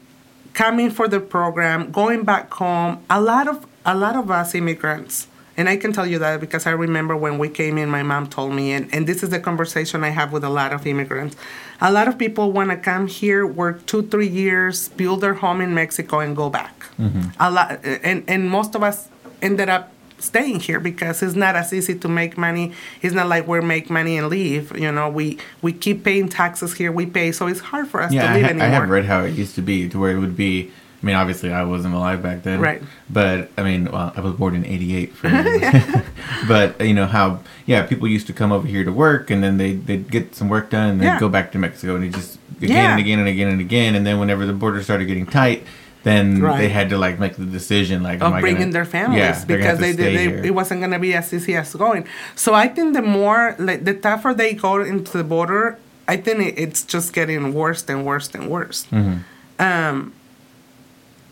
coming 0.53 0.91
for 0.91 1.07
the 1.07 1.19
program, 1.19 1.91
going 1.91 2.23
back 2.23 2.53
home. 2.53 3.03
A 3.09 3.21
lot 3.21 3.47
of 3.47 3.65
a 3.85 3.95
lot 3.95 4.15
of 4.15 4.29
us 4.29 4.53
immigrants, 4.53 5.27
and 5.61 5.69
I 5.69 5.77
can 5.77 5.93
tell 5.93 6.07
you 6.07 6.17
that 6.17 6.39
because 6.41 6.65
I 6.65 6.71
remember 6.71 7.15
when 7.15 7.37
we 7.37 7.47
came 7.47 7.77
in, 7.77 7.87
my 7.87 8.01
mom 8.01 8.25
told 8.27 8.51
me, 8.51 8.71
and, 8.71 8.91
and 8.91 9.05
this 9.05 9.21
is 9.21 9.29
the 9.29 9.39
conversation 9.39 10.03
I 10.03 10.09
have 10.09 10.31
with 10.33 10.43
a 10.43 10.49
lot 10.49 10.73
of 10.73 10.87
immigrants. 10.87 11.35
A 11.79 11.91
lot 11.91 12.07
of 12.07 12.17
people 12.17 12.51
want 12.51 12.71
to 12.71 12.77
come 12.77 13.05
here, 13.05 13.45
work 13.45 13.85
two, 13.85 14.01
three 14.07 14.27
years, 14.27 14.89
build 14.89 15.21
their 15.21 15.35
home 15.35 15.61
in 15.61 15.75
Mexico, 15.75 16.17
and 16.19 16.35
go 16.35 16.49
back. 16.49 16.87
Mm-hmm. 16.99 17.29
A 17.39 17.51
lot, 17.51 17.79
and 17.85 18.23
and 18.27 18.49
most 18.49 18.73
of 18.73 18.81
us 18.81 19.07
ended 19.39 19.69
up 19.69 19.91
staying 20.17 20.61
here 20.61 20.79
because 20.79 21.21
it's 21.21 21.35
not 21.35 21.55
as 21.55 21.71
easy 21.73 21.93
to 21.99 22.07
make 22.07 22.39
money. 22.39 22.73
It's 23.03 23.13
not 23.13 23.27
like 23.27 23.47
we 23.47 23.61
make 23.61 23.91
money 23.91 24.17
and 24.17 24.29
leave. 24.29 24.75
You 24.75 24.91
know, 24.91 25.09
we 25.09 25.37
we 25.61 25.73
keep 25.73 26.03
paying 26.03 26.27
taxes 26.27 26.73
here. 26.73 26.91
We 26.91 27.05
pay, 27.05 27.31
so 27.31 27.45
it's 27.45 27.59
hard 27.59 27.87
for 27.87 28.01
us 28.01 28.11
Yeah, 28.11 28.23
to 28.23 28.29
I, 28.29 28.41
ha- 28.41 28.47
anymore. 28.49 28.65
I 28.65 28.69
have 28.69 28.89
read 28.89 29.05
how 29.05 29.19
it 29.25 29.35
used 29.35 29.53
to 29.55 29.61
be, 29.61 29.87
to 29.89 29.99
where 29.99 30.11
it 30.11 30.19
would 30.19 30.35
be. 30.35 30.71
I 31.01 31.05
mean, 31.05 31.15
obviously, 31.15 31.51
I 31.51 31.63
wasn't 31.63 31.95
alive 31.95 32.21
back 32.21 32.43
then, 32.43 32.59
Right. 32.61 32.81
But 33.09 33.49
I 33.57 33.63
mean, 33.63 33.91
well, 33.91 34.13
I 34.15 34.21
was 34.21 34.33
born 34.33 34.53
in 34.55 34.65
'88. 34.65 35.13
For 35.15 35.29
but 36.47 36.79
you 36.85 36.93
know 36.93 37.07
how, 37.07 37.39
yeah, 37.65 37.85
people 37.87 38.07
used 38.07 38.27
to 38.27 38.33
come 38.33 38.51
over 38.51 38.67
here 38.67 38.83
to 38.83 38.91
work, 38.91 39.29
and 39.31 39.43
then 39.43 39.57
they 39.57 39.73
they'd 39.73 40.09
get 40.11 40.35
some 40.35 40.47
work 40.49 40.69
done, 40.69 40.89
and 40.91 41.01
then 41.01 41.07
Yeah. 41.13 41.19
go 41.19 41.29
back 41.29 41.51
to 41.53 41.57
Mexico, 41.59 41.95
and 41.95 42.05
it 42.05 42.13
just 42.13 42.37
again 42.57 42.69
Yeah. 42.77 42.91
and 42.91 42.99
again 42.99 43.19
and 43.19 43.27
again 43.27 43.47
and 43.49 43.61
again, 43.61 43.95
and 43.95 44.05
then 44.05 44.19
whenever 44.19 44.45
the 44.45 44.53
border 44.53 44.83
started 44.83 45.05
getting 45.05 45.25
tight, 45.25 45.65
then 46.03 46.41
Right. 46.41 46.57
they 46.59 46.69
had 46.69 46.89
to 46.89 46.97
like 46.97 47.19
make 47.19 47.35
the 47.35 47.45
decision, 47.45 48.03
like, 48.03 48.21
of 48.21 48.39
bringing 48.39 48.59
gonna- 48.61 48.71
their 48.71 48.85
families 48.85 49.19
yeah, 49.19 49.43
they're 49.45 49.57
gonna 49.57 49.69
have 49.69 49.79
because 49.79 49.95
to 49.97 50.03
they, 50.03 50.27
they, 50.27 50.47
it 50.49 50.53
wasn't 50.55 50.81
going 50.81 50.91
to 50.91 50.99
be 50.99 51.13
as 51.13 51.31
easy 51.33 51.55
as 51.55 51.73
going. 51.75 52.05
So 52.35 52.53
I 52.53 52.67
think 52.67 52.93
the 52.93 53.01
more, 53.03 53.55
like, 53.59 53.85
the 53.85 53.93
tougher 53.93 54.33
they 54.33 54.53
go 54.53 54.81
into 54.81 55.17
the 55.17 55.23
border, 55.23 55.77
I 56.07 56.17
think 56.17 56.39
it, 56.41 56.53
it's 56.57 56.81
just 56.83 57.13
getting 57.13 57.53
worse 57.53 57.83
and 57.87 58.03
worse 58.05 58.29
and 58.33 58.49
worse. 58.49 58.85
Mm-hmm. 58.91 59.17
Um, 59.59 60.13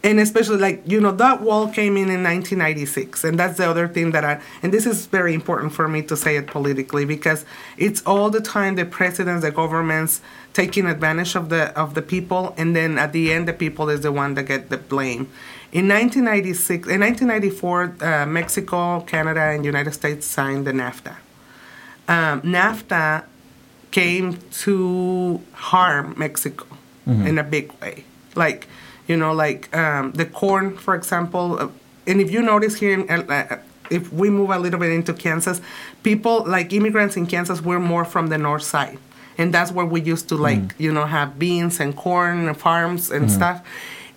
and 0.04 0.20
especially 0.20 0.58
like 0.58 0.82
you 0.86 1.00
know 1.00 1.12
that 1.12 1.42
wall 1.42 1.68
came 1.68 1.98
in 1.98 2.10
in 2.10 2.24
1996 2.24 3.24
and 3.24 3.38
that's 3.38 3.58
the 3.58 3.70
other 3.70 3.88
thing 3.88 4.12
that 4.12 4.24
i 4.24 4.42
and 4.64 4.74
this 4.74 4.86
is 4.86 5.06
very 5.08 5.34
important 5.34 5.74
for 5.74 5.88
me 5.88 6.02
to 6.02 6.16
say 6.16 6.38
it 6.38 6.48
politically 6.48 7.06
because 7.06 7.46
it's 7.78 8.02
all 8.06 8.30
the 8.30 8.40
time 8.40 8.76
the 8.76 8.86
presidents 8.86 9.44
the 9.44 9.52
governments 9.52 10.22
taking 10.54 10.86
advantage 10.86 11.36
of 11.36 11.50
the 11.50 11.78
of 11.78 11.94
the 11.96 12.02
people 12.02 12.54
and 12.58 12.76
then 12.76 12.98
at 12.98 13.12
the 13.12 13.32
end 13.34 13.48
the 13.48 13.54
people 13.54 13.90
is 13.90 14.02
the 14.02 14.12
one 14.12 14.34
that 14.34 14.44
get 14.44 14.70
the 14.70 14.78
blame. 14.78 15.30
In 15.72 15.88
1996 15.88 16.88
in 16.88 17.02
1994 17.02 17.96
uh, 18.02 18.26
mexico 18.26 19.02
canada 19.02 19.42
and 19.42 19.66
united 19.66 19.94
states 19.94 20.26
signed 20.26 20.66
the 20.66 20.72
nafta. 20.72 21.16
Um, 22.08 22.42
nafta 22.42 23.26
came 23.92 24.40
to 24.52 25.42
harm 25.54 26.14
Mexico 26.18 26.66
in 27.28 27.40
a 27.40 27.44
big 27.44 27.72
way. 27.82 28.04
Like, 28.36 28.68
you 29.10 29.18
know, 29.18 29.34
like 29.34 29.76
um, 29.76 30.12
the 30.14 30.26
corn, 30.26 30.78
for 30.78 30.94
example. 30.96 31.46
Uh, 31.60 31.68
and 32.08 32.22
if 32.22 32.30
you 32.32 32.42
notice 32.42 32.76
here 32.80 32.94
in 33.00 33.10
uh, 33.10 33.58
if 33.90 34.04
we 34.14 34.30
move 34.30 34.52
a 34.52 34.60
little 34.60 34.80
bit 34.80 34.92
into 34.92 35.14
Kansas, 35.14 35.60
people 36.04 36.44
like 36.56 36.72
immigrants 36.72 37.18
in 37.18 37.26
Kansas 37.26 37.60
were 37.62 37.80
more 37.80 38.06
from 38.06 38.28
the 38.28 38.38
north 38.38 38.64
side, 38.64 38.98
and 39.40 39.52
that's 39.54 39.72
where 39.72 39.86
we 39.96 40.00
used 40.14 40.30
to 40.30 40.36
like 40.48 40.60
Mm. 40.62 40.72
you 40.86 40.92
know 40.94 41.06
have 41.06 41.30
beans 41.44 41.80
and 41.84 41.92
corn 41.96 42.48
and 42.48 42.56
farms 42.58 43.12
and 43.12 43.30
stuff. 43.32 43.58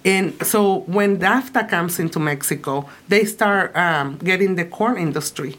And 0.05 0.27
so 0.53 0.61
when 0.97 1.19
NAFTA 1.19 1.63
comes 1.69 1.99
into 2.01 2.19
Mexico, 2.21 2.73
they 3.09 3.25
start 3.25 3.67
um, 3.77 4.19
getting 4.31 4.57
the 4.57 4.65
corn 4.65 4.97
industry 4.99 5.53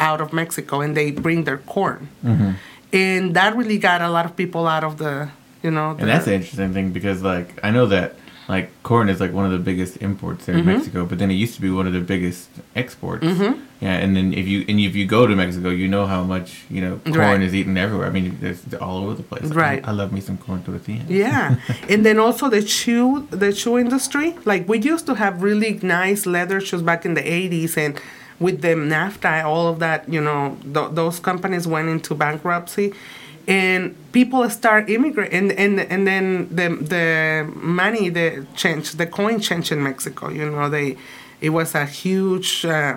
out 0.00 0.20
of 0.20 0.32
Mexico, 0.32 0.80
and 0.80 0.96
they 0.96 1.10
bring 1.12 1.44
their 1.44 1.58
corn, 1.74 2.08
Mm-hmm. 2.24 2.50
and 2.92 3.34
that 3.38 3.50
really 3.56 3.78
got 3.78 4.00
a 4.02 4.08
lot 4.16 4.24
of 4.28 4.34
people 4.36 4.66
out 4.74 4.84
of 4.84 4.96
the 4.98 5.28
you 5.62 5.70
know. 5.70 5.88
And 6.00 6.08
that's 6.08 6.24
the- 6.24 6.30
the 6.32 6.36
interesting 6.40 6.72
thing 6.74 6.90
because 6.98 7.22
like 7.22 7.48
I 7.62 7.70
know 7.70 7.86
that 7.86 8.08
like 8.48 8.70
corn 8.82 9.08
is 9.08 9.20
like 9.20 9.32
one 9.32 9.46
of 9.46 9.52
the 9.52 9.58
biggest 9.58 9.96
imports 10.02 10.44
there 10.46 10.56
in 10.58 10.66
Mexico, 10.66 11.06
but 11.06 11.18
then 11.18 11.30
it 11.30 11.34
used 11.34 11.54
to 11.54 11.62
be 11.62 11.70
one 11.70 11.86
of 11.86 11.92
the 11.94 12.00
biggest 12.00 12.48
exports. 12.76 13.24
Mhm. 13.24 13.58
Yeah, 13.80 13.94
and 13.96 14.14
then 14.16 14.32
if 14.34 14.46
you 14.46 14.64
and 14.68 14.78
if 14.80 14.94
you 14.94 15.06
go 15.06 15.26
to 15.26 15.34
Mexico, 15.34 15.70
you 15.70 15.88
know 15.88 16.06
how 16.06 16.22
much 16.24 16.64
you 16.70 16.80
know 16.80 17.00
corn 17.06 17.18
Right. 17.18 17.42
is 17.42 17.54
eaten 17.54 17.76
everywhere. 17.78 18.06
I 18.06 18.10
mean, 18.10 18.38
it's 18.42 18.62
all 18.74 18.98
over 19.04 19.14
the 19.14 19.22
place. 19.22 19.44
Right. 19.44 19.82
I, 19.84 19.88
I 19.90 19.92
love 19.92 20.12
me 20.12 20.20
some 20.20 20.36
corn 20.38 20.62
tortillas. 20.62 21.08
Yeah, 21.08 21.56
and 21.88 22.04
then 22.04 22.18
also 22.18 22.48
the 22.50 22.66
shoe, 22.66 23.26
the 23.30 23.50
shoe 23.54 23.78
industry. 23.78 24.36
Like 24.44 24.68
we 24.68 24.78
used 24.78 25.06
to 25.06 25.14
have 25.14 25.42
really 25.42 25.78
nice 25.82 26.26
leather 26.26 26.60
shoes 26.60 26.82
back 26.82 27.04
in 27.06 27.14
the 27.14 27.22
'80s, 27.22 27.76
and 27.76 27.98
with 28.40 28.60
the 28.62 28.74
NAFTA, 28.74 29.44
all 29.44 29.68
of 29.68 29.78
that, 29.78 30.08
you 30.08 30.20
know, 30.20 30.56
th- 30.74 30.90
those 30.92 31.20
companies 31.20 31.66
went 31.68 31.88
into 31.88 32.14
bankruptcy, 32.14 32.92
and 33.46 33.94
people 34.12 34.48
start 34.50 34.88
immigrate, 34.88 35.32
and 35.32 35.52
and 35.52 35.80
and 35.80 36.06
then 36.06 36.48
the 36.50 36.68
the 36.68 37.50
money, 37.56 38.08
the 38.08 38.46
change, 38.54 38.92
the 38.92 39.06
coin 39.06 39.40
change 39.40 39.70
in 39.70 39.82
Mexico. 39.82 40.28
You 40.30 40.50
know, 40.50 40.68
they, 40.68 40.96
it 41.40 41.50
was 41.50 41.74
a 41.74 41.86
huge. 41.86 42.64
Uh, 42.64 42.96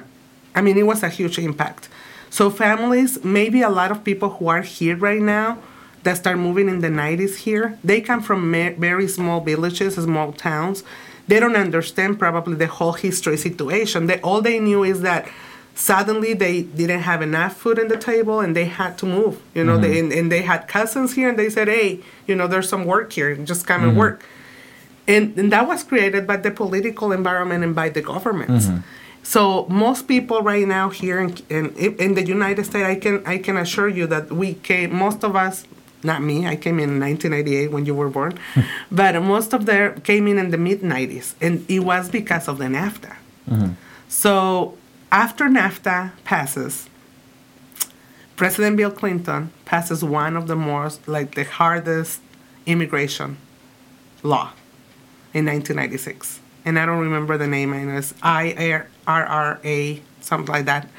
I 0.55 0.61
mean, 0.61 0.77
it 0.77 0.85
was 0.85 1.03
a 1.03 1.09
huge 1.09 1.37
impact. 1.37 1.89
So 2.29 2.49
families, 2.49 3.23
maybe 3.23 3.61
a 3.61 3.69
lot 3.69 3.91
of 3.91 4.03
people 4.03 4.29
who 4.29 4.47
are 4.47 4.61
here 4.61 4.95
right 4.95 5.21
now 5.21 5.59
that 6.03 6.17
start 6.17 6.37
moving 6.37 6.69
in 6.69 6.79
the 6.79 6.87
90s 6.87 7.37
here, 7.37 7.77
they 7.83 8.01
come 8.01 8.21
from 8.21 8.51
very 8.51 9.07
small 9.07 9.41
villages, 9.41 9.95
small 9.95 10.31
towns. 10.31 10.83
They 11.27 11.39
don't 11.39 11.55
understand 11.55 12.19
probably 12.19 12.55
the 12.55 12.67
whole 12.67 12.93
history 12.93 13.37
situation. 13.37 14.07
They, 14.07 14.19
all 14.21 14.41
they 14.41 14.59
knew 14.59 14.83
is 14.83 15.01
that 15.01 15.29
suddenly 15.77 16.33
they 16.33 16.63
didn't 16.63 17.01
have 17.01 17.21
enough 17.21 17.55
food 17.55 17.79
on 17.79 17.87
the 17.87 17.97
table 17.97 18.39
and 18.39 18.55
they 18.55 18.65
had 18.65 18.97
to 18.97 19.05
move. 19.05 19.39
You 19.53 19.63
know, 19.63 19.77
they, 19.77 19.97
mm-hmm. 19.97 20.11
and, 20.11 20.11
and 20.11 20.31
they 20.31 20.41
had 20.41 20.67
cousins 20.67 21.13
here 21.13 21.29
and 21.29 21.37
they 21.37 21.51
said, 21.51 21.67
hey, 21.67 21.99
you 22.25 22.35
know, 22.35 22.47
there's 22.47 22.67
some 22.67 22.83
work 22.85 23.13
here, 23.13 23.35
just 23.35 23.67
come 23.67 23.83
and 23.83 23.91
mm-hmm. 23.91 23.99
work. 23.99 24.25
And, 25.07 25.37
and 25.37 25.51
that 25.51 25.67
was 25.67 25.83
created 25.83 26.25
by 26.25 26.37
the 26.37 26.49
political 26.49 27.11
environment 27.11 27.63
and 27.63 27.75
by 27.75 27.89
the 27.89 28.01
governments. 28.01 28.65
Mm-hmm. 28.65 28.79
So 29.21 29.67
most 29.69 30.07
people 30.07 30.41
right 30.41 30.67
now 30.67 30.89
here 30.89 31.19
in, 31.19 31.35
in 31.49 31.75
in 31.75 32.13
the 32.13 32.25
United 32.25 32.65
States, 32.65 32.87
I 32.87 32.95
can 32.95 33.27
I 33.27 33.37
can 33.37 33.57
assure 33.57 33.89
you 33.89 34.07
that 34.07 34.31
we 34.31 34.53
came. 34.53 34.95
Most 34.95 35.21
of 35.21 35.35
us, 35.35 35.65
not 36.01 36.21
me, 36.23 36.47
I 36.47 36.55
came 36.55 36.79
in 36.79 36.97
1998 36.97 37.71
when 37.73 37.85
you 37.85 37.93
were 37.93 38.07
born, 38.07 38.39
hmm. 38.53 38.61
but 38.89 39.21
most 39.21 39.53
of 39.53 39.65
them 39.65 39.99
came 39.99 40.27
in 40.29 40.39
in 40.39 40.51
the 40.51 40.57
mid 40.57 40.79
90s, 40.79 41.35
and 41.41 41.65
it 41.69 41.79
was 41.79 42.09
because 42.09 42.47
of 42.47 42.57
the 42.57 42.65
NAFTA. 42.65 43.17
So 44.07 44.77
after 45.11 45.45
NAFTA 45.45 46.11
passes, 46.23 46.89
President 48.35 48.77
Bill 48.77 48.91
Clinton 48.91 49.51
passes 49.65 50.03
one 50.03 50.37
of 50.37 50.47
the 50.47 50.55
most 50.55 51.07
like 51.07 51.35
the 51.35 51.43
hardest 51.43 52.21
immigration 52.65 53.37
law 54.21 54.51
in 55.33 55.45
1996. 55.45 56.39
And 56.65 56.77
I 56.77 56.85
don't 56.85 56.99
remember 56.99 57.37
the 57.37 57.47
name, 57.47 57.71
and 57.73 57.97
it's 57.97 58.13
IRRA, 58.21 60.01
something 60.19 60.53
like 60.53 60.65
that. 60.65 60.89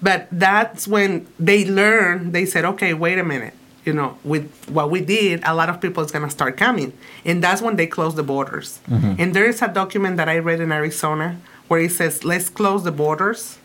But 0.00 0.28
that's 0.32 0.88
when 0.88 1.26
they 1.38 1.64
learned, 1.64 2.32
they 2.32 2.46
said, 2.46 2.64
okay, 2.64 2.94
wait 2.94 3.18
a 3.18 3.24
minute. 3.24 3.54
You 3.84 3.92
know, 3.92 4.16
with 4.24 4.50
what 4.68 4.90
we 4.90 5.02
did, 5.02 5.42
a 5.44 5.54
lot 5.54 5.68
of 5.68 5.80
people 5.80 6.02
is 6.02 6.10
going 6.10 6.24
to 6.24 6.30
start 6.30 6.56
coming. 6.56 6.94
And 7.24 7.44
that's 7.44 7.60
when 7.60 7.76
they 7.76 7.86
closed 7.86 8.16
the 8.16 8.22
borders. 8.22 8.80
Mm-hmm. 8.88 9.14
And 9.18 9.36
there 9.36 9.44
is 9.44 9.60
a 9.60 9.68
document 9.68 10.16
that 10.16 10.28
I 10.28 10.38
read 10.38 10.60
in 10.60 10.72
Arizona 10.72 11.38
where 11.74 11.82
it 11.82 11.90
says, 11.90 12.24
let's 12.24 12.48
close 12.48 12.84
the 12.84 12.92
borders 12.92 13.58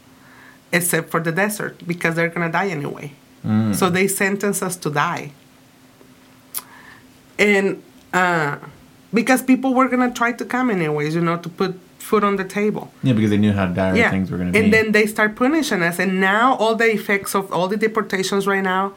except 0.72 1.12
for 1.12 1.20
the 1.20 1.32
desert 1.32 1.76
because 1.86 2.16
they're 2.16 2.34
going 2.36 2.48
to 2.48 2.52
die 2.52 2.70
anyway. 2.70 3.12
So 3.80 3.90
they 3.98 4.08
sentence 4.08 4.64
us 4.68 4.76
to 4.78 4.90
die. 4.90 5.32
And 7.38 7.84
uh, 8.12 8.58
because 9.14 9.42
people 9.44 9.76
were 9.76 9.88
going 9.88 10.06
to 10.10 10.14
try 10.22 10.32
to 10.42 10.44
come 10.44 10.72
anyways, 10.72 11.14
you 11.14 11.22
know, 11.22 11.38
to 11.38 11.50
put 11.50 11.80
food 12.00 12.24
on 12.24 12.36
the 12.38 12.44
table. 12.44 12.92
Yeah, 13.04 13.14
because 13.14 13.30
they 13.30 13.38
knew 13.38 13.54
how 13.54 13.68
dire 13.68 14.10
things 14.10 14.32
were 14.32 14.38
going 14.38 14.52
to 14.52 14.54
be. 14.54 14.60
And 14.60 14.74
then 14.74 14.92
they 14.92 15.06
start 15.06 15.36
punishing 15.36 15.84
us. 15.84 16.00
And 16.00 16.20
now 16.20 16.56
all 16.56 16.76
the 16.76 16.92
effects 17.00 17.36
of 17.36 17.54
all 17.54 17.68
the 17.68 17.78
deportations 17.78 18.48
right 18.48 18.64
now 18.64 18.94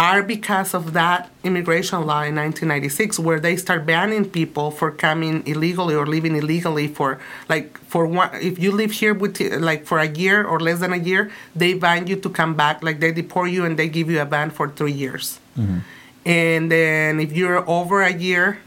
are 0.00 0.22
because 0.22 0.72
of 0.72 0.94
that 0.94 1.28
immigration 1.44 1.98
law 2.06 2.22
in 2.22 2.34
1996 2.34 3.18
where 3.18 3.38
they 3.38 3.54
start 3.54 3.84
banning 3.84 4.24
people 4.24 4.70
for 4.70 4.90
coming 4.90 5.46
illegally 5.46 5.94
or 5.94 6.06
living 6.06 6.34
illegally 6.34 6.88
for 6.88 7.20
like 7.50 7.76
for 7.84 8.06
one 8.06 8.30
if 8.40 8.58
you 8.58 8.72
live 8.72 8.92
here 8.92 9.12
with 9.12 9.38
like 9.60 9.84
for 9.84 9.98
a 9.98 10.08
year 10.08 10.42
or 10.42 10.58
less 10.58 10.80
than 10.80 10.94
a 10.94 11.02
year 11.10 11.30
they 11.54 11.74
ban 11.74 12.06
you 12.06 12.16
to 12.16 12.30
come 12.30 12.54
back 12.54 12.82
like 12.82 12.98
they 13.00 13.12
deport 13.12 13.50
you 13.50 13.62
and 13.66 13.78
they 13.78 13.88
give 13.88 14.08
you 14.10 14.18
a 14.18 14.24
ban 14.24 14.48
for 14.48 14.70
three 14.70 14.96
years 15.04 15.38
mm-hmm. 15.58 15.80
and 16.24 16.72
then 16.72 17.20
if 17.20 17.30
you're 17.32 17.62
over 17.68 18.00
a 18.00 18.12
year 18.12 18.58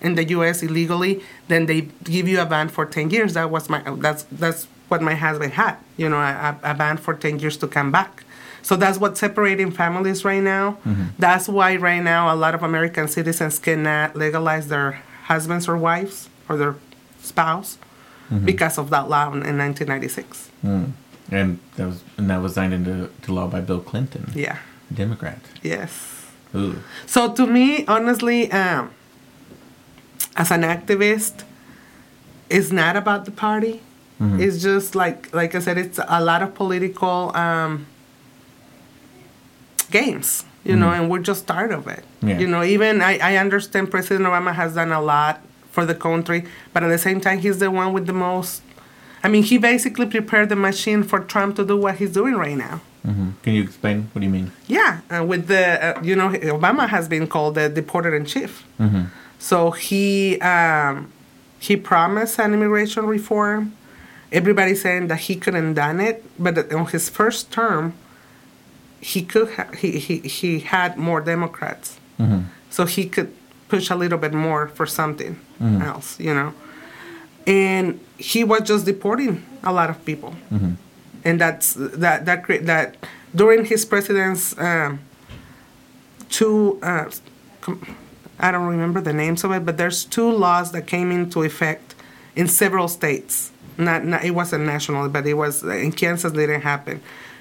in 0.00 0.14
the 0.14 0.24
U.S. 0.36 0.62
illegally, 0.62 1.22
then 1.48 1.66
they 1.66 1.82
give 2.04 2.28
you 2.28 2.40
a 2.40 2.46
ban 2.46 2.68
for 2.68 2.86
ten 2.86 3.10
years. 3.10 3.34
That 3.34 3.50
was 3.50 3.68
my 3.68 3.82
that's 3.96 4.24
that's 4.30 4.68
what 4.88 5.02
my 5.02 5.14
husband 5.14 5.54
had. 5.54 5.76
You 5.96 6.08
know, 6.08 6.18
a, 6.18 6.56
a 6.62 6.74
ban 6.74 6.98
for 6.98 7.14
ten 7.14 7.38
years 7.38 7.56
to 7.58 7.66
come 7.66 7.90
back. 7.90 8.24
So 8.68 8.76
that's 8.76 8.98
what's 8.98 9.18
separating 9.18 9.70
families 9.70 10.26
right 10.26 10.42
now. 10.42 10.76
That's 11.18 11.48
why 11.48 11.76
right 11.76 12.02
now 12.02 12.34
a 12.34 12.36
lot 12.36 12.54
of 12.54 12.62
American 12.62 13.08
citizens 13.08 13.58
cannot 13.58 14.14
legalize 14.14 14.68
their 14.68 15.00
husbands 15.24 15.66
or 15.66 15.78
wives 15.78 16.28
or 16.50 16.58
their 16.58 16.74
spouse 17.22 17.78
because 18.44 18.76
of 18.76 18.90
that 18.90 19.08
law 19.08 19.28
in, 19.28 19.40
in 19.50 19.56
1996. 19.56 20.50
Mm. 20.62 20.92
And 21.32 21.58
that 21.76 21.86
was 21.86 22.02
and 22.18 22.28
that 22.28 22.42
was 22.42 22.52
signed 22.56 22.74
into 22.74 23.08
to 23.22 23.32
law 23.32 23.46
by 23.46 23.62
Bill 23.62 23.80
Clinton, 23.80 24.24
Yeah. 24.34 24.58
Democrat. 24.92 25.40
Yes. 25.62 26.26
Ooh. 26.54 26.76
So 27.06 27.32
to 27.32 27.46
me, 27.46 27.86
honestly, 27.86 28.52
um, 28.52 28.90
as 30.36 30.50
an 30.50 30.60
activist, 30.60 31.44
it's 32.50 32.70
not 32.70 32.96
about 32.96 33.24
the 33.24 33.30
party. 33.30 33.80
It's 34.20 34.60
just 34.62 34.94
like 34.94 35.32
like 35.32 35.54
I 35.54 35.60
said, 35.60 35.78
it's 35.78 35.98
a 36.06 36.20
lot 36.20 36.42
of 36.42 36.52
political 36.54 37.34
um, 37.34 37.86
games, 39.90 40.44
you 40.64 40.76
know, 40.76 40.90
and 40.90 41.10
we're 41.10 41.20
just 41.20 41.46
tired 41.46 41.72
of 41.72 41.86
it. 41.88 42.04
Yeah. 42.22 42.38
You 42.38 42.46
know, 42.46 42.62
even 42.62 43.00
I, 43.00 43.18
I 43.18 43.36
understand 43.36 43.90
President 43.90 44.26
Obama 44.26 44.54
has 44.54 44.74
done 44.74 44.92
a 44.92 45.00
lot 45.00 45.40
for 45.70 45.84
the 45.86 45.94
country, 45.94 46.44
but 46.72 46.82
at 46.82 46.88
the 46.88 46.98
same 46.98 47.20
time, 47.20 47.38
he's 47.38 47.58
the 47.58 47.70
one 47.70 47.92
with 47.92 48.06
the 48.06 48.12
most. 48.12 48.62
I 49.22 49.28
mean, 49.28 49.42
he 49.42 49.58
basically 49.58 50.06
prepared 50.06 50.48
the 50.48 50.56
machine 50.56 51.02
for 51.02 51.20
Trump 51.20 51.56
to 51.56 51.64
do 51.64 51.76
what 51.76 51.96
he's 51.96 52.12
doing 52.12 52.34
right 52.34 52.56
now. 52.56 52.80
hmm 53.04 53.30
Can 53.42 53.54
you 53.54 53.62
explain? 53.62 54.08
What 54.12 54.20
do 54.20 54.26
you 54.26 54.32
mean? 54.32 54.52
Yeah, 54.66 55.00
uh, 55.10 55.24
with 55.24 55.46
the 55.48 55.64
uh, 55.98 56.02
you 56.02 56.14
know 56.16 56.28
Obama 56.58 56.88
has 56.88 57.08
been 57.08 57.26
called 57.26 57.54
the 57.56 57.68
deporter 57.70 58.16
in 58.16 58.24
chief. 58.26 58.64
hmm 58.78 59.04
So 59.38 59.70
he 59.70 60.38
um, 60.40 61.10
he 61.58 61.76
promised 61.76 62.38
an 62.40 62.52
immigration 62.54 63.06
reform. 63.06 63.72
Everybody's 64.30 64.82
saying 64.82 65.06
that 65.08 65.20
he 65.28 65.34
couldn't 65.36 65.74
done 65.74 66.00
it, 66.00 66.22
but 66.38 66.70
on 66.72 66.86
his 66.86 67.08
first 67.08 67.50
term, 67.50 67.94
he 69.00 69.22
could 69.22 69.50
ha- 69.54 69.72
he, 69.78 69.98
he 69.98 70.18
he 70.18 70.60
had 70.60 70.96
more 70.96 71.20
Democrats, 71.20 71.98
hmm 72.16 72.40
so 72.70 72.84
he 72.84 73.06
could 73.08 73.32
push 73.68 73.90
a 73.90 73.94
little 73.96 74.18
bit 74.18 74.32
more 74.34 74.68
for 74.68 74.86
something 74.86 75.38
else, 75.82 76.20
you 76.20 76.34
know. 76.34 76.52
And 77.46 77.98
he 78.18 78.44
was 78.44 78.60
just 78.62 78.84
deporting 78.84 79.42
a 79.64 79.72
lot 79.72 79.88
of 79.90 80.04
people, 80.04 80.34
and 81.24 81.40
that's 81.40 81.74
that 81.74 82.26
that 82.26 82.44
cre- 82.44 82.64
that 82.66 82.96
during 83.34 83.64
his 83.64 83.84
president's 83.86 84.54
um, 84.58 85.00
two. 86.28 86.78
Uh, 86.82 87.10
com- 87.60 87.96
I 88.40 88.52
don't 88.52 88.66
remember 88.68 89.00
the 89.00 89.12
names 89.12 89.42
of 89.44 89.50
it, 89.52 89.64
but 89.64 89.78
there's 89.78 90.04
two 90.04 90.30
laws 90.30 90.70
that 90.72 90.86
came 90.86 91.10
into 91.10 91.42
effect 91.42 91.94
in 92.36 92.46
several 92.48 92.86
states. 92.86 93.50
Not, 93.76 94.04
not 94.04 94.24
it 94.24 94.30
wasn't 94.30 94.64
national, 94.64 95.08
but 95.08 95.26
it 95.26 95.34
was 95.34 95.62
in 95.64 95.90
Kansas. 95.92 96.32
Didn't 96.32 96.60
happen, 96.60 97.00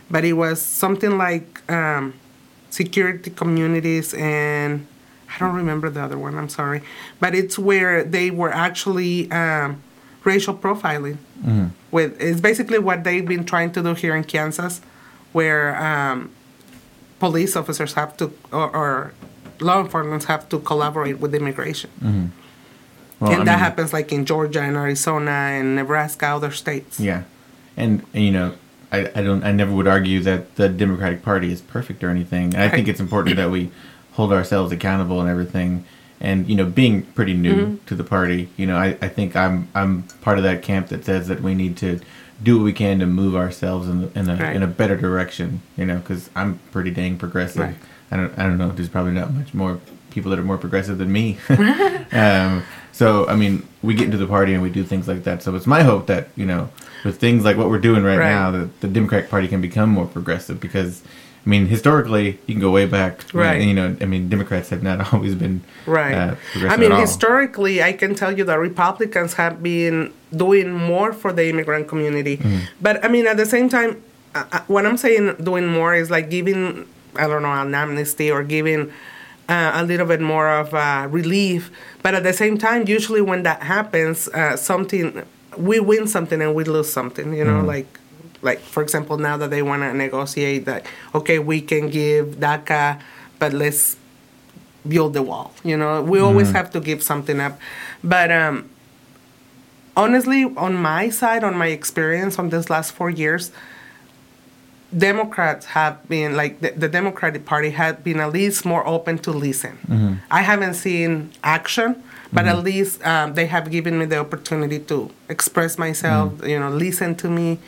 but 0.10 0.24
it 0.24 0.34
was 0.34 0.62
something 0.62 1.18
like 1.18 1.70
um, 1.72 2.14
security 2.70 3.30
communities 3.30 4.14
and 4.14 4.88
I 5.34 5.40
don't 5.40 5.56
remember 5.56 5.90
the 5.90 6.02
other 6.02 6.18
one. 6.18 6.36
I'm 6.38 6.50
sorry, 6.50 6.82
but 7.20 7.36
it's 7.36 7.60
where 7.60 8.04
they 8.04 8.32
were 8.32 8.54
actually 8.54 9.30
um, 9.32 9.82
racial 10.24 10.56
profiling. 10.56 11.18
With 11.92 12.20
it's 12.22 12.42
basically 12.42 12.80
what 12.80 13.04
they've 13.04 13.26
been 13.26 13.46
trying 13.46 13.72
to 13.74 13.84
do 13.84 13.94
here 13.94 14.16
in 14.16 14.24
Kansas, 14.24 14.82
where 15.34 15.76
um, 15.82 16.32
police 17.20 17.56
officers 17.56 17.94
have 17.94 18.16
to 18.18 18.32
or, 18.52 18.76
or 18.76 19.14
law 19.60 19.82
enforcement 19.82 20.24
have 20.26 20.48
to 20.50 20.60
collaborate 20.60 21.20
with 21.20 21.36
immigration. 21.36 21.90
Well, 23.20 23.32
and 23.32 23.42
I 23.42 23.46
that 23.46 23.52
mean, 23.52 23.60
happens 23.60 23.94
like 23.94 24.12
in 24.12 24.26
Georgia 24.26 24.62
and 24.62 24.78
Arizona 24.78 25.32
and 25.32 25.76
Nebraska, 25.76 26.28
other 26.28 26.52
states. 26.52 27.00
Yeah, 27.00 27.24
and, 27.76 28.04
and 28.14 28.24
you 28.24 28.32
know, 28.32 28.54
I, 28.92 29.00
I 29.16 29.22
don't 29.22 29.44
I 29.44 29.52
never 29.52 29.74
would 29.74 29.88
argue 29.88 30.22
that 30.22 30.56
the 30.56 30.70
Democratic 30.70 31.22
Party 31.24 31.52
is 31.52 31.62
perfect 31.62 32.04
or 32.04 32.10
anything. 32.10 32.54
And 32.54 32.64
I 32.64 32.70
think 32.70 32.88
it's 32.88 33.00
important 33.00 33.36
that 33.38 33.52
we 33.52 33.70
hold 34.14 34.32
ourselves 34.34 34.72
accountable 34.72 35.20
and 35.22 35.30
everything. 35.30 35.84
And 36.20 36.48
you 36.50 36.56
know, 36.56 36.66
being 36.66 37.04
pretty 37.04 37.34
new 37.34 37.56
Mm-hmm. 37.56 37.86
to 37.88 37.96
the 37.96 38.04
party, 38.04 38.50
you 38.58 38.66
know, 38.66 38.78
I, 38.78 38.98
I 39.02 39.08
think 39.10 39.36
I'm 39.36 39.68
I'm 39.76 40.04
part 40.22 40.38
of 40.38 40.44
that 40.46 40.62
camp 40.64 40.88
that 40.88 41.06
says 41.06 41.28
that 41.28 41.42
we 41.42 41.54
need 41.54 41.78
to 41.78 42.00
do 42.42 42.58
what 42.58 42.64
we 42.64 42.74
can 42.74 43.00
to 43.00 43.06
move 43.06 43.36
ourselves 43.36 43.88
in, 43.90 44.12
in 44.16 44.30
a 44.30 44.36
Right. 44.36 44.56
in 44.56 44.64
a 44.64 44.68
better 44.68 44.96
direction. 44.96 45.62
You 45.76 45.86
know, 45.86 45.98
because 45.98 46.30
I'm 46.36 46.60
pretty 46.72 46.92
dang 46.92 47.18
progressive. 47.18 47.62
Right. 47.62 47.76
I 48.12 48.16
don't 48.18 48.40
I 48.40 48.44
don't 48.44 48.58
know. 48.58 48.70
There's 48.70 48.90
probably 48.90 49.12
not 49.14 49.34
much 49.34 49.54
more 49.54 49.80
people 50.12 50.32
that 50.32 50.40
are 50.40 50.44
more 50.44 50.58
progressive 50.58 50.98
than 50.98 51.12
me. 51.12 51.38
um, 52.12 52.64
so 52.92 53.28
I 53.28 53.36
mean, 53.36 53.68
we 53.88 53.94
get 53.96 54.06
into 54.06 54.18
the 54.26 54.28
party 54.28 54.54
and 54.54 54.62
we 54.62 54.70
do 54.70 54.84
things 54.84 55.08
like 55.08 55.24
that. 55.24 55.42
So 55.44 55.56
it's 55.56 55.66
my 55.78 55.82
hope 55.84 56.04
that 56.08 56.24
you 56.36 56.46
know, 56.52 56.70
with 57.06 57.20
things 57.20 57.44
like 57.48 57.56
what 57.58 57.70
we're 57.72 57.86
doing 57.90 58.04
right, 58.04 58.20
Right. 58.20 58.30
now, 58.40 58.52
that 58.52 58.82
the 58.82 58.88
Democratic 58.88 59.30
Party 59.30 59.48
can 59.48 59.62
become 59.62 59.90
more 59.90 60.06
progressive 60.06 60.60
because. 60.60 61.02
I 61.46 61.50
mean, 61.50 61.68
historically, 61.68 62.28
you 62.46 62.56
can 62.56 62.60
go 62.60 62.72
way 62.72 62.86
back. 62.88 63.14
Right. 63.34 63.62
You 63.62 63.74
know, 63.74 63.96
I 64.02 64.06
mean, 64.06 64.28
Democrats 64.28 64.68
have 64.68 64.84
not 64.84 64.98
always 65.14 65.34
been 65.34 65.62
Right. 65.86 66.14
Uh, 66.14 66.36
progressive 66.52 66.72
I 66.74 66.76
mean, 66.76 66.92
historically, 67.00 67.82
I 67.82 67.94
can 67.94 68.16
tell 68.16 68.38
you 68.38 68.44
that 68.50 68.60
Republicans 68.60 69.32
have 69.36 69.64
been 69.64 70.12
doing 70.36 70.70
more 70.74 71.14
for 71.14 71.32
the 71.32 71.46
immigrant 71.48 71.88
community. 71.88 72.36
Mm-hmm. 72.36 72.60
But 72.82 72.96
I 73.06 73.08
mean, 73.08 73.26
at 73.28 73.38
the 73.38 73.46
same 73.46 73.70
time, 73.70 73.92
uh, 74.36 74.44
uh, 74.52 74.60
what 74.68 74.86
I'm 74.86 74.98
saying 74.98 75.36
doing 75.42 75.68
more 75.68 75.96
is 75.96 76.12
like 76.12 76.30
giving, 76.30 76.86
I 77.16 77.28
don't 77.28 77.44
know, 77.44 77.54
an 77.54 77.74
amnesty 77.74 78.30
or 78.30 78.44
giving 78.44 78.92
uh, 79.50 79.72
a 79.76 79.84
little 79.84 80.06
bit 80.06 80.22
more 80.22 80.50
of 80.50 80.74
uh, 80.74 81.08
relief. 81.10 81.72
But 82.04 82.16
at 82.16 82.24
the 82.24 82.34
same 82.34 82.58
time, 82.58 82.88
usually 82.88 83.22
when 83.22 83.44
that 83.44 83.64
happens, 83.64 84.28
uh, 84.30 84.58
something, 84.58 85.24
we 85.58 85.80
win 85.80 86.08
something 86.08 86.42
and 86.42 86.54
we 86.54 86.64
lose 86.64 86.92
something, 86.92 87.34
you 87.34 87.44
know, 87.44 87.62
like 87.62 87.88
like 88.44 88.60
for 88.60 88.84
example 88.84 89.18
now 89.18 89.36
that 89.36 89.50
they 89.50 89.64
want 89.64 89.82
to 89.82 89.92
negotiate 89.96 90.66
that 90.66 90.86
okay 91.16 91.40
we 91.40 91.60
can 91.60 91.90
give 91.90 92.36
DACA 92.36 93.02
but 93.40 93.52
let's 93.52 93.98
build 94.88 95.14
the 95.14 95.22
wall. 95.22 95.54
You 95.64 95.78
know, 95.78 96.02
we 96.02 96.20
always 96.20 96.52
have 96.52 96.72
to 96.72 96.80
give 96.80 97.04
something 97.04 97.40
up. 97.40 97.60
But 98.04 98.32
um, 98.32 98.70
honestly, 99.96 100.44
on 100.44 100.76
my 100.76 101.10
side, 101.10 101.44
on 101.44 101.58
my 101.58 101.68
experience 101.68 102.40
on 102.40 102.50
this 102.50 102.70
last 102.70 102.92
four 102.92 103.10
years, 103.10 103.52
Democrats 104.96 105.66
have 105.68 106.08
been 106.08 106.38
like 106.38 106.62
the, 106.62 106.72
the 106.72 106.88
Democratic 106.88 107.46
Party 107.46 107.72
had 107.72 108.04
been 108.04 108.20
at 108.20 108.32
least 108.32 108.66
more 108.66 108.88
open 108.88 109.18
to 109.20 109.32
listen. 109.32 109.78
Mm-hmm. 109.88 110.14
I 110.32 110.42
haven't 110.42 110.76
seen 110.76 111.32
action, 111.44 112.02
but 112.32 112.46
at 112.46 112.56
mm-hmm. 112.56 112.66
least 112.66 113.06
um, 113.06 113.34
they 113.34 113.48
have 113.48 113.70
given 113.70 114.00
me 114.00 114.06
the 114.06 114.18
opportunity 114.18 114.80
to 114.80 115.12
express 115.28 115.78
myself. 115.78 116.34
Mm-hmm. 116.34 116.48
You 116.48 116.60
know, 116.60 116.70
listen 116.70 117.16
to 117.16 117.30
me, 117.30 117.60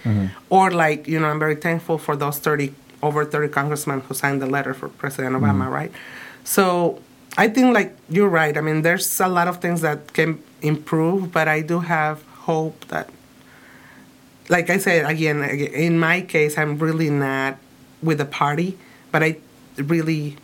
or 0.49 0.72
like 0.72 1.07
you 1.07 1.20
know, 1.20 1.28
I'm 1.28 1.39
very 1.39 1.55
thankful 1.55 1.97
for 1.97 2.15
those 2.15 2.39
thirty 2.39 2.74
over 3.03 3.26
thirty 3.26 3.51
congressmen 3.51 3.99
who 4.01 4.13
signed 4.13 4.41
the 4.41 4.47
letter 4.47 4.74
for 4.74 4.88
President 4.88 5.36
Obama. 5.36 5.70
Right, 5.70 5.91
so 6.45 7.01
I 7.38 7.49
think 7.49 7.74
like 7.74 7.97
you're 8.07 8.30
right. 8.30 8.57
I 8.57 8.61
mean, 8.61 8.82
there's 8.82 9.20
a 9.20 9.28
lot 9.28 9.47
of 9.49 9.59
things 9.59 9.82
that 9.82 10.13
can 10.13 10.41
improve, 10.61 11.34
but 11.34 11.47
I 11.49 11.61
do 11.61 11.80
have 11.80 12.24
hope 12.47 12.88
that 12.88 13.09
like 14.50 14.70
I 14.70 14.78
said 14.78 15.10
again, 15.10 15.43
in 15.43 16.00
my 16.00 16.22
case, 16.22 16.58
I'm 16.58 16.78
really 16.78 17.10
not 17.10 17.58
with 18.02 18.18
the 18.18 18.26
party, 18.26 18.78
but 19.12 19.24
I 19.24 19.38
really 19.78 20.38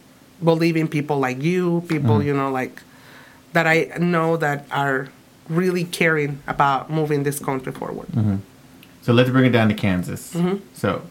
believe 0.43 0.77
in 0.77 0.87
people 0.87 1.19
like 1.19 1.41
you, 1.41 1.83
people 1.87 2.21
you 2.23 2.33
know, 2.33 2.51
like 2.51 2.81
that 3.53 3.67
I 3.67 3.97
know 3.99 4.37
that 4.37 4.65
are 4.71 5.09
really 5.49 5.83
caring 5.85 6.41
about 6.47 6.89
moving 6.89 7.23
this 7.23 7.39
country 7.39 7.71
forward. 7.71 8.07
So 9.01 9.13
let's 9.13 9.29
bring 9.29 9.45
it 9.45 9.51
down 9.51 9.67
to 9.69 9.75
Kansas. 9.75 10.33
Mm-hmm. 10.33 10.65
So, 10.73 11.03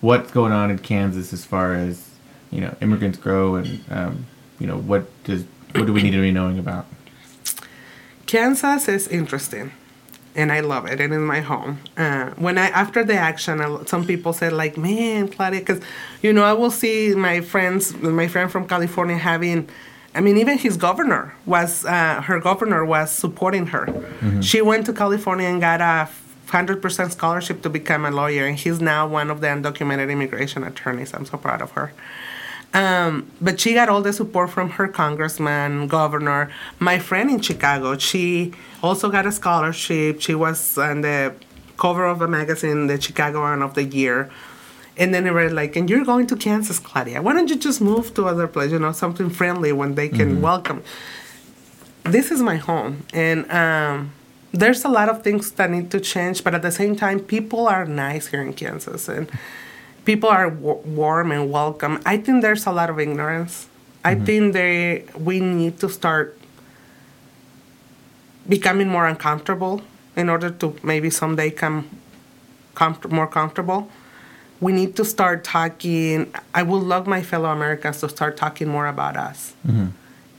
what's 0.00 0.30
going 0.30 0.52
on 0.52 0.70
in 0.70 0.78
Kansas 0.78 1.32
as 1.32 1.44
far 1.44 1.74
as 1.74 2.10
you 2.50 2.60
know 2.60 2.76
immigrants 2.80 3.18
grow, 3.18 3.56
and 3.56 3.84
um, 3.90 4.26
you 4.58 4.66
know 4.66 4.78
what 4.78 5.06
does 5.24 5.44
what 5.74 5.86
do 5.86 5.92
we 5.92 6.02
need 6.02 6.12
to 6.12 6.20
be 6.20 6.30
knowing 6.30 6.58
about? 6.58 6.86
Kansas 8.26 8.88
is 8.88 9.08
interesting, 9.08 9.72
and 10.38 10.52
I 10.52 10.60
love 10.60 10.86
it. 10.86 11.00
And 11.00 11.12
it's 11.12 11.20
my 11.20 11.40
home. 11.40 11.80
Uh, 11.96 12.30
when 12.44 12.56
I 12.58 12.68
after 12.68 13.02
the 13.04 13.14
action, 13.30 13.60
I, 13.60 13.84
some 13.84 14.06
people 14.06 14.32
said 14.32 14.52
like, 14.52 14.74
"Man, 14.78 15.28
Claudia," 15.28 15.60
because 15.60 15.80
you 16.22 16.32
know 16.32 16.44
I 16.44 16.54
will 16.60 16.70
see 16.70 17.14
my 17.14 17.40
friends, 17.40 17.94
my 17.96 18.28
friend 18.28 18.50
from 18.50 18.66
California 18.66 19.18
having. 19.18 19.68
I 20.14 20.20
mean, 20.20 20.38
even 20.38 20.56
his 20.56 20.76
governor 20.76 21.34
was 21.44 21.84
uh, 21.84 22.22
her 22.22 22.38
governor 22.40 22.84
was 22.84 23.10
supporting 23.10 23.66
her. 23.74 23.84
She 24.40 24.62
went 24.62 24.86
to 24.86 24.92
California 24.92 25.46
and 25.48 25.60
got 25.60 25.80
a 25.80 26.08
hundred 26.50 26.80
percent 26.80 27.12
scholarship 27.12 27.60
to 27.62 27.68
become 27.68 28.02
a 28.06 28.10
lawyer, 28.10 28.46
and 28.46 28.56
he's 28.56 28.80
now 28.80 29.06
one 29.06 29.28
of 29.30 29.40
the 29.42 29.48
undocumented 29.48 30.08
immigration 30.10 30.62
attorneys. 30.64 31.12
I'm 31.14 31.26
so 31.26 31.36
proud 31.36 31.60
of 31.60 31.72
her. 31.72 31.92
Um, 32.74 33.30
but 33.40 33.58
she 33.58 33.72
got 33.74 33.88
all 33.88 34.02
the 34.02 34.12
support 34.12 34.50
from 34.50 34.70
her 34.70 34.88
congressman, 34.88 35.88
governor. 35.88 36.50
My 36.78 36.98
friend 36.98 37.30
in 37.30 37.40
Chicago, 37.40 37.96
she 37.96 38.52
also 38.82 39.10
got 39.10 39.26
a 39.26 39.32
scholarship. 39.32 40.20
She 40.20 40.34
was 40.34 40.76
on 40.76 41.00
the 41.00 41.34
cover 41.78 42.04
of 42.04 42.20
a 42.20 42.28
magazine, 42.28 42.86
the 42.86 43.00
Chicagoan 43.00 43.62
of 43.62 43.74
the 43.74 43.84
Year. 43.84 44.30
And 44.98 45.14
then 45.14 45.24
they 45.24 45.30
were 45.30 45.48
like, 45.48 45.76
and 45.76 45.88
you're 45.88 46.04
going 46.04 46.26
to 46.26 46.36
Kansas, 46.36 46.78
Claudia. 46.80 47.22
Why 47.22 47.32
don't 47.32 47.48
you 47.48 47.56
just 47.56 47.80
move 47.80 48.12
to 48.14 48.26
other 48.26 48.48
place, 48.48 48.72
you 48.72 48.80
know, 48.80 48.92
something 48.92 49.30
friendly 49.30 49.72
when 49.72 49.94
they 49.94 50.08
can 50.08 50.42
welcome. 50.42 50.82
This 52.02 52.30
is 52.30 52.42
my 52.42 52.56
home. 52.56 53.06
And 53.14 53.50
um, 53.50 54.12
there's 54.52 54.84
a 54.84 54.88
lot 54.88 55.08
of 55.08 55.22
things 55.22 55.52
that 55.52 55.70
need 55.70 55.90
to 55.92 56.00
change, 56.00 56.42
but 56.42 56.54
at 56.54 56.62
the 56.62 56.72
same 56.72 56.96
time, 56.96 57.20
people 57.20 57.68
are 57.68 57.84
nice 57.84 58.26
here 58.28 58.42
in 58.42 58.54
Kansas. 58.54 59.08
And 59.08 59.30
people 60.08 60.30
are 60.30 60.48
w- 60.48 60.80
warm 60.86 61.30
and 61.30 61.52
welcome. 61.52 62.00
I 62.06 62.16
think 62.16 62.40
there's 62.40 62.64
a 62.64 62.72
lot 62.72 62.88
of 62.88 62.98
ignorance. 62.98 63.68
I 64.02 64.14
mm-hmm. 64.14 64.24
think 64.24 64.42
they 64.54 65.04
we 65.14 65.38
need 65.38 65.78
to 65.80 65.88
start 65.90 66.40
becoming 68.48 68.88
more 68.88 69.06
uncomfortable 69.06 69.82
in 70.16 70.30
order 70.30 70.48
to 70.48 70.74
maybe 70.82 71.10
someday 71.10 71.50
come 71.50 71.84
comfort- 72.74 73.12
more 73.12 73.26
comfortable. 73.26 73.90
We 74.64 74.72
need 74.72 74.96
to 74.96 75.04
start 75.04 75.44
talking. 75.44 76.32
I 76.54 76.62
would 76.62 76.84
love 76.94 77.06
my 77.06 77.22
fellow 77.22 77.50
Americans 77.52 78.00
to 78.00 78.08
start 78.08 78.38
talking 78.38 78.68
more 78.68 78.88
about 78.88 79.14
us. 79.14 79.52
Mm-hmm. 79.66 79.88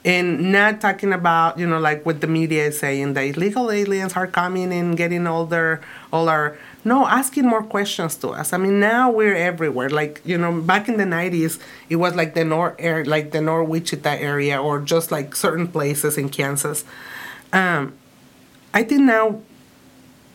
And 0.03 0.51
not 0.51 0.81
talking 0.81 1.13
about, 1.13 1.59
you 1.59 1.67
know, 1.67 1.77
like 1.77 2.05
what 2.07 2.21
the 2.21 2.27
media 2.27 2.67
is 2.71 2.79
saying, 2.79 3.13
the 3.13 3.23
illegal 3.31 3.69
aliens 3.69 4.13
are 4.13 4.27
coming 4.27 4.73
and 4.73 4.97
getting 4.97 5.27
all 5.27 5.45
their, 5.45 5.81
all 6.11 6.29
our, 6.29 6.57
no, 6.85 7.05
asking 7.05 7.45
more 7.45 7.63
questions 7.63 8.15
to 8.17 8.29
us. 8.29 8.53
I 8.53 8.57
mean, 8.57 8.79
now 8.79 9.11
we're 9.11 9.35
everywhere. 9.35 9.89
Like, 9.89 10.21
you 10.23 10.37
know, 10.37 10.61
back 10.61 10.87
in 10.87 10.97
the 10.97 11.03
90s, 11.03 11.59
it 11.89 11.97
was 11.97 12.15
like 12.15 12.35
the 12.35 12.45
North, 12.45 12.75
air, 12.79 13.03
like 13.03 13.31
the 13.31 13.41
North 13.41 13.67
Wichita 13.67 14.09
area 14.09 14.61
or 14.61 14.79
just 14.79 15.11
like 15.11 15.35
certain 15.35 15.67
places 15.67 16.17
in 16.17 16.29
Kansas. 16.29 16.85
Um, 17.51 17.93
I 18.73 18.83
think 18.83 19.01
now 19.01 19.41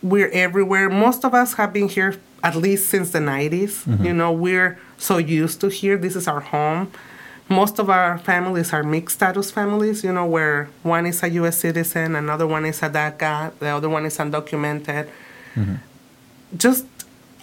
we're 0.03 0.29
everywhere. 0.29 0.89
Most 0.89 1.25
of 1.25 1.33
us 1.33 1.55
have 1.55 1.73
been 1.73 1.89
here 1.89 2.19
at 2.43 2.55
least 2.55 2.89
since 2.89 3.09
the 3.11 3.19
90s. 3.19 3.87
You 4.05 4.13
know, 4.13 4.31
we're 4.31 4.77
so 4.97 5.17
used 5.17 5.61
to 5.61 5.69
here. 5.69 5.97
This 5.97 6.15
is 6.15 6.27
our 6.27 6.41
home. 6.41 6.91
Most 7.49 7.79
of 7.79 7.89
our 7.89 8.17
families 8.19 8.73
are 8.73 8.83
mixed 8.83 9.17
status 9.17 9.51
families, 9.51 10.03
you 10.03 10.11
know, 10.11 10.25
where 10.25 10.69
one 10.83 11.05
is 11.05 11.21
a 11.23 11.29
U.S. 11.29 11.57
citizen, 11.59 12.15
another 12.15 12.47
one 12.47 12.65
is 12.65 12.81
a 12.81 12.89
DACA, 12.89 13.51
the 13.59 13.67
other 13.67 13.87
one 13.89 14.05
is 14.05 14.17
undocumented. 14.17 15.09
Just, 16.57 16.85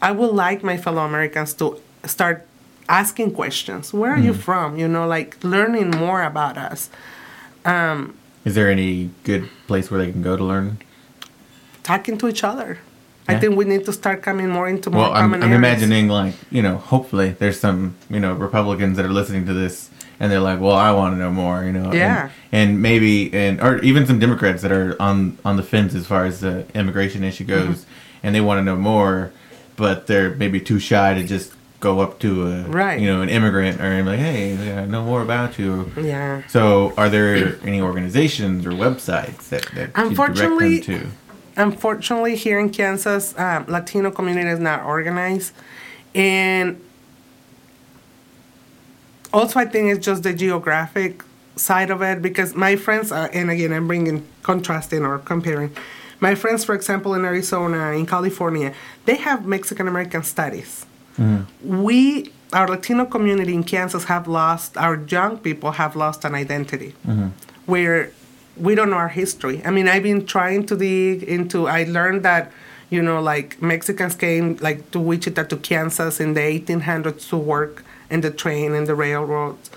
I 0.01 0.13
would 0.13 0.33
like 0.33 0.63
my 0.63 0.77
fellow 0.77 1.03
Americans 1.05 1.55
to 1.55 1.81
start 2.05 2.47
asking 2.89 3.33
questions. 3.35 3.93
Where 3.93 4.13
are 4.13 4.19
you 4.19 4.35
from? 4.35 4.77
You 4.77 4.89
know, 4.89 5.07
like 5.07 5.43
learning 5.45 5.91
more 5.91 6.23
about 6.23 6.57
us. 6.57 6.91
Is 8.45 8.55
there 8.55 8.71
any 8.71 9.11
good 9.25 9.49
place 9.67 9.91
where 9.91 10.05
they 10.05 10.11
can 10.13 10.23
go 10.23 10.37
to 10.37 10.45
learn? 10.45 10.79
talking 11.85 12.17
to 12.17 12.29
each 12.29 12.45
other. 12.45 12.79
I 13.27 13.39
think 13.41 13.57
we 13.57 13.65
need 13.65 13.85
to 13.87 13.93
start 13.93 14.23
coming 14.23 14.49
more 14.49 14.69
into 14.69 14.89
more 14.91 15.03
Well, 15.03 15.13
I'm, 15.15 15.35
I'm 15.35 15.53
imagining 15.53 16.07
like 16.09 16.35
you 16.51 16.63
know, 16.63 16.77
hopefully 16.77 17.31
there's 17.31 17.59
some 17.59 17.97
you 18.11 18.21
know 18.21 18.35
Republicans 18.35 18.97
that 18.99 19.07
are 19.07 19.13
listening 19.13 19.47
to 19.47 19.53
this 19.53 19.91
and 20.21 20.31
they're 20.31 20.39
like, 20.41 20.61
well, 20.61 20.77
I 20.77 20.93
want 20.93 21.15
to 21.15 21.19
know 21.19 21.33
more, 21.33 21.65
you 21.65 21.73
know. 21.73 21.87
and- 21.87 21.95
Yeah. 21.95 22.31
And, 22.53 22.81
maybe 22.83 23.33
and 23.35 23.61
or 23.61 23.79
even 23.79 24.07
some 24.07 24.19
Democrats 24.21 24.63
that 24.63 24.71
are 24.71 24.95
on 25.03 25.39
on 25.45 25.57
the 25.57 25.63
fence 25.65 25.93
as 25.95 26.07
far 26.07 26.25
as 26.25 26.39
the 26.41 26.67
immigration 26.75 27.25
issue 27.25 27.47
Mm-hmm. 27.47 27.73
And 28.23 28.35
they 28.35 28.41
want 28.41 28.59
to 28.59 28.65
know 28.65 28.77
more, 28.77 29.33
but 29.77 30.07
they're 30.07 30.31
maybe 30.35 30.61
too 30.61 30.79
shy 30.79 31.15
to 31.15 31.25
just 31.25 31.53
go 31.81 31.99
up 32.01 32.21
to 32.21 32.47
a 32.47 32.63
Right. 32.63 33.01
you 33.01 33.09
know 33.09 33.23
an 33.23 33.29
immigrant 33.29 33.81
or 33.81 34.03
like, 34.05 34.19
hey, 34.21 34.77
I 34.79 34.85
know 34.87 35.05
more 35.05 35.21
about 35.23 35.59
you. 35.59 35.91
Yeah. 36.01 36.43
So, 36.49 36.93
are 36.97 37.09
there 37.11 37.59
any 37.65 37.81
organizations 37.81 38.65
or 38.67 38.71
websites 38.71 39.49
that, 39.49 39.63
that 39.75 39.75
you 39.75 39.77
direct 39.77 39.99
Unfortunately- 39.99 40.79
them 40.81 41.01
to? 41.01 41.07
Unfortunately, 41.55 42.35
here 42.37 42.59
in 42.59 42.71
Kansas, 42.71 43.35
um, 43.39 43.67
Latino 43.69 44.11
community 44.11 44.49
is 44.49 44.59
not 44.59 44.85
organized, 44.85 45.53
and 46.15 46.81
also 49.33 49.61
I 49.61 49.65
think 49.67 49.91
it's 49.95 50.05
just 50.05 50.23
the 50.23 50.33
geographic 50.33 51.23
side 51.57 51.91
of 51.91 52.01
it 52.03 52.23
because 52.23 52.55
my 52.55 52.77
friends, 52.77 53.13
uh, 53.13 53.29
and 53.33 53.51
again 53.51 53.73
I'm 53.73 53.87
bringing 53.87 54.27
contrasting 54.43 55.05
or 55.05 55.19
comparing. 55.19 55.73
My 56.23 56.37
friends, 56.37 56.65
for 56.65 56.75
example, 56.77 57.15
in 57.15 57.25
Arizona, 57.25 57.91
in 57.91 58.07
California, 58.07 58.73
they 59.07 59.17
have 59.17 59.45
Mexican 59.45 59.89
American 59.89 60.23
studies. 60.23 60.87
Mm-hmm. 61.19 61.83
We, 61.83 62.33
our 62.53 62.69
Latino 62.69 63.07
community 63.07 63.55
in 63.55 63.65
Kansas, 63.65 64.05
have 64.05 64.29
lost, 64.29 64.77
our 64.77 64.97
young 65.09 65.39
people 65.39 65.73
have 65.73 65.97
lost 65.97 66.25
an 66.25 66.37
identity 66.37 66.95
mm-hmm. 67.05 67.31
where 67.67 68.13
we 68.57 68.77
don't 68.77 68.91
know 68.91 69.03
our 69.07 69.09
history. 69.09 69.61
I 69.65 69.73
mean, 69.73 69.89
I've 69.89 70.05
been 70.05 70.25
trying 70.25 70.65
to 70.67 70.77
dig 70.77 71.25
into, 71.25 71.67
I 71.67 71.83
learned 71.85 72.23
that, 72.23 72.53
you 72.89 73.03
know, 73.03 73.21
like 73.21 73.61
Mexicans 73.61 74.15
came 74.15 74.57
like 74.61 74.93
to 74.93 75.01
Wichita 75.01 75.43
to 75.43 75.57
Kansas 75.57 76.21
in 76.21 76.35
the 76.35 76.41
1800s 76.41 77.29
to 77.31 77.37
work 77.37 77.85
in 78.11 78.21
the 78.21 78.31
train 78.31 78.75
and 78.75 78.87
the 78.87 78.95
railroads. 78.95 79.71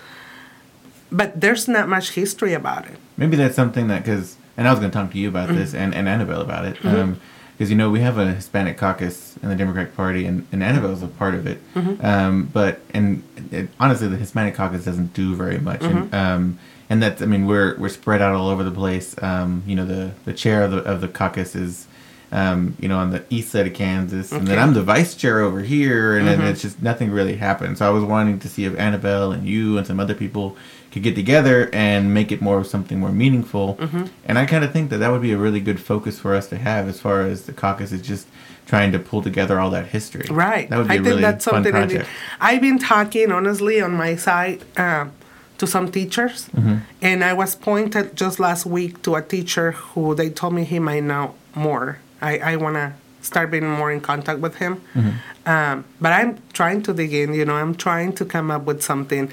But 1.12 1.42
there's 1.42 1.68
not 1.68 1.90
much 1.90 2.12
history 2.12 2.54
about 2.54 2.86
it. 2.86 2.98
Maybe 3.18 3.36
that's 3.36 3.56
something 3.56 3.88
that 3.88 4.04
because, 4.04 4.38
and 4.58 4.68
I 4.68 4.72
was 4.72 4.80
going 4.80 4.92
to 4.92 4.98
talk 4.98 5.12
to 5.12 5.18
you 5.18 5.28
about 5.30 5.50
this 5.50 5.74
and, 5.74 5.94
and 5.94 6.08
Annabelle 6.08 6.42
about 6.42 6.66
it, 6.66 6.76
because 6.76 6.94
Mm-hmm. 6.96 7.70
you 7.72 7.76
know 7.76 7.90
we 7.90 8.02
have 8.02 8.18
a 8.18 8.34
Hispanic 8.34 8.78
caucus 8.78 9.36
in 9.42 9.50
the 9.50 9.56
Democratic 9.56 9.96
Party, 9.96 10.26
and, 10.26 10.48
and 10.52 10.64
Annabelle's 10.64 11.04
a 11.04 11.08
part 11.08 11.36
of 11.36 11.46
it. 11.48 11.60
Mm-hmm. 11.74 12.06
Um, 12.06 12.50
but 12.54 12.80
and 12.94 13.24
it, 13.52 13.70
honestly, 13.80 14.08
the 14.08 14.18
Hispanic 14.18 14.56
caucus 14.56 14.86
doesn't 14.86 15.14
do 15.14 15.36
very 15.36 15.60
much, 15.60 15.82
and 15.84 16.12
Mm-hmm. 16.12 16.16
um, 16.16 16.60
and 16.90 17.02
that's 17.02 17.22
I 17.22 17.26
mean 17.26 17.46
we're 17.48 17.76
we're 17.78 17.90
spread 17.90 18.22
out 18.22 18.36
all 18.36 18.48
over 18.50 18.64
the 18.64 18.72
place. 18.72 19.16
Um, 19.22 19.64
you 19.66 19.76
know 19.76 19.86
the 19.86 20.12
the 20.26 20.34
chair 20.34 20.64
of 20.64 20.72
the 20.72 20.78
of 20.80 21.02
the 21.02 21.08
caucus 21.08 21.56
is. 21.56 21.88
Um, 22.32 22.76
you 22.80 22.88
know, 22.90 22.98
on 22.98 23.12
the 23.12 23.24
east 23.30 23.52
side 23.52 23.68
of 23.68 23.74
Kansas, 23.74 24.32
and 24.32 24.46
then 24.48 24.60
I'm 24.60 24.74
the 24.74 24.82
vice 24.82 25.16
chair 25.16 25.40
over 25.42 25.62
here, 25.62 26.18
and 26.18 26.28
Mm-hmm. 26.28 26.42
then 26.42 26.52
it's 26.52 26.62
just 26.62 26.82
nothing 26.82 27.12
really 27.12 27.36
happened. 27.38 27.78
So 27.78 27.86
I 27.88 27.90
was 27.92 28.04
wanting 28.04 28.40
to 28.40 28.50
see 28.50 28.66
if 28.66 28.78
Annabelle 28.78 29.32
and 29.32 29.48
you 29.48 29.78
and 29.78 29.86
some 29.88 30.00
other 30.00 30.16
people 30.16 30.58
could 30.92 31.04
get 31.04 31.16
together 31.16 31.70
and 31.72 32.14
make 32.14 32.32
it 32.32 32.42
more 32.42 32.58
of 32.60 32.68
something 32.68 33.00
more 33.00 33.12
meaningful. 33.12 33.76
Mm-hmm. 33.76 34.06
And 34.26 34.38
I 34.40 34.46
kind 34.48 34.64
of 34.66 34.74
think 34.74 34.90
that 34.90 34.98
that 34.98 35.12
would 35.12 35.22
be 35.22 35.34
a 35.34 35.38
really 35.38 35.60
good 35.62 35.80
focus 35.80 36.20
for 36.20 36.34
us 36.36 36.48
to 36.50 36.58
have 36.58 36.88
as 36.90 37.00
far 37.00 37.22
as 37.22 37.46
the 37.46 37.54
caucus 37.54 37.92
is 37.92 38.02
just 38.02 38.28
trying 38.66 38.92
to 38.92 39.00
pull 39.00 39.22
together 39.22 39.60
all 39.60 39.70
that 39.70 39.88
history. 39.88 40.26
Right. 40.30 40.68
That 40.70 40.78
would 40.78 40.88
be 40.88 40.94
I 40.96 40.98
a 40.98 41.02
really 41.04 41.22
that's 41.22 41.46
fun 41.46 41.54
something 41.64 41.76
I 41.76 41.82
need- 41.86 41.90
project. 41.90 42.10
I've 42.42 42.62
been 42.62 42.80
talking 42.80 43.32
honestly 43.32 43.80
on 43.82 43.94
my 43.94 44.16
side 44.16 44.64
um, 44.78 45.12
to 45.60 45.68
some 45.68 45.92
teachers, 45.92 46.50
Mm-hmm. 46.56 46.78
and 47.02 47.24
I 47.24 47.34
was 47.34 47.56
pointed 47.56 48.16
just 48.18 48.40
last 48.40 48.66
week 48.66 49.02
to 49.04 49.16
a 49.16 49.22
teacher 49.22 49.72
who 49.74 50.16
they 50.16 50.30
told 50.30 50.54
me 50.54 50.64
he 50.66 50.80
might 50.80 51.04
know 51.04 51.36
more. 51.54 52.00
I, 52.30 52.34
I 52.52 52.56
want 52.64 52.76
to 52.82 52.88
start 53.22 53.48
being 53.52 53.68
more 53.80 53.92
in 53.92 54.02
contact 54.02 54.40
with 54.46 54.56
him. 54.64 54.74
Mm-hmm. 54.94 55.50
Um, 55.54 55.76
but 56.04 56.12
I'm 56.20 56.32
trying 56.60 56.82
to 56.88 56.92
dig 56.94 57.14
in, 57.22 57.34
you 57.40 57.46
know, 57.46 57.56
I'm 57.64 57.76
trying 57.88 58.12
to 58.20 58.24
come 58.26 58.48
up 58.56 58.64
with 58.70 58.82
something. 58.92 59.32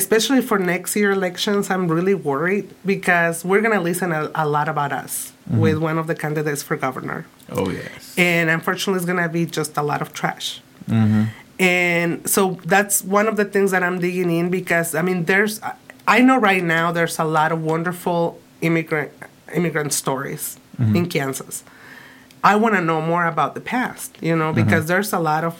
Especially 0.00 0.40
for 0.50 0.58
next 0.58 0.96
year 0.96 1.10
elections, 1.12 1.70
I'm 1.70 1.86
really 1.98 2.14
worried 2.14 2.66
because 2.94 3.44
we're 3.44 3.60
going 3.66 3.76
to 3.80 3.84
listen 3.90 4.10
a, 4.12 4.30
a 4.34 4.46
lot 4.56 4.68
about 4.68 4.92
us 5.04 5.14
Mm-hmm. 5.42 5.58
with 5.64 5.78
one 5.88 5.98
of 5.98 6.06
the 6.06 6.14
candidates 6.14 6.62
for 6.62 6.76
governor 6.76 7.26
Oh 7.50 7.68
yes. 7.68 8.14
and 8.16 8.48
unfortunately 8.48 8.98
it's 8.98 9.06
going 9.12 9.20
to 9.20 9.28
be 9.28 9.44
just 9.44 9.76
a 9.76 9.82
lot 9.82 10.00
of 10.00 10.08
trash 10.20 10.46
Mm-hmm. 10.88 11.22
and 11.58 12.10
so 12.34 12.40
that's 12.64 13.02
one 13.18 13.26
of 13.26 13.34
the 13.40 13.44
things 13.44 13.72
that 13.74 13.82
i'm 13.82 13.98
digging 13.98 14.30
in 14.30 14.50
because 14.58 14.94
i 14.94 15.02
mean 15.02 15.24
there's 15.30 15.54
i 16.06 16.18
know 16.20 16.38
right 16.50 16.62
now 16.78 16.92
there's 16.92 17.18
a 17.18 17.24
lot 17.24 17.50
of 17.50 17.58
wonderful 17.72 18.38
immigrant 18.68 19.10
immigrant 19.52 19.92
stories 19.92 20.44
in 20.98 21.04
kansas 21.14 21.64
i 22.44 22.54
want 22.56 22.74
to 22.74 22.80
know 22.80 23.00
more 23.00 23.26
about 23.26 23.54
the 23.54 23.60
past 23.60 24.16
you 24.20 24.34
know 24.36 24.52
because 24.52 24.86
there's 24.86 25.12
a 25.12 25.18
lot 25.18 25.44
of 25.44 25.54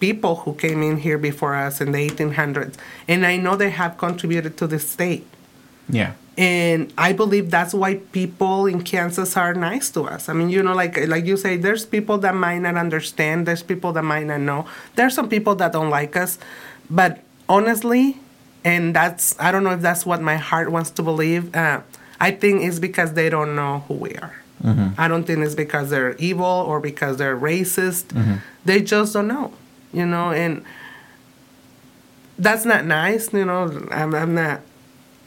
people 0.00 0.36
who 0.42 0.54
came 0.54 0.82
in 0.82 0.96
here 0.98 1.18
before 1.18 1.54
us 1.54 1.80
in 1.80 1.92
the 1.92 2.08
1800s 2.08 2.74
and 3.08 3.24
i 3.24 3.36
know 3.36 3.54
they 3.56 3.70
have 3.70 3.96
contributed 3.98 4.56
to 4.56 4.66
the 4.66 4.78
state 4.78 5.26
Yeah. 5.88 6.12
and 6.38 6.92
I 6.96 7.12
believe 7.12 7.50
that's 7.50 7.74
why 7.74 7.96
people 8.18 8.66
in 8.72 8.80
Kansas 8.82 9.36
are 9.36 9.52
nice 9.52 9.90
to 9.96 10.00
us. 10.14 10.28
I 10.30 10.32
mean, 10.32 10.48
you 10.48 10.62
know, 10.62 10.74
like 10.82 10.94
like 11.14 11.24
you 11.30 11.36
say, 11.36 11.52
there's 11.66 11.84
people 11.84 12.16
that 12.24 12.34
might 12.34 12.60
not 12.66 12.76
understand. 12.86 13.36
There's 13.46 13.62
people 13.72 13.90
that 13.96 14.04
might 14.14 14.26
not 14.32 14.40
know. 14.40 14.60
There's 14.96 15.14
some 15.18 15.28
people 15.28 15.54
that 15.60 15.70
don't 15.76 15.90
like 15.90 16.14
us, 16.24 16.38
but 16.88 17.20
honestly, 17.56 18.16
and 18.64 18.94
that's 18.98 19.34
I 19.38 19.52
don't 19.52 19.64
know 19.66 19.74
if 19.78 19.82
that's 19.88 20.06
what 20.06 20.20
my 20.22 20.36
heart 20.48 20.68
wants 20.76 20.90
to 20.96 21.02
believe. 21.02 21.42
Uh, 21.54 21.80
I 22.20 22.30
think 22.30 22.62
it's 22.66 22.78
because 22.88 23.12
they 23.12 23.28
don't 23.28 23.52
know 23.54 23.84
who 23.86 23.94
we 24.06 24.12
are. 24.24 24.36
I 24.96 25.08
don't 25.08 25.24
think 25.24 25.40
it's 25.40 25.54
because 25.54 25.90
they're 25.90 26.14
evil 26.16 26.44
or 26.46 26.78
because 26.80 27.16
they're 27.16 27.36
racist. 27.36 28.14
They 28.64 28.80
just 28.80 29.12
don't 29.12 29.26
know, 29.26 29.52
you 29.92 30.06
know, 30.06 30.30
and 30.30 30.64
that's 32.38 32.64
not 32.64 32.84
nice. 32.84 33.32
You 33.32 33.44
know, 33.44 33.86
I'm, 33.90 34.14
I'm 34.14 34.34
not 34.34 34.60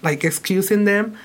like 0.02 0.24
excusing 0.24 0.86
them, 0.86 1.18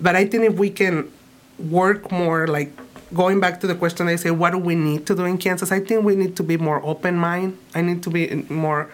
but 0.00 0.16
I 0.16 0.26
think 0.26 0.44
if 0.44 0.54
we 0.54 0.70
can 0.70 1.10
work 1.58 2.10
more, 2.10 2.46
like 2.46 2.72
going 3.14 3.40
back 3.40 3.60
to 3.60 3.66
the 3.66 3.74
question 3.74 4.08
I 4.08 4.16
say, 4.16 4.30
what 4.30 4.50
do 4.50 4.58
we 4.58 4.74
need 4.74 5.06
to 5.06 5.14
do 5.14 5.24
in 5.24 5.38
Kansas? 5.38 5.70
I 5.70 5.80
think 5.80 6.04
we 6.04 6.16
need 6.16 6.36
to 6.36 6.42
be 6.42 6.56
more 6.56 6.84
open 6.84 7.16
mind. 7.16 7.58
I 7.74 7.82
need 7.82 8.02
to 8.04 8.10
be 8.10 8.44
more, 8.48 8.90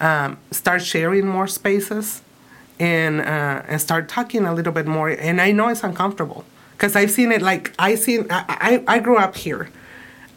um, 0.00 0.38
start 0.50 0.82
sharing 0.82 1.26
more 1.26 1.46
spaces, 1.46 2.22
and 2.80 3.20
uh, 3.20 3.62
and 3.68 3.80
start 3.80 4.08
talking 4.08 4.44
a 4.46 4.54
little 4.54 4.72
bit 4.72 4.86
more. 4.86 5.08
And 5.10 5.40
I 5.40 5.50
know 5.52 5.68
it's 5.68 5.82
uncomfortable 5.82 6.44
because 6.78 6.94
I've 6.94 7.10
seen 7.10 7.32
it. 7.32 7.42
Like 7.42 7.72
I 7.78 7.96
seen, 7.96 8.26
I 8.30 8.82
I, 8.86 8.96
I 8.96 8.98
grew 9.00 9.16
up 9.18 9.36
here. 9.36 9.68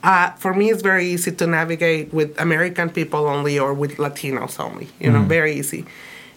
Uh, 0.03 0.31
for 0.31 0.51
me, 0.55 0.71
it's 0.71 0.81
very 0.81 1.05
easy 1.05 1.31
to 1.31 1.45
navigate 1.45 2.11
with 2.11 2.39
American 2.41 2.89
people 2.89 3.27
only 3.27 3.59
or 3.59 3.71
with 3.73 3.97
Latinos 3.97 4.59
only. 4.59 4.89
You 4.99 5.11
know, 5.11 5.21
very 5.21 5.53
easy. 5.53 5.85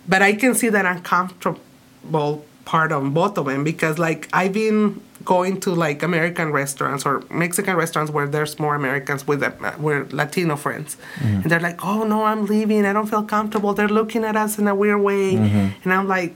But 0.07 0.21
I 0.21 0.35
can 0.35 0.55
see 0.55 0.69
that 0.69 0.85
uncomfortable 0.85 2.45
part 2.67 2.93
on 2.93 3.11
both 3.15 3.39
of 3.39 3.47
them 3.47 3.65
because, 3.65 3.99
like, 3.99 4.29
I've 4.35 4.53
been 4.53 5.01
going 5.25 5.59
to 5.61 5.71
like 5.75 6.03
American 6.03 6.53
restaurants 6.53 7.07
or 7.07 7.23
Mexican 7.31 7.75
restaurants 7.77 8.13
where 8.13 8.27
there's 8.27 8.59
more 8.59 8.75
Americans 8.75 9.27
with 9.27 9.43
uh, 9.43 9.53
with 9.79 10.13
Latino 10.13 10.57
friends, 10.57 10.99
and 11.23 11.45
they're 11.51 11.61
like, 11.61 11.83
"Oh 11.83 12.05
no, 12.05 12.25
I'm 12.25 12.45
leaving. 12.45 12.85
I 12.85 12.93
don't 12.93 13.07
feel 13.07 13.23
comfortable. 13.23 13.73
They're 13.73 13.89
looking 13.89 14.25
at 14.25 14.37
us 14.37 14.59
in 14.59 14.69
a 14.69 14.75
weird 14.75 15.01
way," 15.01 15.37
and 15.83 15.91
I'm 15.95 16.07
like, 16.07 16.35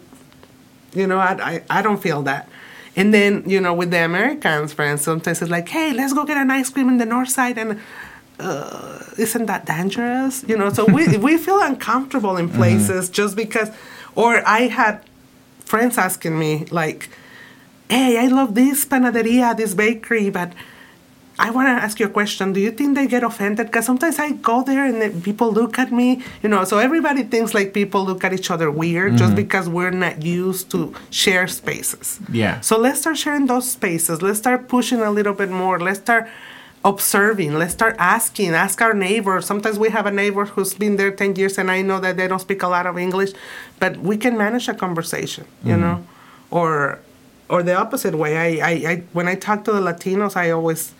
you 0.94 1.06
know, 1.06 1.18
I, 1.18 1.32
I, 1.50 1.78
I 1.78 1.82
don't 1.82 2.00
feel 2.02 2.22
that. 2.22 2.48
And 2.96 3.14
then, 3.14 3.48
you 3.48 3.60
know, 3.60 3.74
with 3.74 3.90
the 3.90 4.04
Americans, 4.04 4.72
friends, 4.72 5.02
sometimes 5.02 5.40
it's 5.42 5.50
like, 5.50 5.68
hey, 5.68 5.92
let's 5.92 6.12
go 6.12 6.24
get 6.24 6.36
an 6.36 6.50
ice 6.50 6.70
cream 6.70 6.88
in 6.88 6.98
the 6.98 7.06
north 7.06 7.28
side. 7.28 7.58
And 7.58 7.80
uh, 8.40 9.00
isn't 9.16 9.46
that 9.46 9.66
dangerous? 9.66 10.44
You 10.48 10.56
know, 10.56 10.72
so 10.72 10.84
we, 10.84 11.16
we 11.16 11.36
feel 11.38 11.60
uncomfortable 11.60 12.36
in 12.36 12.48
places 12.48 13.08
just 13.08 13.36
because. 13.36 13.70
Or 14.14 14.42
I 14.46 14.62
had 14.62 15.04
friends 15.60 15.96
asking 15.98 16.38
me, 16.38 16.64
like, 16.70 17.08
hey, 17.88 18.18
I 18.18 18.26
love 18.28 18.54
this 18.54 18.84
panaderia, 18.84 19.56
this 19.56 19.74
bakery, 19.74 20.30
but 20.30 20.52
I 21.38 21.50
want 21.50 21.68
to 21.68 21.72
ask 21.84 22.00
you 22.00 22.06
a 22.06 22.08
question. 22.08 22.52
Do 22.52 22.60
you 22.60 22.72
think 22.72 22.96
they 22.96 23.06
get 23.06 23.22
offended? 23.22 23.66
Because 23.66 23.86
sometimes 23.86 24.18
I 24.18 24.32
go 24.32 24.64
there 24.64 24.84
and 24.84 25.22
people 25.22 25.52
look 25.52 25.78
at 25.78 25.92
me, 25.92 26.22
you 26.42 26.48
know. 26.48 26.64
So 26.64 26.78
everybody 26.78 27.22
thinks 27.22 27.54
like 27.54 27.72
people 27.72 28.04
look 28.04 28.24
at 28.24 28.32
each 28.32 28.50
other 28.50 28.70
weird 28.70 29.12
just 29.12 29.24
mm-hmm. 29.24 29.36
because 29.36 29.68
we're 29.68 29.90
not 29.90 30.22
used 30.22 30.70
to 30.72 30.94
share 31.10 31.46
spaces. 31.46 32.18
Yeah. 32.32 32.60
So 32.60 32.76
let's 32.76 33.00
start 33.00 33.18
sharing 33.18 33.46
those 33.46 33.70
spaces. 33.70 34.20
Let's 34.20 34.38
start 34.38 34.68
pushing 34.68 35.00
a 35.00 35.10
little 35.10 35.34
bit 35.34 35.50
more. 35.50 35.78
Let's 35.78 36.00
start 36.00 36.28
observing. 36.84 37.54
Let's 37.54 37.72
start 37.72 37.94
asking. 37.98 38.54
Ask 38.54 38.82
our 38.82 38.94
neighbor. 38.94 39.40
Sometimes 39.40 39.78
we 39.78 39.90
have 39.90 40.06
a 40.06 40.10
neighbor 40.10 40.44
who's 40.44 40.74
been 40.74 40.96
there 40.96 41.12
10 41.12 41.36
years 41.36 41.56
and 41.58 41.70
I 41.70 41.82
know 41.82 42.00
that 42.00 42.16
they 42.16 42.26
don't 42.26 42.40
speak 42.40 42.62
a 42.62 42.68
lot 42.68 42.86
of 42.86 42.98
English, 42.98 43.32
but 43.78 43.98
we 43.98 44.16
can 44.16 44.36
manage 44.36 44.68
a 44.68 44.74
conversation, 44.74 45.46
you 45.62 45.72
mm-hmm. 45.72 45.80
know? 45.82 46.06
Or 46.50 47.00
or 47.48 47.62
the 47.62 47.74
opposite 47.74 48.14
way. 48.14 48.36
I, 48.36 48.68
I, 48.68 48.72
I 48.90 49.02
when 49.12 49.28
I 49.28 49.34
talk 49.34 49.64
to 49.64 49.72
the 49.72 49.80
Latinos, 49.80 50.36
I 50.36 50.50
always 50.50 50.94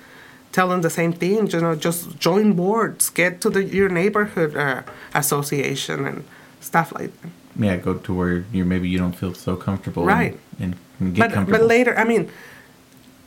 tell 0.53 0.69
them 0.69 0.83
the 0.83 0.91
same 0.91 1.13
thing. 1.13 1.47
You 1.49 1.61
know, 1.61 1.75
just 1.75 2.19
join 2.19 2.53
boards, 2.55 3.11
get 3.11 3.41
to 3.43 3.51
the 3.51 3.63
your 3.65 3.89
neighborhood 3.89 4.57
uh, 4.57 4.83
association 5.15 6.07
and 6.07 6.25
stuff 6.61 6.93
like 6.93 7.13
that. 7.23 7.31
Yeah, 7.57 7.77
go 7.77 7.95
to 7.95 8.15
where 8.15 8.45
you 8.53 8.65
maybe 8.65 8.89
you 8.89 8.99
don't 8.99 9.15
feel 9.17 9.35
so 9.35 9.57
comfortable. 9.57 10.05
Right. 10.05 10.39
And, 10.61 10.77
and 11.01 11.15
get 11.15 11.29
but 11.31 11.35
comfortable. 11.35 11.59
but 11.61 11.67
later, 11.69 11.99
I 11.99 12.05
mean, 12.05 12.31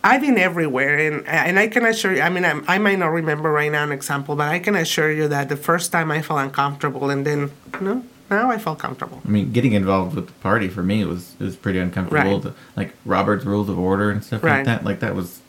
I've 0.04 0.22
been 0.22 0.38
everywhere, 0.38 0.98
and 0.98 1.28
and 1.28 1.60
I 1.60 1.68
can 1.68 1.86
assure 1.86 2.14
you. 2.16 2.22
I 2.22 2.30
mean, 2.30 2.46
I, 2.46 2.60
I 2.68 2.78
might 2.80 2.98
not 2.98 3.08
remember 3.12 3.52
right 3.52 3.72
now 3.72 3.84
an 3.84 3.92
example, 3.92 4.36
but 4.36 4.48
I 4.48 4.60
can 4.60 4.76
assure 4.76 5.12
you 5.12 5.28
that 5.28 5.50
the 5.50 5.58
first 5.58 5.92
time 5.92 6.10
I 6.12 6.22
felt 6.22 6.40
uncomfortable, 6.40 7.10
and 7.10 7.26
then 7.26 7.52
you 7.74 7.82
no, 7.82 8.04
now 8.30 8.50
I 8.50 8.58
felt 8.58 8.80
comfortable. 8.80 9.22
I 9.24 9.30
mean, 9.30 9.52
getting 9.52 9.74
involved 9.74 10.16
with 10.16 10.28
the 10.28 10.34
party 10.42 10.70
for 10.70 10.82
me 10.82 11.04
was 11.06 11.36
was 11.40 11.56
pretty 11.56 11.78
uncomfortable. 11.80 12.34
Right. 12.36 12.42
The- 12.44 12.54
like 12.76 12.94
Robert's 13.06 13.46
Rules 13.46 13.70
of 13.70 13.78
Order 13.78 14.10
and 14.10 14.24
stuff 14.24 14.44
Right. 14.44 14.58
like 14.58 14.66
that. 14.66 14.84
Like 14.86 15.02
that 15.02 15.14
was 15.14 15.41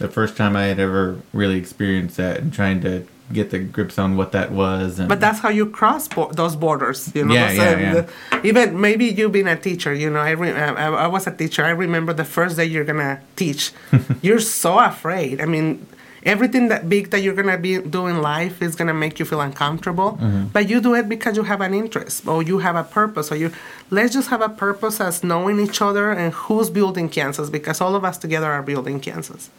the 0.00 0.08
first 0.08 0.36
time 0.36 0.56
I 0.56 0.64
had 0.64 0.80
ever 0.80 1.16
really 1.32 1.58
experienced 1.58 2.16
that 2.16 2.38
and 2.40 2.52
trying 2.52 2.80
to 2.82 3.06
get 3.32 3.50
the 3.50 3.60
grips 3.60 3.96
on 3.96 4.16
what 4.16 4.32
that 4.32 4.50
was. 4.50 4.98
And 4.98 5.08
But 5.08 5.20
that's 5.20 5.38
how 5.38 5.50
you 5.50 5.66
cross 5.66 6.08
bo- 6.08 6.32
those 6.32 6.56
borders, 6.56 7.12
you 7.14 7.24
know. 7.24 7.34
Yeah, 7.34 7.48
So 7.54 7.62
yeah, 7.62 7.78
yeah. 7.94 8.40
even 8.42 8.80
maybe 8.80 9.04
you 9.06 9.28
being 9.28 9.46
a 9.46 9.56
teacher, 9.56 9.94
you 9.94 10.10
know. 10.10 10.18
I, 10.20 10.30
re- 10.32 10.52
I 10.52 10.88
I 11.04 11.06
was 11.06 11.26
a 11.28 11.30
teacher. 11.30 11.62
I 11.64 11.70
remember 11.70 12.12
the 12.12 12.24
first 12.24 12.56
day 12.56 12.64
you're 12.64 12.84
gonna 12.92 13.20
teach. 13.36 13.72
you're 14.26 14.40
so 14.40 14.78
afraid. 14.80 15.40
I 15.40 15.46
mean, 15.46 15.86
everything 16.24 16.68
that 16.68 16.88
big 16.88 17.10
that 17.10 17.20
you're 17.20 17.34
gonna 17.34 17.58
be 17.58 17.78
doing 17.80 18.18
life 18.18 18.62
is 18.62 18.76
gonna 18.76 18.94
make 18.94 19.18
you 19.18 19.24
feel 19.24 19.40
uncomfortable. 19.40 20.12
Mm-hmm. 20.12 20.46
But 20.48 20.68
you 20.68 20.80
do 20.80 20.94
it 20.94 21.08
because 21.08 21.36
you 21.36 21.44
have 21.44 21.60
an 21.60 21.74
interest 21.74 22.26
or 22.26 22.42
you 22.42 22.58
have 22.58 22.76
a 22.76 22.84
purpose 22.84 23.30
or 23.32 23.36
you. 23.36 23.52
Let's 23.90 24.12
just 24.12 24.28
have 24.30 24.42
a 24.42 24.48
purpose 24.48 25.00
as 25.00 25.24
knowing 25.24 25.60
each 25.60 25.80
other 25.82 26.10
and 26.10 26.32
who's 26.32 26.70
building 26.70 27.08
Kansas 27.08 27.50
because 27.50 27.80
all 27.80 27.94
of 27.94 28.04
us 28.04 28.18
together 28.18 28.50
are 28.50 28.62
building 28.62 29.00
Kansas. 29.00 29.50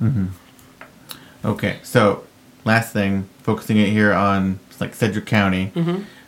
Okay, 1.44 1.80
so 1.84 2.24
last 2.66 2.94
thing, 2.94 3.28
focusing 3.44 3.78
it 3.78 3.90
here 3.90 4.14
on 4.14 4.60
like 4.80 4.94
Sedgwick 4.94 5.26
County. 5.26 5.72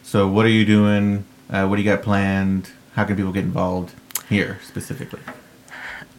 So, 0.04 0.28
what 0.28 0.46
are 0.46 0.50
you 0.50 0.66
doing? 0.66 1.26
Uh, 1.50 1.66
what 1.68 1.78
do 1.78 1.82
you 1.82 1.90
got 1.90 2.04
planned? 2.04 2.70
How 2.94 3.04
can 3.04 3.16
people 3.16 3.32
get 3.32 3.44
involved 3.44 3.94
here 4.30 4.60
specifically? 4.64 5.22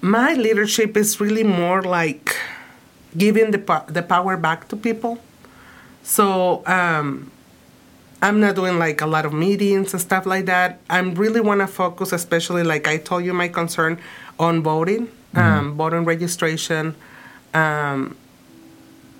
My 0.00 0.34
leadership 0.34 0.96
is 0.96 1.20
really 1.20 1.44
more 1.44 1.82
like 1.82 2.36
giving 3.16 3.50
the 3.50 3.58
po- 3.58 3.84
the 3.88 4.02
power 4.02 4.36
back 4.36 4.68
to 4.68 4.76
people. 4.76 5.18
So 6.02 6.62
um, 6.66 7.30
I'm 8.22 8.40
not 8.40 8.54
doing 8.54 8.78
like 8.78 9.00
a 9.00 9.06
lot 9.06 9.24
of 9.26 9.32
meetings 9.32 9.92
and 9.92 10.00
stuff 10.00 10.26
like 10.26 10.46
that. 10.46 10.80
I 10.90 10.98
really 11.00 11.40
want 11.40 11.60
to 11.60 11.66
focus, 11.66 12.12
especially 12.12 12.62
like 12.62 12.86
I 12.88 12.98
told 12.98 13.24
you, 13.24 13.32
my 13.32 13.48
concern 13.48 13.98
on 14.38 14.62
voting, 14.62 15.08
um, 15.34 15.74
voting 15.76 16.04
registration. 16.04 16.94
Um, 17.54 18.16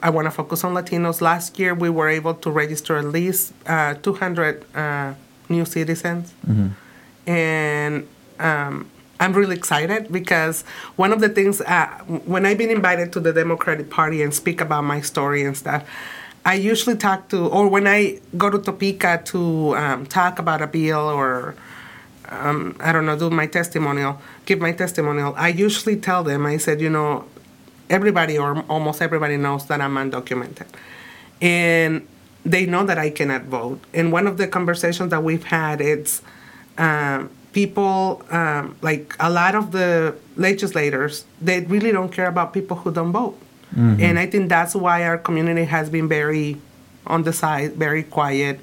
I 0.03 0.11
want 0.11 0.27
to 0.27 0.31
focus 0.31 0.65
on 0.65 0.75
Latinos. 0.75 1.21
Last 1.23 1.59
year, 1.59 1.75
we 1.75 1.89
were 1.89 2.09
able 2.09 2.35
to 2.35 2.51
register 2.51 2.97
at 2.99 3.07
least 3.07 3.55
uh, 3.67 3.95
200 3.95 4.65
uh, 4.75 5.15
new 5.49 5.65
citizens, 5.65 6.35
and 7.27 8.07
um, 8.39 8.91
I'm 9.25 9.33
really 9.33 9.57
excited 9.57 10.13
because 10.13 10.63
one 10.97 11.11
of 11.13 11.21
the 11.21 11.31
things 11.31 11.63
uh, 11.63 11.87
when 12.27 12.45
I've 12.45 12.59
been 12.59 12.71
invited 12.71 13.13
to 13.15 13.21
the 13.21 13.33
Democratic 13.33 13.89
Party 13.89 14.23
and 14.23 14.35
speak 14.35 14.61
about 14.61 14.85
my 14.85 15.01
story 15.01 15.45
and 15.45 15.57
stuff, 15.57 15.83
I 16.45 16.55
usually 16.55 16.97
talk 16.97 17.31
to, 17.31 17.49
or 17.49 17.67
when 17.69 17.87
I 17.87 18.21
go 18.37 18.51
to 18.51 18.59
Topeka 18.59 19.23
to 19.27 19.75
um, 19.77 20.05
talk 20.05 20.39
about 20.39 20.61
a 20.61 20.67
bill 20.67 21.09
or 21.09 21.57
um, 22.29 22.77
I 22.81 22.93
don't 22.93 23.07
know, 23.07 23.19
do 23.19 23.31
my 23.31 23.47
testimonial, 23.47 24.21
give 24.45 24.61
my 24.61 24.73
testimonial, 24.73 25.35
I 25.37 25.49
usually 25.49 25.97
tell 25.97 26.23
them, 26.23 26.45
I 26.45 26.59
said, 26.59 26.81
you 26.81 26.91
know, 26.91 27.25
everybody 27.89 28.37
or 28.37 28.61
almost 28.69 29.01
everybody 29.01 29.37
knows 29.39 29.67
that 29.67 29.81
I'm 29.81 29.95
undocumented. 29.95 30.67
And 31.41 32.07
they 32.45 32.67
know 32.67 32.85
that 32.85 32.99
I 32.99 33.09
cannot 33.09 33.45
vote. 33.45 33.81
And 33.95 34.13
one 34.13 34.27
of 34.27 34.37
the 34.37 34.47
conversations 34.47 35.11
that 35.11 35.23
we've 35.23 35.45
had, 35.45 35.81
it's 35.81 36.21
um, 36.77 37.31
people, 37.55 38.23
um, 38.31 38.77
like 38.83 39.17
a 39.21 39.31
lot 39.31 39.55
of 39.55 39.71
the 39.73 40.15
legislators, 40.37 41.25
they 41.41 41.61
really 41.61 41.93
don't 41.93 42.13
care 42.13 42.27
about 42.27 42.53
people 42.53 42.77
who 42.77 42.91
don't 42.93 43.13
vote. 43.13 43.39
And 43.77 44.19
I 44.21 44.27
think 44.27 44.49
that's 44.49 44.75
why 44.75 45.05
our 45.05 45.19
community 45.19 45.65
has 45.65 45.91
been 45.91 46.07
very 46.09 46.59
on 47.09 47.25
the 47.25 47.33
side, 47.33 47.73
very 47.75 48.05
quiet. 48.05 48.61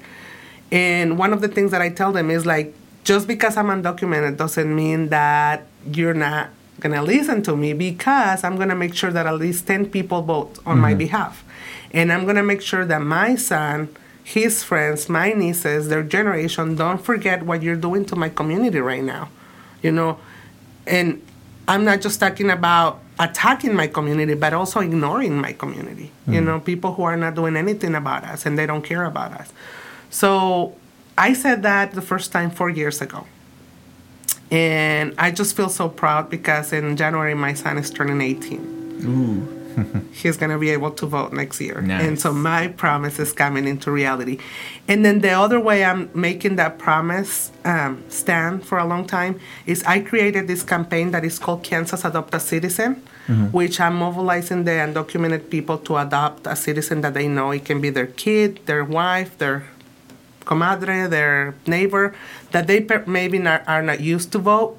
And 0.70 1.18
one 1.18 1.32
of 1.34 1.40
the 1.42 1.48
things 1.48 1.70
that 1.72 1.82
I 1.82 1.90
tell 1.90 2.12
them 2.12 2.30
is 2.30 2.46
like, 2.46 2.72
just 3.04 3.26
because 3.28 3.56
I'm 3.58 3.66
undocumented 3.66 4.36
doesn't 4.38 4.74
mean 4.74 5.08
that 5.10 5.66
you're 5.84 6.14
not 6.14 6.48
gonna 6.80 7.02
listen 7.02 7.42
to 7.42 7.56
me 7.56 7.72
because 7.74 8.42
I'm 8.42 8.56
gonna 8.56 8.74
make 8.74 8.94
sure 8.94 9.10
that 9.12 9.26
at 9.26 9.34
least 9.34 9.66
10 9.66 9.86
people 9.90 10.22
vote 10.22 10.58
on 10.64 10.78
my 10.78 10.94
behalf. 10.94 11.44
And 11.92 12.10
I'm 12.12 12.24
gonna 12.24 12.42
make 12.42 12.62
sure 12.62 12.84
that 12.86 13.02
my 13.02 13.34
son, 13.36 13.88
his 14.24 14.62
friends, 14.62 15.08
my 15.08 15.32
nieces, 15.32 15.88
their 15.88 16.02
generation 16.02 16.76
don't 16.76 17.02
forget 17.02 17.42
what 17.42 17.62
you're 17.62 17.76
doing 17.76 18.04
to 18.06 18.16
my 18.16 18.28
community 18.28 18.78
right 18.78 19.02
now. 19.02 19.28
You 19.82 19.92
know, 19.92 20.18
and 20.86 21.20
I'm 21.66 21.84
not 21.84 22.00
just 22.00 22.20
talking 22.20 22.50
about 22.50 23.00
attacking 23.18 23.74
my 23.74 23.86
community, 23.86 24.34
but 24.34 24.52
also 24.52 24.80
ignoring 24.80 25.40
my 25.40 25.52
community. 25.52 26.12
You 26.26 26.40
mm. 26.40 26.44
know, 26.44 26.60
people 26.60 26.94
who 26.94 27.02
are 27.02 27.16
not 27.16 27.34
doing 27.34 27.56
anything 27.56 27.94
about 27.94 28.24
us 28.24 28.46
and 28.46 28.58
they 28.58 28.66
don't 28.66 28.82
care 28.82 29.04
about 29.04 29.32
us. 29.32 29.52
So 30.10 30.76
I 31.16 31.32
said 31.32 31.62
that 31.62 31.92
the 31.92 32.02
first 32.02 32.32
time 32.32 32.50
four 32.50 32.70
years 32.70 33.00
ago. 33.00 33.26
And 34.50 35.14
I 35.18 35.30
just 35.30 35.56
feel 35.56 35.68
so 35.68 35.88
proud 35.88 36.28
because 36.28 36.72
in 36.72 36.96
January 36.96 37.34
my 37.34 37.54
son 37.54 37.78
is 37.78 37.90
turning 37.90 38.20
18. 38.20 39.02
Ooh. 39.04 39.61
He's 40.12 40.36
going 40.36 40.50
to 40.50 40.58
be 40.58 40.70
able 40.70 40.90
to 40.92 41.06
vote 41.06 41.32
next 41.32 41.60
year. 41.60 41.80
Nice. 41.80 42.04
And 42.04 42.20
so 42.20 42.32
my 42.32 42.68
promise 42.68 43.18
is 43.18 43.32
coming 43.32 43.66
into 43.66 43.90
reality. 43.90 44.38
And 44.88 45.04
then 45.04 45.20
the 45.20 45.30
other 45.30 45.60
way 45.60 45.84
I'm 45.84 46.10
making 46.14 46.56
that 46.56 46.78
promise 46.78 47.52
um, 47.64 48.02
stand 48.08 48.64
for 48.64 48.78
a 48.78 48.84
long 48.84 49.06
time 49.06 49.40
is 49.66 49.82
I 49.84 50.00
created 50.00 50.46
this 50.48 50.62
campaign 50.62 51.10
that 51.12 51.24
is 51.24 51.38
called 51.38 51.62
Kansas 51.62 52.04
Adopt 52.04 52.34
a 52.34 52.40
Citizen, 52.40 53.02
which 53.52 53.80
I'm 53.80 53.96
mobilizing 53.96 54.64
the 54.64 54.72
undocumented 54.72 55.48
people 55.48 55.78
to 55.78 55.96
adopt 55.96 56.46
a 56.46 56.56
citizen 56.56 57.00
that 57.02 57.14
they 57.14 57.28
know. 57.28 57.50
It 57.52 57.64
can 57.64 57.80
be 57.80 57.88
their 57.90 58.08
kid, 58.08 58.60
their 58.66 58.84
wife, 58.84 59.38
their 59.38 59.64
comadre, 60.44 61.08
their 61.08 61.54
neighbor, 61.66 62.14
that 62.50 62.66
they 62.66 62.80
per- 62.80 63.04
maybe 63.06 63.38
not, 63.38 63.62
are 63.68 63.80
not 63.82 64.00
used 64.00 64.32
to 64.32 64.38
vote, 64.38 64.76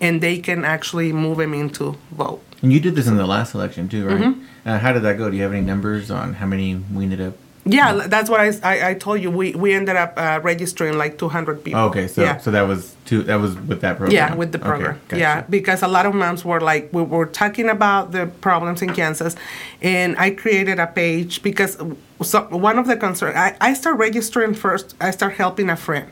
and 0.00 0.20
they 0.20 0.38
can 0.38 0.64
actually 0.64 1.12
move 1.12 1.38
them 1.38 1.52
into 1.52 1.96
vote. 2.12 2.42
And 2.62 2.72
you 2.72 2.80
did 2.80 2.94
this 2.94 3.06
in 3.06 3.16
the 3.16 3.26
last 3.26 3.54
election 3.54 3.88
too, 3.88 4.06
right? 4.06 4.20
Mm-hmm. 4.20 4.68
Uh, 4.68 4.78
how 4.78 4.92
did 4.92 5.02
that 5.02 5.16
go? 5.16 5.30
Do 5.30 5.36
you 5.36 5.42
have 5.42 5.52
any 5.52 5.62
numbers 5.62 6.10
on 6.10 6.34
how 6.34 6.46
many 6.46 6.76
we 6.76 7.04
ended 7.04 7.20
up? 7.20 7.34
Yeah, 7.66 8.06
that's 8.06 8.30
what 8.30 8.40
I, 8.40 8.52
I, 8.62 8.90
I 8.90 8.94
told 8.94 9.20
you. 9.20 9.30
We, 9.30 9.54
we 9.54 9.74
ended 9.74 9.94
up 9.94 10.14
uh, 10.16 10.40
registering 10.42 10.96
like 10.96 11.18
200 11.18 11.62
people. 11.62 11.78
Oh, 11.78 11.86
okay, 11.88 12.08
so 12.08 12.22
yeah. 12.22 12.38
so 12.38 12.50
that 12.50 12.62
was 12.62 12.96
two. 13.04 13.22
That 13.22 13.36
was 13.36 13.54
with 13.54 13.82
that 13.82 13.98
program. 13.98 14.16
Yeah, 14.16 14.34
with 14.34 14.52
the 14.52 14.58
Okay, 14.58 14.66
program. 14.68 15.00
gotcha. 15.08 15.20
Yeah, 15.20 15.42
because 15.42 15.82
a 15.82 15.88
lot 15.88 16.06
of 16.06 16.14
moms 16.14 16.42
were 16.42 16.60
like, 16.60 16.90
we 16.92 17.02
were 17.02 17.26
talking 17.26 17.68
about 17.68 18.12
the 18.12 18.26
problems 18.40 18.80
in 18.80 18.94
Kansas, 18.94 19.36
and 19.82 20.16
I 20.18 20.30
created 20.30 20.78
a 20.78 20.86
page 20.86 21.42
because 21.42 21.76
so 22.22 22.42
one 22.44 22.78
of 22.78 22.86
the 22.86 22.96
concerns, 22.96 23.36
I, 23.36 23.54
I 23.60 23.74
start 23.74 23.98
registering 23.98 24.54
first, 24.54 24.94
I 25.00 25.10
start 25.10 25.34
helping 25.34 25.68
a 25.68 25.76
friend. 25.76 26.10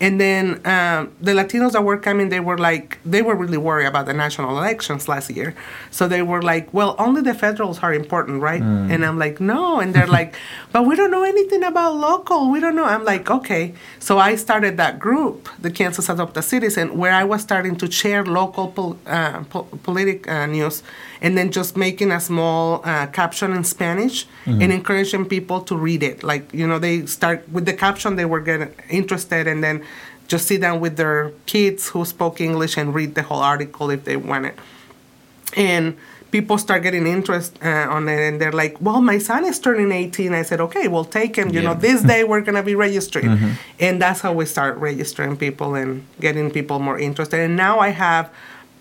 And 0.00 0.20
then 0.20 0.60
um, 0.66 1.12
the 1.20 1.30
Latinos 1.32 1.72
that 1.72 1.84
were 1.84 1.96
coming, 1.96 2.28
they 2.28 2.40
were 2.40 2.58
like, 2.58 2.98
they 3.04 3.22
were 3.22 3.36
really 3.36 3.56
worried 3.58 3.86
about 3.86 4.06
the 4.06 4.12
national 4.12 4.50
elections 4.58 5.06
last 5.08 5.30
year. 5.30 5.54
So 5.92 6.08
they 6.08 6.22
were 6.22 6.42
like, 6.42 6.74
well, 6.74 6.96
only 6.98 7.22
the 7.22 7.34
federals 7.34 7.78
are 7.84 7.94
important, 7.94 8.42
right? 8.42 8.60
And 8.62 9.04
I'm 9.04 9.16
like, 9.16 9.40
no. 9.40 9.78
And 9.78 9.94
they're 9.94 10.08
like, 10.08 10.34
but 10.72 10.86
we 10.86 10.96
don't 10.96 11.12
know 11.12 11.22
anything 11.22 11.62
about 11.62 11.94
local. 11.94 12.50
We 12.50 12.58
don't 12.58 12.74
know. 12.74 12.84
I'm 12.84 13.04
like, 13.04 13.30
okay. 13.30 13.74
So 14.00 14.18
I 14.18 14.34
started 14.34 14.76
that 14.78 14.98
group, 14.98 15.48
the 15.60 15.70
Kansas 15.70 16.08
Adopt 16.08 16.36
a 16.36 16.42
Citizen, 16.42 16.96
where 16.98 17.12
I 17.12 17.22
was 17.22 17.40
starting 17.42 17.76
to 17.76 17.90
share 17.90 18.24
local 18.24 18.68
pol- 18.68 18.98
uh, 19.06 19.44
po- 19.50 19.68
politic 19.84 20.26
uh, 20.28 20.46
news 20.46 20.82
and 21.22 21.38
then 21.38 21.50
just 21.52 21.76
making 21.76 22.10
a 22.10 22.20
small 22.20 22.82
uh, 22.84 23.06
caption 23.06 23.52
in 23.52 23.64
Spanish 23.64 24.26
and 24.44 24.72
encouraging 24.72 25.24
people 25.24 25.60
to 25.62 25.76
read 25.76 26.02
it. 26.02 26.22
Like, 26.24 26.52
you 26.52 26.66
know, 26.66 26.78
they 26.80 27.06
start 27.06 27.48
with 27.48 27.64
the 27.64 27.72
caption, 27.72 28.16
they 28.16 28.24
were 28.26 28.40
getting 28.40 28.74
interested, 28.90 29.46
and 29.46 29.62
then 29.62 29.84
just 30.26 30.48
sit 30.48 30.60
down 30.60 30.80
with 30.80 30.96
their 30.96 31.30
kids 31.46 31.88
who 31.90 32.04
spoke 32.04 32.40
English 32.40 32.76
and 32.76 32.92
read 32.92 33.14
the 33.14 33.22
whole 33.22 33.38
article 33.40 33.88
if 33.90 34.04
they 34.04 34.16
wanted. 34.16 34.54
And 35.56 35.96
people 36.32 36.56
start 36.58 36.82
getting 36.82 37.06
interest 37.06 37.56
uh, 37.62 37.86
on 37.96 38.08
it, 38.08 38.18
and 38.18 38.40
they're 38.40 38.50
like, 38.64 38.74
"Well, 38.80 39.00
my 39.00 39.18
son 39.18 39.44
is 39.44 39.60
turning 39.60 39.92
18." 39.92 40.32
I 40.34 40.42
said, 40.42 40.60
"Okay, 40.60 40.88
we'll 40.88 41.04
take 41.20 41.36
him. 41.36 41.50
You 41.50 41.60
know, 41.62 41.74
this 41.74 42.02
day 42.02 42.24
we're 42.30 42.40
gonna 42.40 42.62
be 42.64 42.74
registering," 42.74 43.28
and 43.78 44.00
that's 44.02 44.20
how 44.22 44.32
we 44.32 44.46
start 44.46 44.76
registering 44.78 45.36
people 45.36 45.74
and 45.76 46.04
getting 46.20 46.50
people 46.50 46.78
more 46.80 46.98
interested. 46.98 47.38
And 47.40 47.54
now 47.56 47.78
I 47.78 47.90
have 47.90 48.30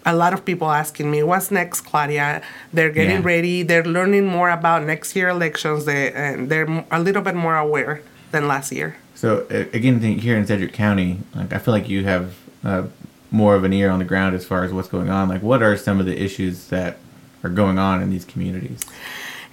a 0.05 0.15
lot 0.15 0.33
of 0.33 0.43
people 0.45 0.69
asking 0.71 1.09
me, 1.11 1.21
"What's 1.23 1.51
next, 1.51 1.81
Claudia?" 1.81 2.41
They're 2.73 2.89
getting 2.91 3.17
Yeah. 3.21 3.33
ready. 3.33 3.63
They're 3.63 3.83
learning 3.85 4.25
more 4.27 4.49
about 4.49 4.83
next 4.83 5.15
year 5.15 5.29
elections. 5.29 5.85
They 5.85 6.11
and 6.11 6.49
they're 6.49 6.83
a 6.91 6.99
little 6.99 7.21
bit 7.21 7.35
more 7.35 7.55
aware 7.57 8.01
than 8.31 8.47
last 8.47 8.71
year. 8.71 8.95
So 9.15 9.45
uh, 9.51 9.65
again, 9.73 9.99
here 10.01 10.35
in 10.37 10.45
Sedgwick 10.47 10.73
County, 10.73 11.19
like 11.35 11.53
I 11.53 11.57
feel 11.59 11.73
like 11.73 11.87
you 11.89 12.03
have 12.05 12.33
uh, 12.65 12.83
more 13.29 13.55
of 13.55 13.63
an 13.63 13.73
ear 13.73 13.89
on 13.89 13.99
the 13.99 14.05
ground 14.05 14.35
as 14.35 14.45
far 14.45 14.63
as 14.63 14.71
what's 14.73 14.87
going 14.89 15.09
on. 15.09 15.29
Like, 15.29 15.41
what 15.43 15.61
are 15.61 15.77
some 15.77 15.99
of 15.99 16.05
the 16.05 16.21
issues 16.21 16.67
that 16.67 16.97
are 17.43 17.49
going 17.49 17.77
on 17.79 18.01
in 18.01 18.09
these 18.09 18.25
communities? 18.25 18.81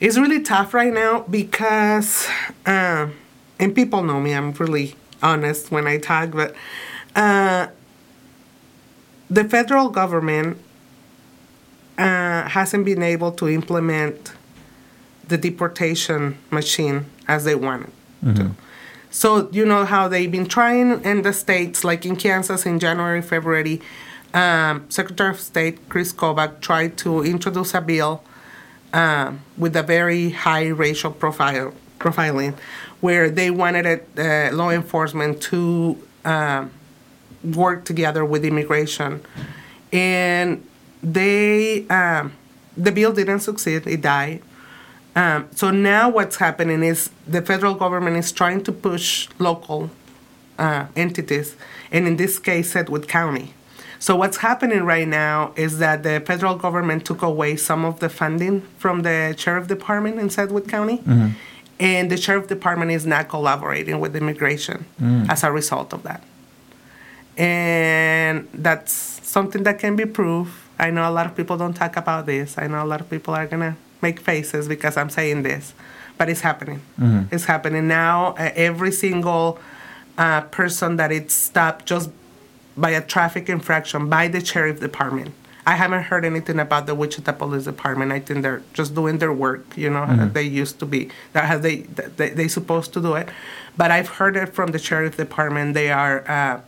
It's 0.00 0.16
really 0.18 0.42
tough 0.42 0.74
right 0.74 0.92
now 0.92 1.24
because, 1.28 2.26
uh, 2.66 3.06
and 3.58 3.74
people 3.74 4.02
know 4.02 4.20
me, 4.20 4.32
I'm 4.34 4.52
really 4.52 4.94
honest 5.22 5.70
when 5.70 5.86
I 5.86 5.98
talk, 5.98 6.30
but 6.32 6.54
uh, 7.16 7.66
the 9.30 9.44
federal 9.44 9.88
government 9.90 10.58
uh, 11.98 12.48
hasn't 12.48 12.84
been 12.84 13.02
able 13.02 13.32
to 13.32 13.48
implement 13.48 14.32
the 15.26 15.36
deportation 15.36 16.38
machine 16.50 17.04
as 17.26 17.44
they 17.44 17.54
wanted 17.54 17.90
to. 18.36 18.54
So, 19.10 19.48
you 19.52 19.64
know 19.64 19.84
how 19.84 20.08
they've 20.08 20.30
been 20.30 20.46
trying 20.46 21.02
in 21.02 21.22
the 21.22 21.32
states, 21.32 21.82
like 21.82 22.04
in 22.04 22.16
Kansas 22.16 22.66
in 22.66 22.78
January, 22.78 23.22
February, 23.22 23.80
um, 24.34 24.84
Secretary 24.90 25.30
of 25.30 25.40
State 25.40 25.88
Kris 25.88 26.12
Kobach 26.12 26.60
tried 26.60 26.96
to 26.98 27.24
introduce 27.24 27.74
a 27.74 27.80
bill 27.80 28.22
um, 28.92 29.40
with 29.56 29.74
a 29.76 29.82
very 29.82 30.30
high 30.30 30.68
racial 30.68 31.10
profile 31.10 31.74
profiling, 31.98 32.54
where 33.00 33.28
they 33.30 33.50
wanted 33.50 33.86
it, 33.86 34.08
uh, 34.18 34.54
law 34.54 34.70
enforcement 34.70 35.40
to 35.42 35.98
um, 36.24 36.70
work 37.44 37.84
together 37.84 38.24
with 38.24 38.44
immigration, 38.44 39.20
and 39.92 40.64
they 41.02 41.86
um, 41.88 42.32
the 42.76 42.92
bill 42.92 43.12
didn't 43.12 43.40
succeed; 43.40 43.86
it 43.86 44.00
died. 44.02 44.42
Um, 45.16 45.48
so 45.52 45.70
now 45.70 46.08
what's 46.08 46.36
happening 46.36 46.82
is 46.84 47.10
the 47.26 47.42
federal 47.42 47.74
government 47.74 48.16
is 48.16 48.30
trying 48.30 48.62
to 48.64 48.72
push 48.72 49.28
local 49.38 49.90
uh, 50.58 50.86
entities, 50.94 51.56
and 51.90 52.06
in 52.06 52.16
this 52.16 52.38
case, 52.38 52.72
Sedgwick 52.72 53.08
County, 53.08 53.54
So 54.00 54.14
what's 54.14 54.38
happening 54.38 54.84
right 54.84 55.08
now 55.08 55.52
is 55.56 55.78
that 55.78 56.02
the 56.04 56.20
federal 56.24 56.54
government 56.56 57.04
took 57.04 57.20
away 57.22 57.56
some 57.56 57.84
of 57.84 57.98
the 57.98 58.08
funding 58.08 58.60
from 58.78 59.02
the 59.02 59.34
sheriff 59.36 59.66
department 59.66 60.18
in 60.20 60.30
Sedgwick 60.30 60.68
County, 60.68 61.02
and 61.80 62.10
the 62.10 62.16
sheriff 62.16 62.46
department 62.48 62.90
is 62.92 63.04
not 63.06 63.28
collaborating 63.28 63.98
with 64.00 64.14
immigration 64.14 64.84
as 65.28 65.42
a 65.42 65.50
result 65.50 65.92
of 65.92 66.02
that. 66.04 66.22
And 67.38 68.48
that's 68.52 68.92
something 68.92 69.62
that 69.62 69.78
can 69.78 69.94
be 69.96 70.04
proved. 70.04 70.52
I 70.78 70.90
know 70.90 71.08
a 71.08 71.12
lot 71.12 71.26
of 71.26 71.36
people 71.36 71.56
don't 71.56 71.74
talk 71.74 71.96
about 71.96 72.26
this. 72.26 72.58
I 72.58 72.66
know 72.66 72.82
a 72.82 72.86
lot 72.86 73.00
of 73.00 73.08
people 73.08 73.32
are 73.34 73.46
gonna 73.46 73.76
make 74.02 74.18
faces 74.20 74.68
because 74.68 74.96
I'm 74.96 75.08
saying 75.10 75.42
this, 75.44 75.72
but 76.18 76.28
it's 76.28 76.40
happening. 76.40 76.80
It's 77.30 77.44
happening 77.44 77.86
now. 77.88 78.34
Uh, 78.38 78.50
every 78.54 78.92
single 78.92 79.58
uh, 80.18 80.42
person 80.42 80.96
that 80.96 81.12
it's 81.12 81.34
stopped 81.34 81.86
just 81.86 82.10
by 82.76 82.90
a 82.90 83.00
traffic 83.00 83.48
infraction 83.48 84.08
by 84.08 84.28
the 84.28 84.44
sheriff 84.44 84.80
department. 84.80 85.32
I 85.66 85.74
haven't 85.74 86.04
heard 86.04 86.24
anything 86.24 86.58
about 86.60 86.86
the 86.86 86.94
Wichita 86.94 87.32
Police 87.32 87.64
Department. 87.64 88.10
I 88.10 88.20
think 88.20 88.42
they're 88.42 88.62
just 88.72 88.94
doing 88.94 89.18
their 89.18 89.32
work, 89.32 89.76
you 89.76 89.90
know, 89.90 90.04
as 90.04 90.32
they 90.32 90.42
used 90.44 90.78
to 90.80 90.86
be. 90.86 91.10
That 91.34 91.44
how 91.44 91.58
they 91.58 91.82
they 92.16 92.30
they 92.30 92.48
supposed 92.48 92.92
to 92.94 93.00
do 93.02 93.14
it. 93.14 93.28
But 93.76 93.90
I've 93.90 94.08
heard 94.08 94.34
it 94.36 94.54
from 94.54 94.72
the 94.72 94.78
sheriff 94.78 95.16
department. 95.18 95.74
They 95.74 95.90
are 95.92 96.24
uh, 96.26 96.60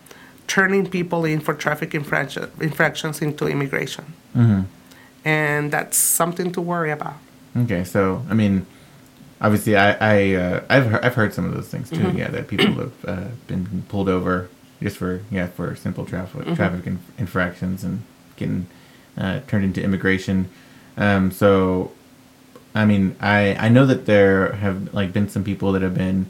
turning 0.51 0.85
people 0.91 1.25
in 1.25 1.39
for 1.39 1.55
traffic 1.55 1.95
infraction, 1.95 2.51
infractions 2.61 3.23
into 3.23 3.47
immigration, 3.47 4.05
and 5.25 5.71
that's 5.71 5.97
something 5.97 6.51
to 6.51 6.61
worry 6.61 6.91
about. 6.91 7.15
Okay, 7.57 7.85
so 7.85 8.25
I 8.29 8.35
mean, 8.35 8.67
obviously, 9.41 9.77
I, 9.77 9.91
I 9.93 10.35
uh, 10.35 10.61
I've 10.69 10.87
heard, 10.87 11.05
I've 11.05 11.15
heard 11.15 11.33
some 11.33 11.45
of 11.45 11.55
those 11.55 11.69
things 11.69 11.89
too. 11.89 11.97
Mm-hmm. 11.99 12.19
Yeah, 12.19 12.31
that 12.35 12.49
people 12.49 12.75
have 12.85 13.05
uh, 13.07 13.29
been 13.47 13.85
pulled 13.89 14.09
over 14.09 14.49
just 14.83 14.97
for 14.97 15.23
yeah 15.31 15.47
for 15.47 15.77
simple 15.77 16.05
traffic 16.05 16.41
Mm-hmm. 16.41 16.55
traffic 16.55 16.87
in, 16.87 16.99
infractions 17.17 17.85
and 17.85 18.03
getting 18.37 18.67
uh, 19.17 19.39
turned 19.47 19.65
into 19.65 19.81
immigration. 19.81 20.49
Um, 20.97 21.31
so, 21.31 21.93
I 22.75 22.85
mean, 22.91 23.15
I 23.21 23.55
I 23.67 23.69
know 23.69 23.87
that 23.87 24.07
there 24.07 24.53
have 24.55 24.93
like 24.93 25.13
been 25.13 25.29
some 25.29 25.45
people 25.45 25.71
that 25.75 25.83
have 25.83 25.95
been 25.95 26.27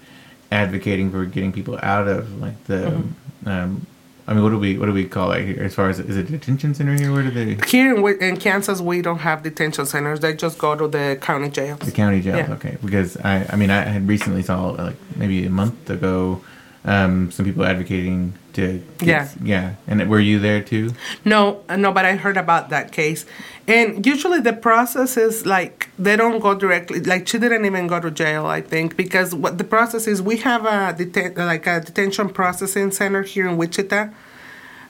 advocating 0.53 1.11
for 1.11 1.25
getting 1.25 1.53
people 1.53 1.79
out 1.83 2.07
of 2.07 2.39
like 2.39 2.59
the. 2.65 2.75
Mm-hmm. 2.75 3.49
Um, 3.49 3.87
I 4.31 4.33
mean, 4.33 4.45
what 4.45 4.51
do 4.51 4.59
we 4.59 4.79
what 4.79 4.87
do 4.87 4.93
we 4.93 5.07
call 5.07 5.33
it 5.33 5.45
here? 5.45 5.65
As 5.65 5.75
far 5.75 5.89
as 5.89 5.99
is 5.99 6.17
it 6.17 6.31
detention 6.31 6.73
center 6.73 6.95
here? 6.95 7.13
Where 7.13 7.25
do 7.25 7.33
they? 7.33 7.67
Here 7.67 7.97
in, 7.97 8.23
in 8.23 8.37
Kansas, 8.37 8.81
we 8.81 9.03
don't 9.03 9.19
have 9.19 9.43
detention 9.43 9.87
centers. 9.87 10.21
They 10.21 10.35
just 10.35 10.57
go 10.57 10.77
to 10.77 10.87
the 10.87 11.19
county 11.21 11.49
jails. 11.51 11.81
The 11.81 11.91
county 11.91 12.21
jail. 12.21 12.37
Yeah. 12.37 12.53
Okay, 12.53 12.79
because 12.81 13.17
I, 13.17 13.45
I 13.51 13.57
mean, 13.57 13.71
I 13.71 13.83
had 13.83 14.07
recently 14.07 14.45
saw 14.45 14.69
like 14.69 14.95
maybe 15.17 15.45
a 15.47 15.51
month 15.51 15.91
ago, 15.91 16.43
um, 16.85 17.31
some 17.31 17.45
people 17.45 17.65
advocating 17.65 18.33
to. 18.55 18.83
Yeah. 19.03 19.29
Yeah, 19.43 19.75
and 19.87 20.09
were 20.09 20.21
you 20.21 20.39
there 20.39 20.63
too? 20.63 20.95
No, 21.25 21.63
no, 21.77 21.93
but 21.93 22.05
I 22.05 22.17
heard 22.17 22.37
about 22.37 22.71
that 22.71 22.93
case. 22.93 23.27
And 23.69 24.05
usually 24.05 24.41
the 24.41 24.53
process 24.53 25.17
is 25.17 25.47
like 25.47 25.89
they 25.99 26.17
don't 26.17 26.41
go 26.41 26.55
directly. 26.55 27.01
Like 27.01 27.29
she 27.29 27.39
didn't 27.39 27.65
even 27.67 27.87
go 27.87 28.01
to 28.01 28.11
jail, 28.11 28.47
I 28.47 28.61
think, 28.61 28.97
because 28.97 29.35
what 29.35 29.59
the 29.59 29.65
process 29.65 30.07
is, 30.07 30.23
we 30.23 30.39
have 30.39 30.65
a 30.65 30.95
deten- 30.97 31.37
like 31.37 31.67
a 31.67 31.81
detention 31.81 32.31
processing 32.31 32.91
center 32.91 33.23
here 33.23 33.49
in 33.49 33.57
Wichita, 33.57 34.09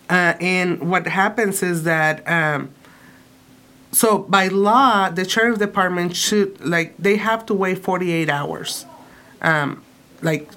uh, 0.08 0.34
and 0.40 0.90
what 0.90 1.06
happens 1.06 1.62
is 1.62 1.84
that. 1.84 2.26
Um, 2.28 2.70
so 3.92 4.18
by 4.18 4.46
law, 4.46 5.10
the 5.10 5.28
sheriff 5.28 5.58
department 5.58 6.14
should 6.14 6.64
like 6.64 6.96
they 6.96 7.16
have 7.16 7.44
to 7.46 7.54
wait 7.54 7.78
48 7.78 8.30
hours. 8.30 8.86
Um, 9.42 9.82
like 10.22 10.48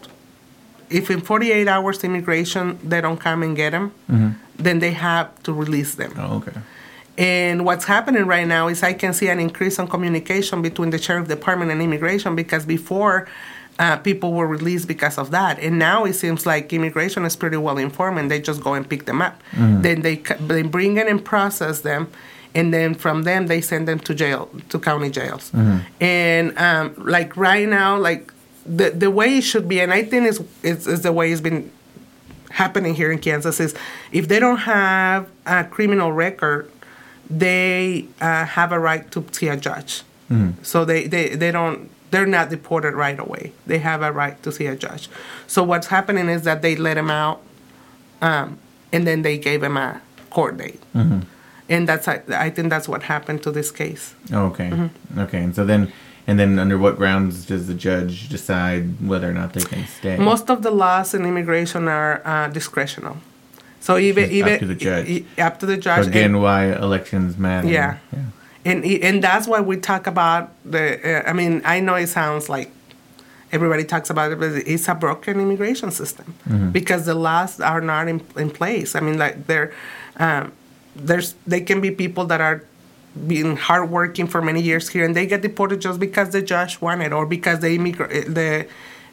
if 0.93 1.09
in 1.09 1.19
48 1.21 1.67
hours 1.67 2.03
immigration 2.03 2.77
they 2.83 3.01
don't 3.01 3.19
come 3.19 3.43
and 3.43 3.55
get 3.55 3.71
them, 3.71 3.91
then 4.65 4.79
they 4.79 4.91
have 4.91 5.27
to 5.43 5.51
release 5.53 5.95
them. 5.95 6.13
Oh, 6.17 6.37
okay. 6.37 6.57
And 7.17 7.65
what's 7.65 7.85
happening 7.85 8.25
right 8.25 8.47
now 8.47 8.67
is 8.69 8.81
I 8.83 8.93
can 8.93 9.13
see 9.13 9.27
an 9.29 9.39
increase 9.39 9.77
in 9.79 9.87
communication 9.87 10.61
between 10.61 10.89
the 10.91 10.97
sheriff 10.97 11.27
department 11.27 11.69
and 11.71 11.81
immigration 11.81 12.35
because 12.35 12.65
before 12.65 13.27
uh, 13.79 13.97
people 13.97 14.33
were 14.33 14.47
released 14.47 14.87
because 14.87 15.17
of 15.17 15.31
that, 15.31 15.59
and 15.59 15.77
now 15.79 16.05
it 16.05 16.13
seems 16.13 16.45
like 16.45 16.71
immigration 16.73 17.25
is 17.25 17.35
pretty 17.35 17.57
well 17.57 17.77
informed 17.77 18.17
and 18.19 18.29
they 18.31 18.39
just 18.39 18.61
go 18.63 18.73
and 18.75 18.87
pick 18.87 19.05
them 19.05 19.19
up. 19.21 19.35
Then 19.81 20.01
they 20.01 20.15
they 20.47 20.61
bring 20.63 20.97
it 20.97 21.07
and 21.07 21.19
process 21.23 21.81
them, 21.81 22.07
and 22.55 22.71
then 22.73 22.93
from 22.95 23.23
them 23.23 23.47
they 23.47 23.61
send 23.61 23.87
them 23.87 23.99
to 24.07 24.13
jail 24.13 24.49
to 24.69 24.77
county 24.79 25.09
jails. 25.09 25.51
And 25.99 26.45
um, 26.57 26.93
like 26.97 27.35
right 27.37 27.67
now, 27.67 27.97
like 27.97 28.31
the 28.65 28.91
the 28.91 29.11
way 29.11 29.37
it 29.37 29.41
should 29.41 29.67
be, 29.67 29.79
and 29.79 29.93
I 29.93 30.03
think 30.03 30.27
it's, 30.27 30.39
is, 30.63 30.87
is 30.87 31.01
the 31.01 31.11
way 31.11 31.31
it's 31.31 31.41
been 31.41 31.71
happening 32.51 32.93
here 32.93 33.11
in 33.11 33.19
Kansas 33.19 33.59
is 33.59 33.73
if 34.11 34.27
they 34.27 34.39
don't 34.39 34.57
have 34.57 35.27
a 35.45 35.63
criminal 35.63 36.11
record, 36.11 36.69
they 37.29 38.05
uh, 38.21 38.45
have 38.45 38.71
a 38.71 38.79
right 38.79 39.09
to 39.11 39.25
see 39.31 39.47
a 39.47 39.57
judge. 39.57 40.03
So 40.63 40.83
they, 40.85 41.07
they, 41.07 41.35
they 41.35 41.51
don't 41.51 41.89
they're 42.09 42.25
not 42.25 42.49
deported 42.49 42.93
right 42.93 43.19
away. 43.19 43.53
They 43.65 43.79
have 43.79 44.01
a 44.01 44.11
right 44.11 44.41
to 44.43 44.51
see 44.51 44.67
a 44.67 44.75
judge. 44.75 45.09
So 45.47 45.63
what's 45.63 45.87
happening 45.87 46.29
is 46.29 46.43
that 46.43 46.61
they 46.61 46.75
let 46.75 46.97
him 46.97 47.09
out, 47.09 47.41
um, 48.21 48.59
and 48.91 49.05
then 49.07 49.23
they 49.23 49.37
gave 49.37 49.63
him 49.63 49.77
a 49.77 50.01
court 50.29 50.57
date. 50.57 50.81
And 51.69 51.87
that's 51.87 52.07
I, 52.07 52.21
I 52.29 52.49
think 52.49 52.69
that's 52.69 52.87
what 52.87 53.03
happened 53.03 53.41
to 53.43 53.51
this 53.51 53.71
case. 53.71 54.13
Okay. 54.31 54.69
Mm-hmm. 54.69 55.19
Okay, 55.19 55.41
and 55.43 55.55
so 55.55 55.65
then, 55.65 55.91
and 56.27 56.39
then 56.39 56.57
under 56.59 56.77
what 56.77 56.95
grounds 56.97 57.45
does 57.45 57.67
the 57.67 57.73
judge 57.73 58.29
decide 58.29 58.83
whether 59.07 59.29
or 59.29 59.33
not 59.33 59.53
they 59.53 59.61
can 59.61 59.85
stay? 59.87 60.17
Most 60.17 60.49
of 60.49 60.61
the 60.63 60.71
laws 60.71 61.13
in 61.13 61.25
immigration 61.25 61.87
are 61.87 62.21
uh, 62.25 62.49
discretional. 62.49 63.17
So 63.79 63.97
even 63.97 64.23
Just 64.29 64.31
up 64.31 64.47
even 64.47 64.59
to 64.59 64.65
the 64.65 64.75
judge. 64.75 65.09
e- 65.09 65.25
up 65.37 65.59
to 65.59 65.65
the 65.65 65.77
judge. 65.77 66.07
Again, 66.07 66.25
and- 66.35 66.41
why 66.41 66.71
elections 66.73 67.37
matter. 67.37 67.67
Yeah. 67.67 67.97
Yeah. 68.13 68.19
and 68.65 68.85
and 68.85 69.21
that's 69.23 69.45
why 69.47 69.59
we 69.59 69.75
talk 69.77 70.07
about 70.07 70.51
the. 70.63 70.83
Uh, 71.25 71.29
I 71.29 71.33
mean, 71.33 71.61
I 71.65 71.81
know 71.81 71.95
it 71.95 72.07
sounds 72.07 72.47
like 72.47 72.71
everybody 73.51 73.83
talks 73.83 74.09
about 74.09 74.31
it, 74.31 74.39
but 74.39 74.51
it's 74.65 74.87
a 74.87 74.95
broken 74.95 75.39
immigration 75.39 75.91
system 75.91 76.33
because 76.71 77.05
the 77.05 77.13
laws 77.13 77.59
are 77.59 77.81
not 77.81 78.07
in, 78.07 78.21
in 78.37 78.49
place. 78.49 78.95
I 78.95 78.99
mean, 79.01 79.17
like 79.19 79.47
there, 79.47 79.73
um, 80.17 80.53
there's 80.95 81.35
they 81.45 81.59
can 81.61 81.81
be 81.81 81.91
people 81.91 82.25
that 82.27 82.39
are 82.41 82.63
being 83.27 83.55
hardworking 83.57 84.27
for 84.27 84.41
many 84.41 84.61
years 84.61 84.89
here, 84.89 85.05
and 85.05 85.15
they 85.15 85.25
get 85.25 85.41
deported 85.41 85.81
just 85.81 85.99
because 85.99 86.29
the 86.31 86.41
judge 86.41 86.81
wanted 86.81 87.13
or 87.13 87.25
because 87.25 87.59
the 87.59 87.71
immigrant 87.75 88.33
the. 88.35 88.65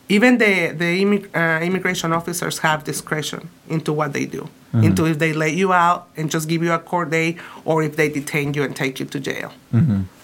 Even 0.09 0.39
the 0.39 0.73
the 0.77 1.05
immig- 1.05 1.29
uh, 1.37 1.65
immigration 1.65 2.13
officers 2.13 2.59
have 2.59 2.83
discretion 2.83 3.49
into 3.69 3.93
what 3.93 4.13
they 4.13 4.27
do, 4.27 4.49
into 4.73 5.07
if 5.07 5.21
they 5.21 5.33
let 5.33 5.53
you 5.55 5.73
out 5.73 6.09
and 6.17 6.29
just 6.33 6.49
give 6.49 6.65
you 6.65 6.73
a 6.73 6.81
court 6.81 7.11
day 7.11 7.37
or 7.65 7.85
if 7.85 7.95
they 7.95 8.09
detain 8.09 8.53
you 8.55 8.65
and 8.65 8.75
take 8.75 8.99
you 8.99 9.07
to 9.07 9.21
jail. 9.21 9.53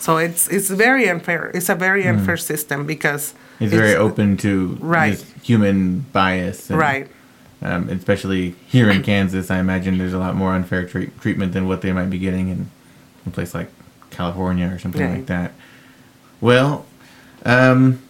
So 0.01 0.17
it's 0.17 0.49
it's 0.49 0.71
very 0.71 1.09
unfair. 1.09 1.53
It's 1.55 1.69
a 1.69 1.77
very 1.77 2.05
unfair 2.05 2.37
system 2.37 2.85
because 2.85 3.33
It's 3.61 3.73
very 3.73 3.95
open 3.95 4.37
to 4.39 4.77
Right. 4.81 5.25
human 5.45 6.01
bias. 6.13 6.69
and, 6.69 6.81
Right. 6.81 7.07
Um, 7.63 7.89
especially 7.89 8.57
here 8.67 8.91
in 8.91 9.03
Kansas, 9.05 9.53
I 9.53 9.59
imagine 9.61 9.99
there's 9.99 10.13
a 10.13 10.19
lot 10.19 10.35
more 10.35 10.53
unfair 10.53 10.85
treat 10.85 11.11
treatment 11.21 11.53
than 11.53 11.69
what 11.69 11.81
they 11.83 11.93
might 11.93 12.11
be 12.11 12.19
getting 12.19 12.49
in 12.49 12.71
a 13.27 13.31
place 13.31 13.55
like 13.55 13.69
California 14.11 14.67
or 14.73 14.79
something 14.79 15.01
Yeah. 15.01 15.15
like 15.15 15.27
that. 15.27 15.53
Well, 16.41 16.87
um, 17.45 18.01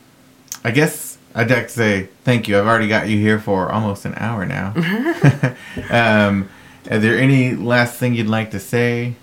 I 0.65 0.71
guess 0.71 1.19
I'd 1.35 1.51
like 1.51 1.69
to 1.69 1.73
say 1.73 2.09
thank 2.25 2.49
you. 2.49 2.59
I've 2.59 2.67
already 2.67 2.89
got 2.89 3.09
you 3.09 3.19
here 3.19 3.39
for 3.39 3.71
almost 3.71 4.05
an 4.05 4.15
hour 4.17 4.45
now. 4.47 4.73
um, 5.91 6.49
is 6.91 7.03
there 7.03 7.19
any 7.19 7.55
last 7.55 7.97
thing 7.99 8.15
you'd 8.15 8.27
like 8.29 8.51
to 8.53 8.61
say 8.61 9.15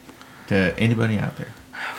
to 0.47 0.77
anybody 0.77 1.17
out 1.17 1.37
there? 1.37 1.47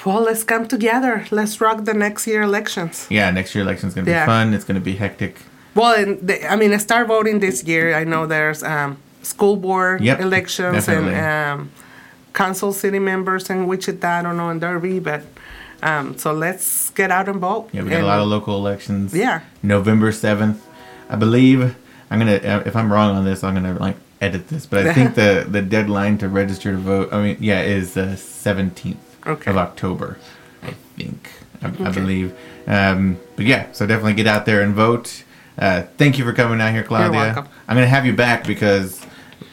Well, 0.05 0.21
let's 0.23 0.45
come 0.45 0.67
together. 0.67 1.27
Let's 1.31 1.61
rock 1.61 1.85
the 1.85 1.95
next 1.95 2.27
year 2.27 2.43
elections. 2.43 3.07
Yeah, 3.11 3.31
next 3.31 3.55
year 3.55 3.65
election's 3.65 3.95
gonna 3.95 4.05
be 4.07 4.11
Yeah. 4.13 4.27
fun. 4.27 4.55
It's 4.55 4.65
gonna 4.65 4.81
be 4.81 4.97
hectic. 4.97 5.37
Well, 5.75 5.95
and 5.95 6.27
the, 6.27 6.51
I 6.51 6.57
mean, 6.57 6.79
start 6.79 7.09
voting 7.09 7.41
this 7.41 7.65
year. 7.65 7.95
I 7.95 8.05
know 8.05 8.27
there's 8.27 8.63
um, 8.63 8.97
school 9.23 9.57
board 9.57 10.01
Yep, 10.03 10.21
elections 10.21 10.87
definitely. 10.87 11.15
and 11.15 11.61
um, 11.61 11.71
council 12.35 12.73
city 12.73 12.99
members 12.99 13.49
in 13.49 13.67
Wichita. 13.67 14.07
I 14.19 14.23
don't 14.23 14.37
know 14.37 14.51
in 14.51 14.59
Derby, 14.59 14.99
but 14.99 15.23
um, 15.83 16.19
so 16.19 16.33
let's 16.33 16.91
get 16.91 17.11
out 17.11 17.29
and 17.29 17.41
vote. 17.41 17.69
Yeah, 17.73 17.83
we 17.83 17.91
got 17.91 17.97
And- 17.97 18.05
a 18.05 18.09
lot 18.09 18.21
of 18.21 18.29
local 18.29 18.57
elections. 18.57 19.15
Yeah. 19.15 19.41
November 19.63 20.13
seventh, 20.13 20.63
I 21.09 21.17
believe. 21.17 21.75
I'm 22.11 22.19
gonna. 22.19 22.37
uh, 22.37 22.63
If 22.67 22.77
I'm 22.77 22.93
wrong 22.93 23.17
on 23.17 23.25
this, 23.25 23.43
I'm 23.43 23.55
gonna 23.55 23.75
like 23.79 23.97
edit 24.21 24.49
this. 24.49 24.67
But 24.67 24.87
I 24.87 24.93
think 24.93 25.15
the 25.23 25.47
the 25.49 25.63
deadline 25.63 26.19
to 26.19 26.29
register 26.29 26.73
to 26.73 26.79
vote. 26.79 27.09
I 27.13 27.23
mean, 27.23 27.37
yeah, 27.41 27.63
is 27.63 27.95
the 27.95 28.17
seventeenth 28.17 29.01
Okay. 29.27 29.51
of 29.51 29.57
October. 29.57 30.19
I 30.63 30.73
think. 30.97 31.31
I, 31.63 31.69
I 31.89 31.91
believe. 31.91 32.35
Um, 32.67 33.19
but 33.37 33.47
yeah, 33.47 33.73
so 33.73 33.87
definitely 33.87 34.15
get 34.15 34.27
out 34.27 34.45
there 34.45 34.61
and 34.61 34.75
vote. 34.75 35.25
Uh, 35.59 35.83
thank 35.99 36.19
you 36.19 36.25
for 36.25 36.33
coming 36.33 36.61
out 36.61 36.73
here, 36.73 36.83
Claudia. 36.83 37.11
welcome. 37.11 37.49
I'm 37.69 37.77
gonna 37.77 37.87
have 37.87 38.05
you 38.07 38.13
back 38.13 38.47
because 38.47 39.04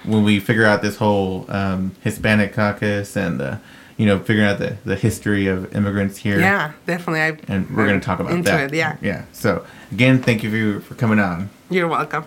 when 0.04 0.24
we 0.24 0.40
figure 0.40 0.66
out 0.66 0.82
this 0.82 0.98
whole 0.98 1.46
um, 1.50 1.96
Hispanic 2.02 2.54
caucus 2.54 3.16
and 3.16 3.40
the, 3.40 3.60
you 3.98 4.06
know, 4.06 4.20
figuring 4.20 4.48
out 4.48 4.58
the, 4.58 4.78
the 4.86 4.96
history 4.96 5.48
of 5.48 5.76
immigrants 5.76 6.18
here 6.18 6.40
Yeah, 6.40 6.74
definitely. 6.86 7.22
I, 7.22 7.54
and 7.54 7.70
we're 7.76 7.88
going 7.88 8.00
to 8.00 8.06
talk 8.06 8.20
about 8.20 8.32
into 8.32 8.50
that. 8.50 8.74
it. 8.74 8.78
Yeah, 8.78 8.98
Yeah. 9.02 9.26
So 9.32 9.66
again, 9.92 10.22
thank 10.22 10.44
you 10.44 10.80
for, 10.80 10.88
for 10.88 10.96
coming 10.96 11.20
on. 11.20 11.50
you're 11.70 11.88
welcome. 11.88 12.26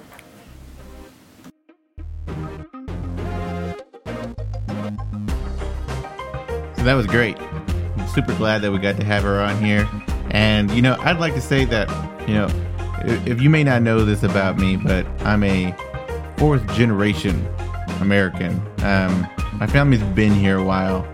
So 6.76 6.82
that 6.84 6.94
was 6.94 7.06
great. 7.06 7.38
I'm 7.40 8.08
super 8.08 8.34
glad 8.36 8.62
that 8.62 8.70
we 8.70 8.78
got 8.78 8.96
to 8.98 9.04
have 9.04 9.22
her 9.22 9.40
on 9.40 9.62
here. 9.62 9.88
And, 10.30 10.70
you 10.70 10.82
know, 10.82 10.96
I'd 11.00 11.18
like 11.18 11.34
to 11.34 11.40
say 11.40 11.64
that, 11.66 11.88
you 12.28 12.34
know, 12.34 12.48
if 13.04 13.26
if 13.26 13.42
you 13.42 13.50
may 13.50 13.64
not 13.64 13.82
know 13.82 14.04
this 14.04 14.22
about 14.22 14.58
me, 14.58 14.76
but 14.76 15.06
I'm 15.22 15.42
a 15.44 15.74
fourth 16.36 16.66
generation 16.74 17.46
American. 18.00 18.60
Um, 18.82 19.26
my 19.54 19.66
family's 19.66 20.02
been 20.14 20.32
here 20.32 20.58
a 20.58 20.64
while. 20.64 21.06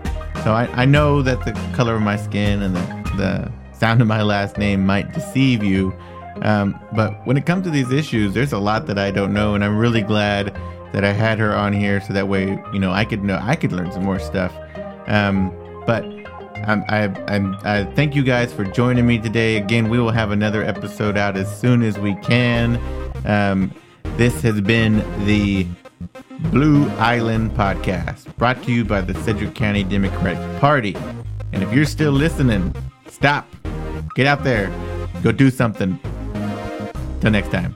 So 0.43 0.53
I, 0.53 0.67
I 0.73 0.85
know 0.85 1.21
that 1.21 1.45
the 1.45 1.51
color 1.75 1.95
of 1.95 2.01
my 2.01 2.17
skin 2.17 2.61
and 2.61 2.75
the, 2.75 3.11
the 3.17 3.51
sound 3.77 4.01
of 4.01 4.07
my 4.07 4.23
last 4.23 4.57
name 4.57 4.85
might 4.85 5.13
deceive 5.13 5.63
you. 5.63 5.93
Um, 6.41 6.79
but 6.95 7.25
when 7.25 7.37
it 7.37 7.45
comes 7.45 7.63
to 7.65 7.69
these 7.69 7.91
issues, 7.91 8.33
there's 8.33 8.53
a 8.53 8.57
lot 8.57 8.87
that 8.87 8.97
I 8.97 9.11
don't 9.11 9.33
know, 9.33 9.53
and 9.53 9.63
I'm 9.63 9.77
really 9.77 10.01
glad 10.01 10.55
that 10.93 11.05
I 11.05 11.11
had 11.11 11.39
her 11.39 11.55
on 11.55 11.73
here 11.73 12.01
so 12.01 12.13
that 12.13 12.27
way, 12.27 12.61
you 12.73 12.79
know, 12.79 12.91
I 12.91 13.05
could 13.05 13.23
know 13.23 13.39
I 13.41 13.55
could 13.55 13.71
learn 13.71 13.91
some 13.91 14.03
more 14.03 14.19
stuff. 14.19 14.53
Um, 15.07 15.51
but 15.85 16.03
I'm, 16.67 16.83
I, 16.89 17.03
I'm, 17.27 17.55
I 17.63 17.85
thank 17.95 18.15
you 18.15 18.23
guys 18.23 18.53
for 18.53 18.63
joining 18.63 19.05
me 19.05 19.19
today. 19.19 19.57
Again, 19.57 19.89
we 19.89 19.99
will 19.99 20.11
have 20.11 20.31
another 20.31 20.63
episode 20.63 21.17
out 21.17 21.37
as 21.37 21.59
soon 21.59 21.81
as 21.83 21.97
we 21.97 22.15
can. 22.15 22.79
Um, 23.25 23.73
this 24.17 24.41
has 24.41 24.61
been 24.61 24.97
the 25.25 25.65
Blue 26.51 26.89
Island 26.91 27.51
Podcast, 27.51 28.35
brought 28.37 28.61
to 28.63 28.71
you 28.71 28.83
by 28.85 29.01
the 29.01 29.13
Sedgwick 29.23 29.55
County 29.55 29.83
Democratic 29.83 30.59
Party. 30.59 30.95
And 31.53 31.63
if 31.63 31.73
you're 31.73 31.85
still 31.85 32.11
listening, 32.11 32.73
stop, 33.07 33.47
get 34.15 34.27
out 34.27 34.43
there, 34.43 34.71
go 35.23 35.31
do 35.31 35.49
something. 35.49 35.99
Till 37.19 37.31
next 37.31 37.51
time. 37.51 37.75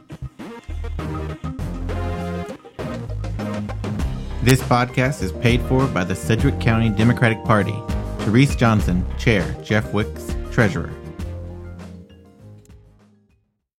This 4.41 4.61
podcast 4.61 5.23
is 5.23 5.31
paid 5.31 5.61
for 5.63 5.87
by 5.87 6.03
the 6.03 6.15
Sedgwick 6.15 6.59
County 6.59 6.89
Democratic 6.89 7.43
Party. 7.45 7.75
Therese 8.19 8.55
Johnson, 8.55 9.05
Chair. 9.17 9.55
Jeff 9.63 9.91
Wicks, 9.93 10.35
Treasurer. 10.51 10.91